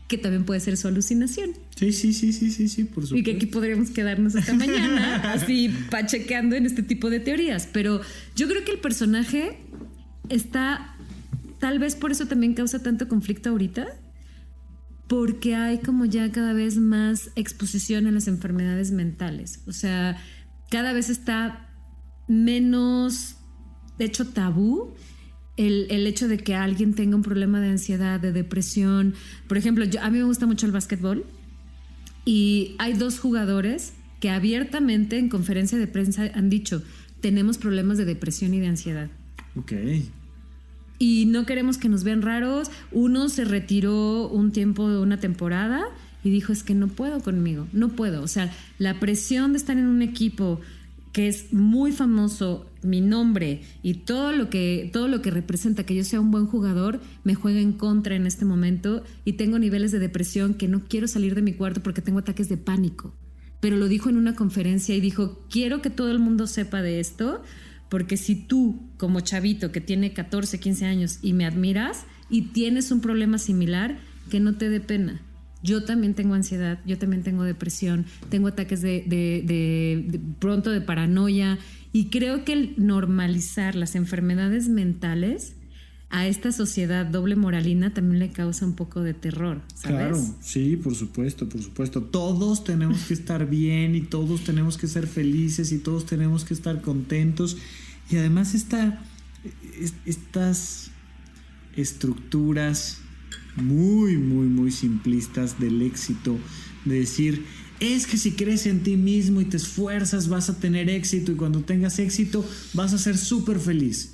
[0.07, 1.51] Que también puede ser su alucinación.
[1.75, 3.15] Sí, sí, sí, sí, sí, sí, por supuesto.
[3.17, 7.69] Y que aquí podríamos quedarnos hasta mañana, así pachequeando en este tipo de teorías.
[7.71, 8.01] Pero
[8.35, 9.59] yo creo que el personaje
[10.29, 10.95] está,
[11.59, 13.85] tal vez por eso también causa tanto conflicto ahorita,
[15.07, 19.61] porque hay como ya cada vez más exposición a las enfermedades mentales.
[19.67, 20.17] O sea,
[20.71, 21.69] cada vez está
[22.27, 23.38] menos
[23.99, 24.93] de hecho tabú
[25.57, 29.13] el, hecho de que alguien tenga un problema de ansiedad, de depresión.
[29.47, 31.25] Por ejemplo, yo, a mí me gusta mucho el básquetbol
[32.23, 36.81] y hay dos jugadores que abiertamente en conferencia de prensa han dicho,
[37.19, 39.09] tenemos problemas de depresión y de ansiedad.
[39.57, 39.73] Ok.
[40.97, 42.71] Y no queremos que nos vean raros.
[42.91, 45.83] Uno se retiró un tiempo de una temporada
[46.23, 48.21] y dijo, es que no puedo conmigo, no puedo.
[48.23, 50.61] O sea, la presión de estar en un equipo
[51.11, 55.95] que es muy famoso mi nombre y todo lo que todo lo que representa que
[55.95, 59.91] yo sea un buen jugador me juega en contra en este momento y tengo niveles
[59.91, 63.13] de depresión que no quiero salir de mi cuarto porque tengo ataques de pánico.
[63.59, 66.99] Pero lo dijo en una conferencia y dijo, "Quiero que todo el mundo sepa de
[66.99, 67.43] esto,
[67.89, 72.91] porque si tú como chavito que tiene 14, 15 años y me admiras y tienes
[72.91, 73.99] un problema similar,
[74.29, 75.21] que no te dé pena."
[75.61, 81.59] Yo también tengo ansiedad, yo también tengo depresión, tengo ataques de, de, pronto de paranoia
[81.91, 85.53] y creo que el normalizar las enfermedades mentales
[86.11, 89.97] a esta sociedad doble moralina también le causa un poco de terror, ¿sabes?
[89.97, 92.01] Claro, sí, por supuesto, por supuesto.
[92.01, 96.55] Todos tenemos que estar bien y todos tenemos que ser felices y todos tenemos que
[96.55, 97.57] estar contentos.
[98.09, 99.03] Y además esta,
[100.05, 100.89] estas
[101.75, 103.01] estructuras
[103.55, 106.37] muy, muy, muy simplistas del éxito,
[106.85, 107.45] de decir,
[107.79, 111.35] es que si crees en ti mismo y te esfuerzas vas a tener éxito y
[111.35, 114.13] cuando tengas éxito vas a ser súper feliz.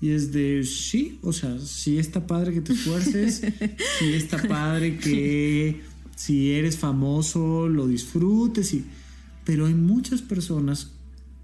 [0.00, 3.42] Y es de, sí, o sea, sí está padre que te esfuerces,
[3.98, 5.82] sí está padre que
[6.16, 8.84] si eres famoso lo disfrutes, y,
[9.44, 10.92] pero hay muchas personas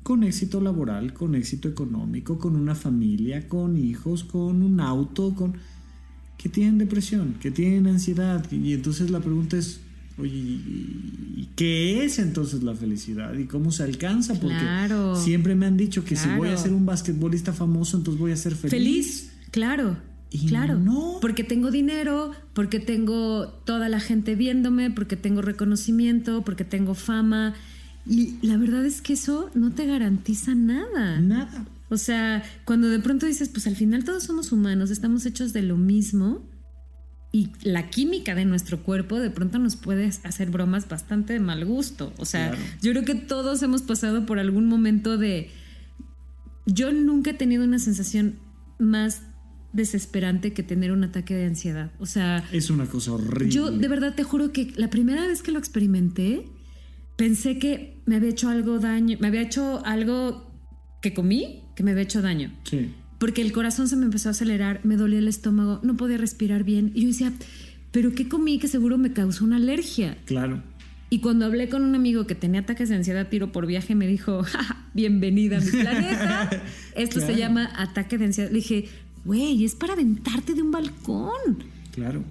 [0.03, 5.55] con éxito laboral, con éxito económico, con una familia, con hijos, con un auto, con
[6.39, 8.45] que tienen depresión, que tienen ansiedad.
[8.53, 9.81] Y entonces la pregunta es,
[10.19, 13.35] oye, ¿y qué es entonces la felicidad?
[13.35, 14.35] ¿Y cómo se alcanza?
[14.35, 14.57] Porque
[15.17, 18.37] siempre me han dicho que si voy a ser un basquetbolista famoso, entonces voy a
[18.37, 18.71] ser feliz.
[18.71, 19.99] Feliz, claro.
[20.49, 21.19] claro, no.
[21.21, 27.55] porque tengo dinero, porque tengo toda la gente viéndome, porque tengo reconocimiento, porque tengo fama.
[28.07, 31.21] Y la verdad es que eso no te garantiza nada.
[31.21, 31.67] Nada.
[31.89, 35.63] O sea, cuando de pronto dices, pues al final todos somos humanos, estamos hechos de
[35.63, 36.43] lo mismo
[37.37, 41.67] y la química de nuestro cuerpo de pronto nos puede hacer bromas bastante de mal
[41.67, 42.15] gusto.
[42.17, 45.51] O sea, yo creo que todos hemos pasado por algún momento de...
[46.65, 48.37] Yo nunca he tenido una sensación
[48.79, 49.21] más
[49.75, 51.91] desesperante que tener un ataque de ansiedad.
[51.99, 52.43] O sea...
[52.53, 53.51] Es una cosa horrible.
[53.51, 56.47] Yo de verdad te juro que la primera vez que lo experimenté,
[57.19, 60.51] pensé que me había hecho algo daño, me había hecho algo
[61.03, 62.51] que comí que me había hecho daño.
[62.65, 66.19] Sí porque el corazón se me empezó a acelerar, me dolía el estómago, no podía
[66.19, 66.93] respirar bien.
[66.95, 67.33] Y yo decía,
[67.91, 70.19] ¿pero qué comí que seguro me causó una alergia?
[70.27, 70.63] Claro.
[71.09, 74.07] Y cuando hablé con un amigo que tenía ataques de ansiedad tiro por viaje, me
[74.07, 74.43] dijo,
[74.95, 76.51] bienvenida a mi planeta.
[76.97, 78.51] Esto se llama ataque de ansiedad.
[78.51, 78.89] Le dije,
[79.25, 81.65] güey, es para aventarte de un balcón.
[81.93, 82.25] Claro.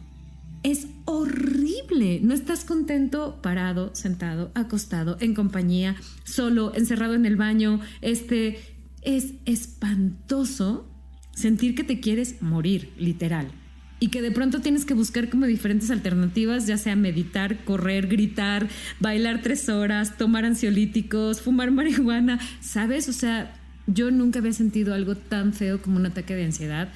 [0.62, 2.20] Es horrible.
[2.22, 8.74] No estás contento parado, sentado, acostado, en compañía, solo, encerrado en el baño, este,
[9.06, 10.88] es espantoso
[11.34, 13.52] sentir que te quieres morir, literal.
[13.99, 18.68] Y que de pronto tienes que buscar como diferentes alternativas, ya sea meditar, correr, gritar,
[18.99, 23.07] bailar tres horas, tomar ansiolíticos, fumar marihuana, ¿sabes?
[23.07, 23.53] O sea,
[23.88, 26.91] yo nunca había sentido algo tan feo como un ataque de ansiedad.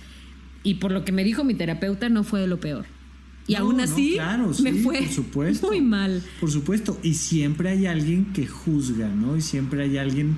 [0.64, 2.86] Y por lo que me dijo mi terapeuta, no fue de lo peor.
[3.48, 4.18] Y aún así,
[4.62, 5.08] me fue
[5.64, 6.22] muy mal.
[6.40, 7.00] Por supuesto.
[7.02, 9.38] Y siempre hay alguien que juzga, ¿no?
[9.38, 10.38] Y siempre hay alguien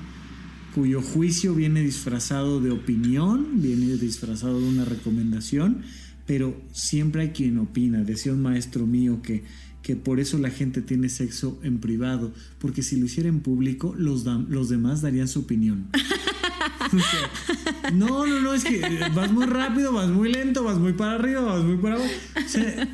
[0.74, 5.82] cuyo juicio viene disfrazado de opinión, viene disfrazado de una recomendación,
[6.26, 8.02] pero siempre hay quien opina.
[8.02, 9.44] Decía un maestro mío que,
[9.82, 13.94] que por eso la gente tiene sexo en privado, porque si lo hiciera en público,
[13.96, 15.88] los, los demás darían su opinión.
[17.92, 18.80] no, no, no, es que
[19.14, 22.10] vas muy rápido, vas muy lento, vas muy para arriba, vas muy para abajo.
[22.36, 22.88] O sea,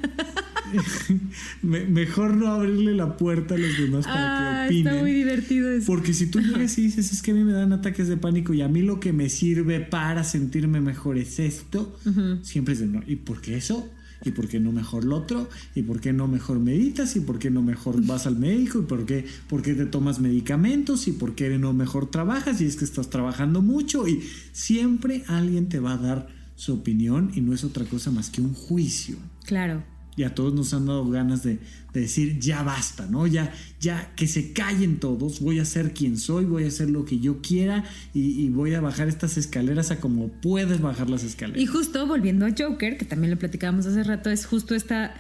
[1.62, 4.86] mejor no abrirle la puerta a los demás para que ah, opinen.
[4.86, 5.86] Está muy divertido eso.
[5.86, 8.54] Porque si tú llegas y dices, es que a mí me dan ataques de pánico
[8.54, 11.98] y a mí lo que me sirve para sentirme mejor es esto,
[12.42, 13.02] siempre es de no.
[13.06, 13.90] ¿Y por qué eso?
[14.24, 15.48] ¿Y por qué no mejor lo otro?
[15.74, 17.16] ¿Y por qué no mejor meditas?
[17.16, 18.80] ¿Y por qué no mejor vas al médico?
[18.80, 21.08] ¿Y por qué, por qué te tomas medicamentos?
[21.08, 22.60] ¿Y por qué no mejor trabajas?
[22.60, 24.08] Y es que estás trabajando mucho.
[24.08, 24.22] Y
[24.52, 28.40] siempre alguien te va a dar su opinión y no es otra cosa más que
[28.40, 29.16] un juicio.
[29.44, 31.60] Claro y a todos nos han dado ganas de,
[31.94, 33.26] decir ya basta, ¿no?
[33.26, 37.04] Ya, ya que se callen todos, voy a ser quien soy, voy a hacer lo
[37.04, 41.62] que yo quiera y, voy a bajar estas escaleras a como puedes bajar las escaleras.
[41.62, 45.14] Y justo volviendo a Joker, que también lo platicábamos hace rato, es justo esta,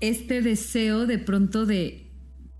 [0.00, 2.10] este deseo de pronto de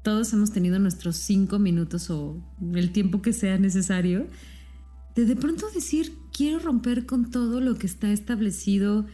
[0.02, 2.42] todos hemos tenido nuestros cinco minutos o
[2.74, 4.26] el tiempo que sea necesario,
[5.16, 9.06] de de pronto decir quiero romper con todo lo que está establecido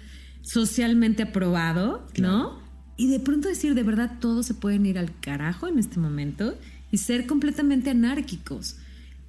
[0.45, 2.63] socialmente aprobado, ¿no?
[2.97, 6.57] Y de pronto decir, de verdad, todos se pueden ir al carajo en este momento
[6.93, 8.77] y ser completamente anárquicos.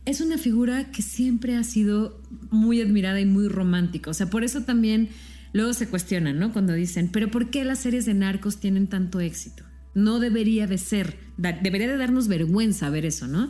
[0.06, 2.22] Es una figura que siempre ha sido
[2.52, 4.12] muy admirada y muy romántica.
[4.12, 5.10] O sea, por eso también
[5.52, 6.54] luego se cuestionan, ¿no?
[6.54, 9.64] Cuando dicen, pero ¿por qué las series de narcos tienen tanto éxito?
[9.96, 13.50] No debería de ser, debería de darnos vergüenza ver eso, ¿no?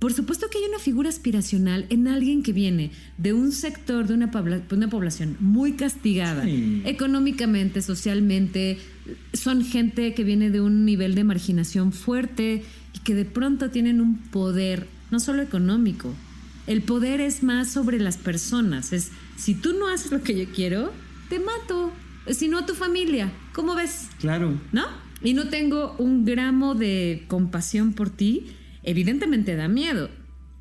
[0.00, 4.14] Por supuesto que hay una figura aspiracional en alguien que viene de un sector, de
[4.14, 4.30] una,
[4.70, 8.78] una población muy castigada, económicamente, socialmente.
[9.34, 12.64] Son gente que viene de un nivel de marginación fuerte
[12.94, 16.14] y que de pronto tienen un poder, no solo económico.
[16.66, 18.94] El poder es más sobre las personas.
[18.94, 20.94] Es, si tú no haces lo que yo quiero,
[21.28, 21.92] te mato.
[22.26, 23.30] Si no, a tu familia.
[23.52, 24.08] ¿Cómo ves?
[24.18, 24.58] Claro.
[24.72, 24.86] ¿No?
[25.22, 30.08] Y no tengo un gramo de compasión por ti evidentemente da miedo.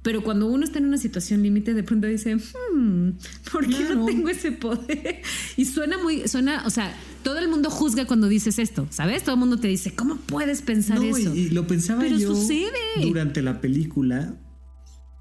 [0.01, 3.17] Pero cuando uno está en una situación límite, de pronto dice, hmm,
[3.51, 5.21] ¿por qué no tengo ese poder?
[5.57, 9.23] Y suena muy, suena, o sea, todo el mundo juzga cuando dices esto, ¿sabes?
[9.23, 11.35] Todo el mundo te dice, ¿cómo puedes pensar eso?
[11.35, 12.71] Y, lo pensaba Pero yo sucede.
[13.01, 14.39] durante la película.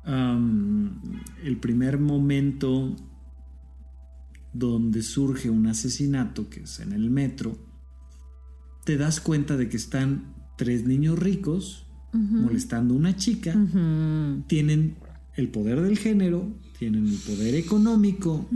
[0.06, 2.94] el primer momento
[4.52, 7.58] donde surge un asesinato, que es en el metro,
[8.84, 13.54] te das cuenta de que están tres niños ricos molestando a una chica,
[14.46, 14.96] tienen
[15.36, 16.48] el poder del género,
[16.78, 18.48] tienen el poder económico,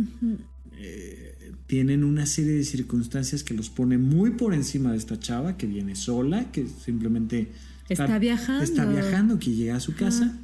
[0.73, 5.57] eh, tienen una serie de circunstancias que los pone muy por encima de esta chava
[5.57, 7.53] que viene sola, que simplemente
[7.89, 8.63] está, viajando.
[8.63, 10.39] Está viajando, que llega a su casa.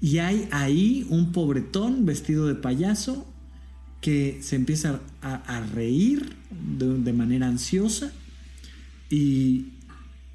[0.00, 3.26] Y hay ahí un pobretón vestido de payaso
[4.00, 6.34] que se empieza a, reír
[6.78, 8.12] de, manera ansiosa.
[9.10, 9.66] Y,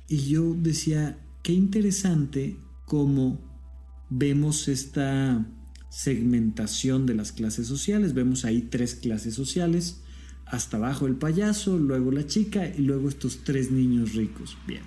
[0.07, 3.39] y yo decía, qué interesante cómo
[4.09, 5.45] vemos esta
[5.89, 8.15] segmentación de las clases sociales.
[8.15, 10.01] Vemos ahí tres clases sociales.
[10.47, 14.57] Hasta abajo el payaso, luego la chica y luego estos tres niños ricos.
[14.65, 14.81] Bien.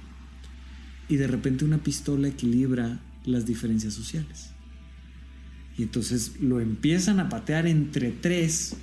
[1.08, 4.50] Y de repente una pistola equilibra las diferencias sociales.
[5.76, 8.74] Y entonces lo empiezan a patear entre tres,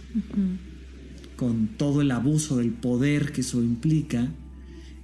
[1.35, 4.31] con todo el abuso del poder que eso implica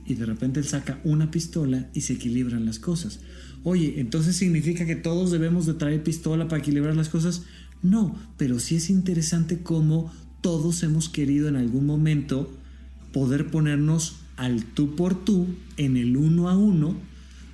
[0.05, 3.19] y de repente él saca una pistola y se equilibran las cosas.
[3.63, 7.43] Oye, entonces significa que todos debemos de traer pistola para equilibrar las cosas?
[7.83, 10.11] No, pero sí es interesante cómo
[10.41, 12.51] todos hemos querido en algún momento
[13.13, 15.47] poder ponernos al tú por tú,
[15.77, 16.95] en el uno a uno,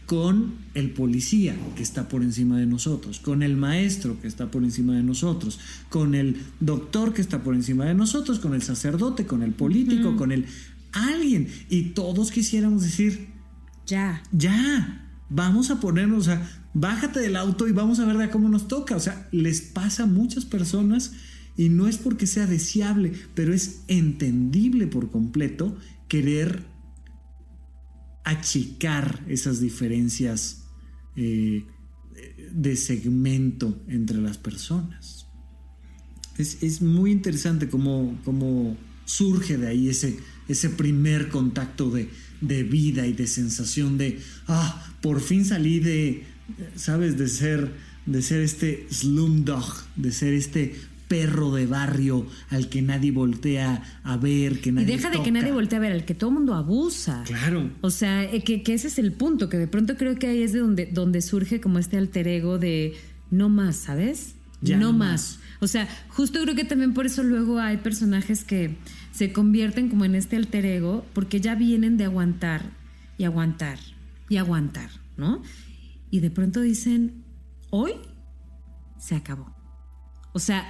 [0.06, 4.64] con el policía que está por encima de nosotros, con el maestro que está por
[4.64, 5.60] encima de nosotros,
[5.90, 10.16] con el doctor que está por encima de nosotros, con el sacerdote, con el político,
[10.16, 10.46] con el
[11.06, 11.48] alguien.
[11.70, 13.28] Y todos quisiéramos decir,
[13.86, 18.30] ya, ya, vamos a ponernos, o sea, bájate del auto y vamos a ver de
[18.30, 18.96] cómo nos toca.
[18.96, 21.14] O sea, les pasa a muchas personas
[21.56, 25.76] y no es porque sea deseable, pero es entendible por completo
[26.08, 26.66] querer
[28.24, 30.66] achicar esas diferencias
[31.16, 31.66] eh,
[32.52, 35.28] de segmento entre las personas.
[36.38, 42.10] Es, muy interesante cómo, cómo surge de ahí ese, ese primer contacto de,
[42.64, 46.24] vida y de sensación de, ah, por fin salí de,
[46.76, 47.18] ¿sabes?
[47.18, 47.72] De ser,
[48.06, 49.66] de ser este slumdog,
[49.96, 50.76] de ser este
[51.08, 55.32] perro de barrio al que nadie voltea a ver, que nadie Y deja de que
[55.32, 57.24] nadie voltea a ver, al que todo el mundo abusa.
[57.26, 57.70] Claro.
[57.82, 60.54] O sea, eh, que, ese es el punto, que de pronto creo que ahí es
[60.54, 62.96] de donde, donde surge como este alter ego de
[63.32, 64.36] no más, ¿sabes?
[64.62, 65.40] Ya no, más.
[65.60, 68.76] O sea, justo creo que también por eso luego hay personajes que
[69.18, 72.62] se convierten como en este alter ego porque ya vienen de aguantar
[73.18, 73.80] y aguantar
[74.30, 75.42] y aguantar, ¿no?
[76.12, 77.24] Y de pronto dicen,
[77.72, 77.94] hoy
[79.00, 79.56] se acabó.
[80.34, 80.66] O sea,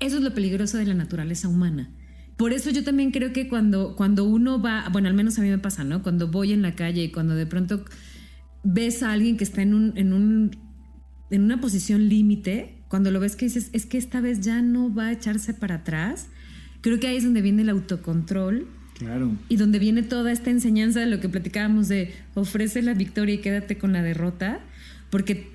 [0.00, 1.88] eso es lo peligroso de la naturaleza humana.
[2.36, 5.48] Por eso yo también creo que cuando, cuando uno va, bueno, al menos a mí
[5.48, 6.02] me pasa, ¿no?
[6.02, 7.84] Cuando voy en la calle y cuando de pronto
[8.64, 10.56] ves a alguien que está en, un, en, un,
[11.30, 14.92] en una posición límite, cuando lo ves que dices, es que esta vez ya no
[14.92, 16.30] va a echarse para atrás,
[16.86, 18.68] Creo que ahí es donde viene el autocontrol.
[18.96, 19.32] Claro.
[19.48, 23.38] Y donde viene toda esta enseñanza de lo que platicábamos de ofrece la victoria y
[23.38, 24.60] quédate con la derrota.
[25.10, 25.48] Porque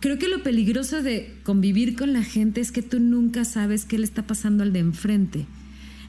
[0.00, 3.96] creo que lo peligroso de convivir con la gente es que tú nunca sabes qué
[3.96, 5.46] le está pasando al de enfrente.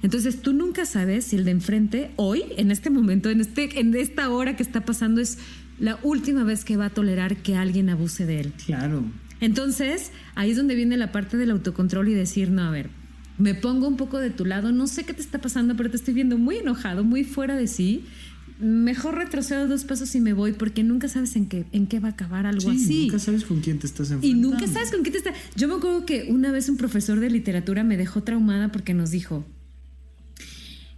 [0.03, 3.95] Entonces tú nunca sabes si el de enfrente, hoy, en este momento, en, este, en
[3.95, 5.37] esta hora que está pasando, es
[5.79, 8.53] la última vez que va a tolerar que alguien abuse de él.
[8.65, 9.05] Claro.
[9.39, 12.89] Entonces, ahí es donde viene la parte del autocontrol y decir, no, a ver,
[13.37, 15.97] me pongo un poco de tu lado, no sé qué te está pasando, pero te
[15.97, 18.05] estoy viendo muy enojado, muy fuera de sí.
[18.59, 22.09] Mejor retrocedo dos pasos y me voy porque nunca sabes en qué, en qué va
[22.09, 23.01] a acabar algo sí, así.
[23.07, 24.47] Nunca sabes con quién te estás enfrentando.
[24.47, 25.33] Y nunca sabes con quién te está.
[25.55, 29.11] Yo me acuerdo que una vez un profesor de literatura me dejó traumada porque nos
[29.11, 29.45] dijo: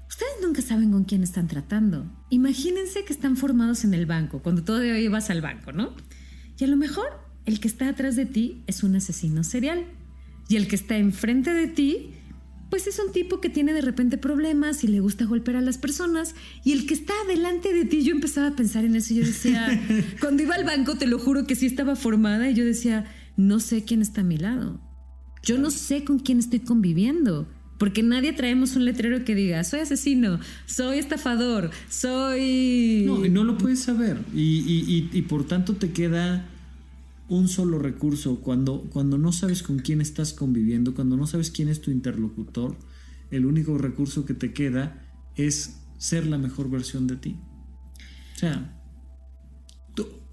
[0.07, 2.05] Ustedes nunca saben con quién están tratando.
[2.29, 5.95] Imagínense que están formados en el banco, cuando todavía ibas al banco, ¿no?
[6.59, 7.07] Y a lo mejor
[7.45, 9.85] el que está atrás de ti es un asesino serial.
[10.47, 12.13] Y el que está enfrente de ti
[12.69, 15.77] pues es un tipo que tiene de repente problemas y le gusta golpear a las
[15.77, 16.35] personas.
[16.63, 19.13] Y el que está delante de ti, yo empezaba a pensar en eso.
[19.13, 19.81] Yo decía,
[20.19, 23.05] cuando iba al banco, te lo juro que sí estaba formada y yo decía,
[23.37, 24.81] no sé quién está a mi lado.
[25.43, 27.47] Yo no sé con quién estoy conviviendo.
[27.77, 33.03] Porque nadie traemos un letrero que diga, soy asesino, soy estafador, soy...
[33.05, 34.17] No, no lo puedes saber.
[34.33, 36.49] Y, y, y por tanto te queda
[37.29, 41.67] un solo recurso, cuando, cuando no sabes con quién estás conviviendo, cuando no sabes quién
[41.67, 42.77] es tu interlocutor,
[43.31, 45.05] el único recurso que te queda
[45.35, 47.35] es ser la mejor versión de ti.
[48.35, 48.73] O sea,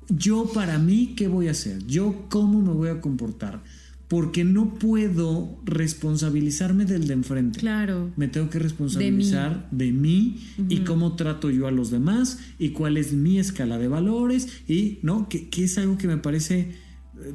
[0.08, 1.84] yo para mí, ¿qué voy a hacer?
[1.86, 3.62] Yo cómo me voy a comportar.
[4.08, 7.58] porque no puedo responsabilizarme del de enfrente.
[7.58, 8.12] Claro.
[8.16, 10.36] Me tengo que responsabilizar de mí,
[10.68, 14.98] y cómo trato yo a los demás y cuál es mi escala de valores y,
[15.02, 15.28] ¿no?
[15.28, 16.74] Que, que es algo que me parece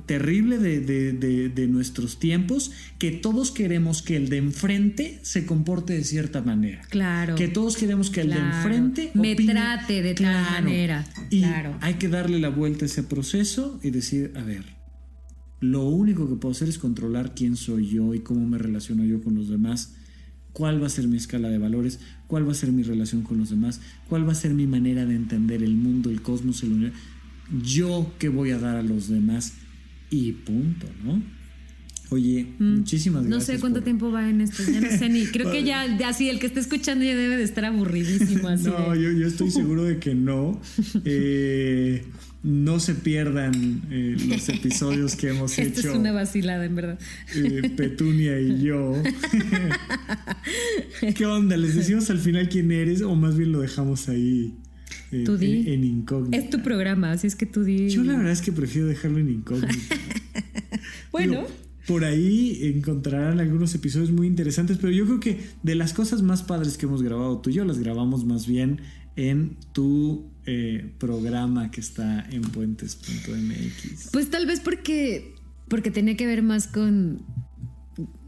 [0.06, 5.94] terrible de, de, de, nuestros tiempos, que todos queremos que el de enfrente se comporte
[5.94, 6.82] de cierta manera.
[6.90, 7.36] Claro.
[7.36, 11.06] Que todos queremos que el de enfrente me trate de tal manera.
[11.30, 11.78] Y claro.
[11.82, 14.64] hay que darle la vuelta a ese proceso y decir, a ver,
[15.60, 19.22] lo único que puedo hacer es controlar quién soy yo y cómo me relaciono yo
[19.22, 19.96] con los demás,
[20.54, 23.38] cuál va a ser mi escala de valores, cuál va a ser mi relación con
[23.38, 26.74] los demás, cuál va a ser mi manera de entender el mundo, el cosmos, el
[26.74, 27.00] universo,
[27.64, 29.54] yo qué voy a dar a los demás
[30.10, 31.22] y punto, ¿no?
[32.12, 33.50] Oye, mm, muchísimas gracias.
[33.50, 35.28] No sé cuánto tiempo va en esto, ya no sé ni.
[35.28, 38.50] Creo que ya, así el que esté escuchando ya debe de estar aburridísimo.
[38.50, 40.60] no, yo, yo, estoy seguro de que no.
[41.06, 42.04] Eh,
[42.42, 45.80] no se pierdan eh, los episodios que hemos hecho.
[45.80, 47.00] Esto es una vacilada, en verdad.
[47.36, 49.02] Eh, Petunia y yo.
[51.16, 51.58] ¿Qué onda?
[51.58, 54.54] ¿Les decimos al final quién eres o más bien lo dejamos ahí?
[55.12, 56.38] En, en, incógnito.
[56.38, 57.90] Es tu programa, así es que tú di.
[57.90, 59.96] Yo la verdad es que prefiero dejarlo en incógnito.
[61.12, 61.46] bueno.
[61.88, 66.44] por ahí encontrarán algunos episodios muy interesantes, pero yo creo que de las cosas más
[66.44, 68.82] padres que hemos grabado tú y yo las grabamos más bien
[69.16, 74.10] en tu eh, programa que está en puentes.mx?
[74.12, 75.36] Pues tal vez porque,
[75.68, 77.22] porque tenía que ver más con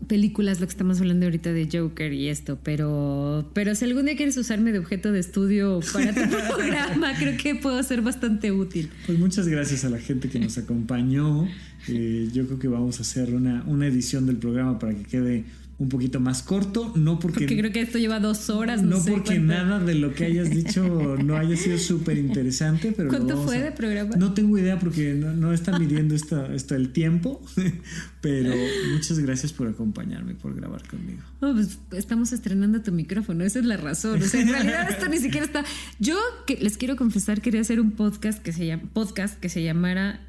[0.07, 4.15] películas, lo que estamos hablando ahorita de Joker y esto, pero, pero si algún día
[4.15, 6.21] quieres usarme de objeto de estudio para tu
[6.55, 8.89] programa, creo que puedo ser bastante útil.
[9.05, 11.47] Pues muchas gracias a la gente que nos acompañó.
[11.87, 15.45] Eh, yo creo que vamos a hacer una, una edición del programa para que quede
[15.81, 17.39] un poquito más corto, no porque...
[17.39, 18.83] Porque creo que esto lleva dos horas.
[18.83, 23.09] No, porque nada de lo que hayas dicho no haya sido súper interesante, pero...
[23.09, 24.15] ¿Cuánto fue de programa?
[24.15, 27.41] No tengo idea porque no, no está midiendo esto, el tiempo,
[28.21, 28.53] pero
[28.93, 31.23] muchas gracias por acompañarme, por grabar conmigo.
[31.39, 34.21] pues estamos estrenando tu micrófono, esa es la razón.
[34.21, 35.65] O sea, en realidad esto ni siquiera está...
[35.97, 39.63] Yo que les quiero confesar, quería hacer un podcast que se, llama, podcast que se
[39.63, 40.27] llamara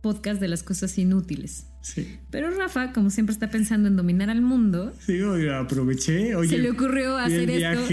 [0.00, 1.66] Podcast de las Cosas Inútiles.
[2.30, 6.32] Pero Rafa, como siempre está pensando en dominar al mundo, sí, aproveché.
[6.46, 7.86] se le ocurrió hacer esto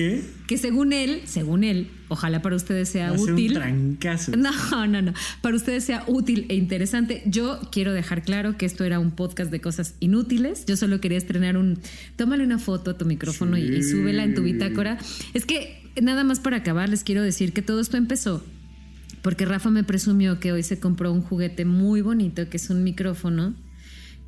[0.46, 3.54] que según él, según él, ojalá para ustedes sea útil.
[3.54, 4.32] trancazo.
[4.38, 5.14] No, no, no.
[5.42, 7.24] Para ustedes sea útil e interesante.
[7.26, 10.66] Yo quiero dejar claro que esto era un podcast de cosas inútiles.
[10.66, 11.80] Yo solo quería estrenar un.
[12.16, 14.98] Tómale una foto a tu micrófono y, y súbela en tu bitácora.
[15.34, 18.44] Es que nada más para acabar, les quiero decir que todo esto empezó
[19.22, 22.84] porque Rafa me presumió que hoy se compró un juguete muy bonito, que es un
[22.84, 23.56] micrófono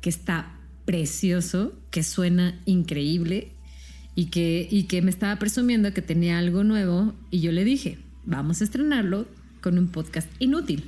[0.00, 3.52] que está precioso, que suena increíble
[4.14, 7.98] y que, y que me estaba presumiendo que tenía algo nuevo y yo le dije,
[8.24, 9.26] vamos a estrenarlo
[9.60, 10.84] con un podcast inútil.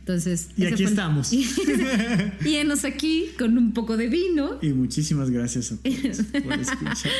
[0.00, 1.32] Entonces, y aquí estamos.
[2.44, 4.58] y enos aquí con un poco de vino.
[4.62, 7.12] Y muchísimas gracias a todos por escuchar.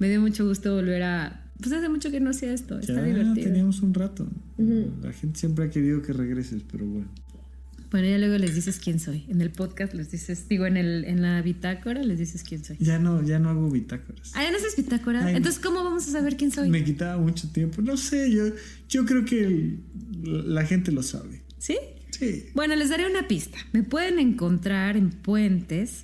[0.00, 1.40] Me dio mucho gusto volver a.
[1.60, 2.80] Pues hace mucho que no hacía esto.
[2.80, 3.46] Está divertido.
[3.46, 4.28] Teníamos un rato.
[4.58, 7.08] La gente siempre ha querido que regreses, pero bueno.
[7.94, 9.24] Bueno, ya luego les dices quién soy.
[9.28, 12.76] En el podcast les dices, digo, en, el, en la bitácora les dices quién soy.
[12.80, 14.32] Ya no, ya no hago bitácoras.
[14.34, 15.30] Ah, ya no haces bitácora.
[15.30, 16.70] Entonces, ¿cómo vamos a saber quién soy?
[16.70, 17.82] Me quitaba mucho tiempo.
[17.82, 18.46] No sé, yo,
[18.88, 19.76] yo creo que
[20.24, 21.42] la gente lo sabe.
[21.58, 21.78] ¿Sí?
[22.10, 22.46] Sí.
[22.52, 23.58] Bueno, les daré una pista.
[23.72, 26.02] Me pueden encontrar en Puentes,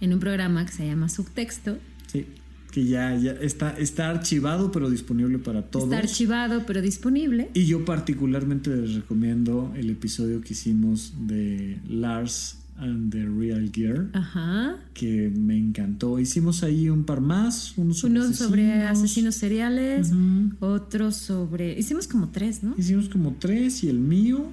[0.00, 1.78] en un programa que se llama Subtexto.
[2.06, 2.26] Sí
[2.74, 5.84] que ya, ya está, está archivado pero disponible para todos.
[5.84, 7.48] Está archivado pero disponible.
[7.54, 14.08] Y yo particularmente les recomiendo el episodio que hicimos de Lars and the Real Gear.
[14.12, 14.74] Ajá.
[14.92, 16.18] Que me encantó.
[16.18, 17.74] Hicimos ahí un par más.
[17.76, 18.48] Uno sobre, uno asesinos.
[18.48, 20.10] sobre asesinos seriales.
[20.58, 21.78] Otro sobre.
[21.78, 22.74] Hicimos como tres, ¿no?
[22.76, 24.50] Hicimos como tres y el mío.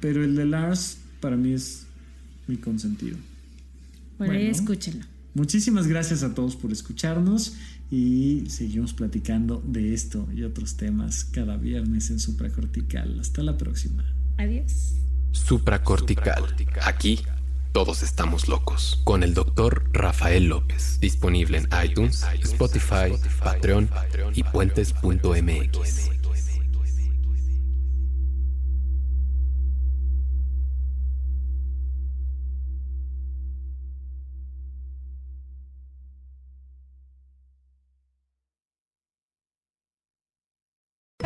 [0.00, 1.86] Pero el de Lars para mí es
[2.48, 3.16] mi consentido.
[4.18, 5.13] Bueno, bueno escúchenlo.
[5.34, 7.56] Muchísimas gracias a todos por escucharnos
[7.90, 13.18] y seguimos platicando de esto y otros temas cada viernes en Supracortical.
[13.20, 14.04] Hasta la próxima.
[14.38, 14.94] Adiós.
[15.32, 16.44] Supracortical.
[16.84, 17.20] Aquí
[17.72, 19.00] todos estamos locos.
[19.02, 21.00] Con el doctor Rafael López.
[21.00, 23.12] Disponible en iTunes, Spotify,
[23.42, 23.90] Patreon
[24.34, 26.23] y puentes.mx.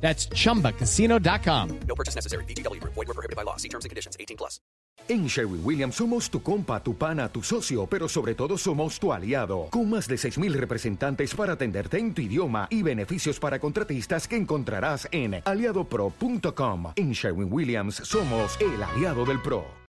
[0.00, 1.80] That's chumbacasino.com.
[1.88, 2.44] No purchase necessary.
[2.44, 2.80] BGW.
[2.82, 3.56] Void were prohibited by law.
[3.56, 4.60] See terms and conditions 18 plus.
[5.08, 9.12] En Sherwin Williams somos tu compa, tu pana, tu socio, pero sobre todo somos tu
[9.12, 9.68] aliado.
[9.70, 14.36] Con más de 6.000 representantes para atenderte en tu idioma y beneficios para contratistas que
[14.36, 16.92] encontrarás en aliadopro.com.
[16.96, 19.85] En Sherwin Williams somos el aliado del pro.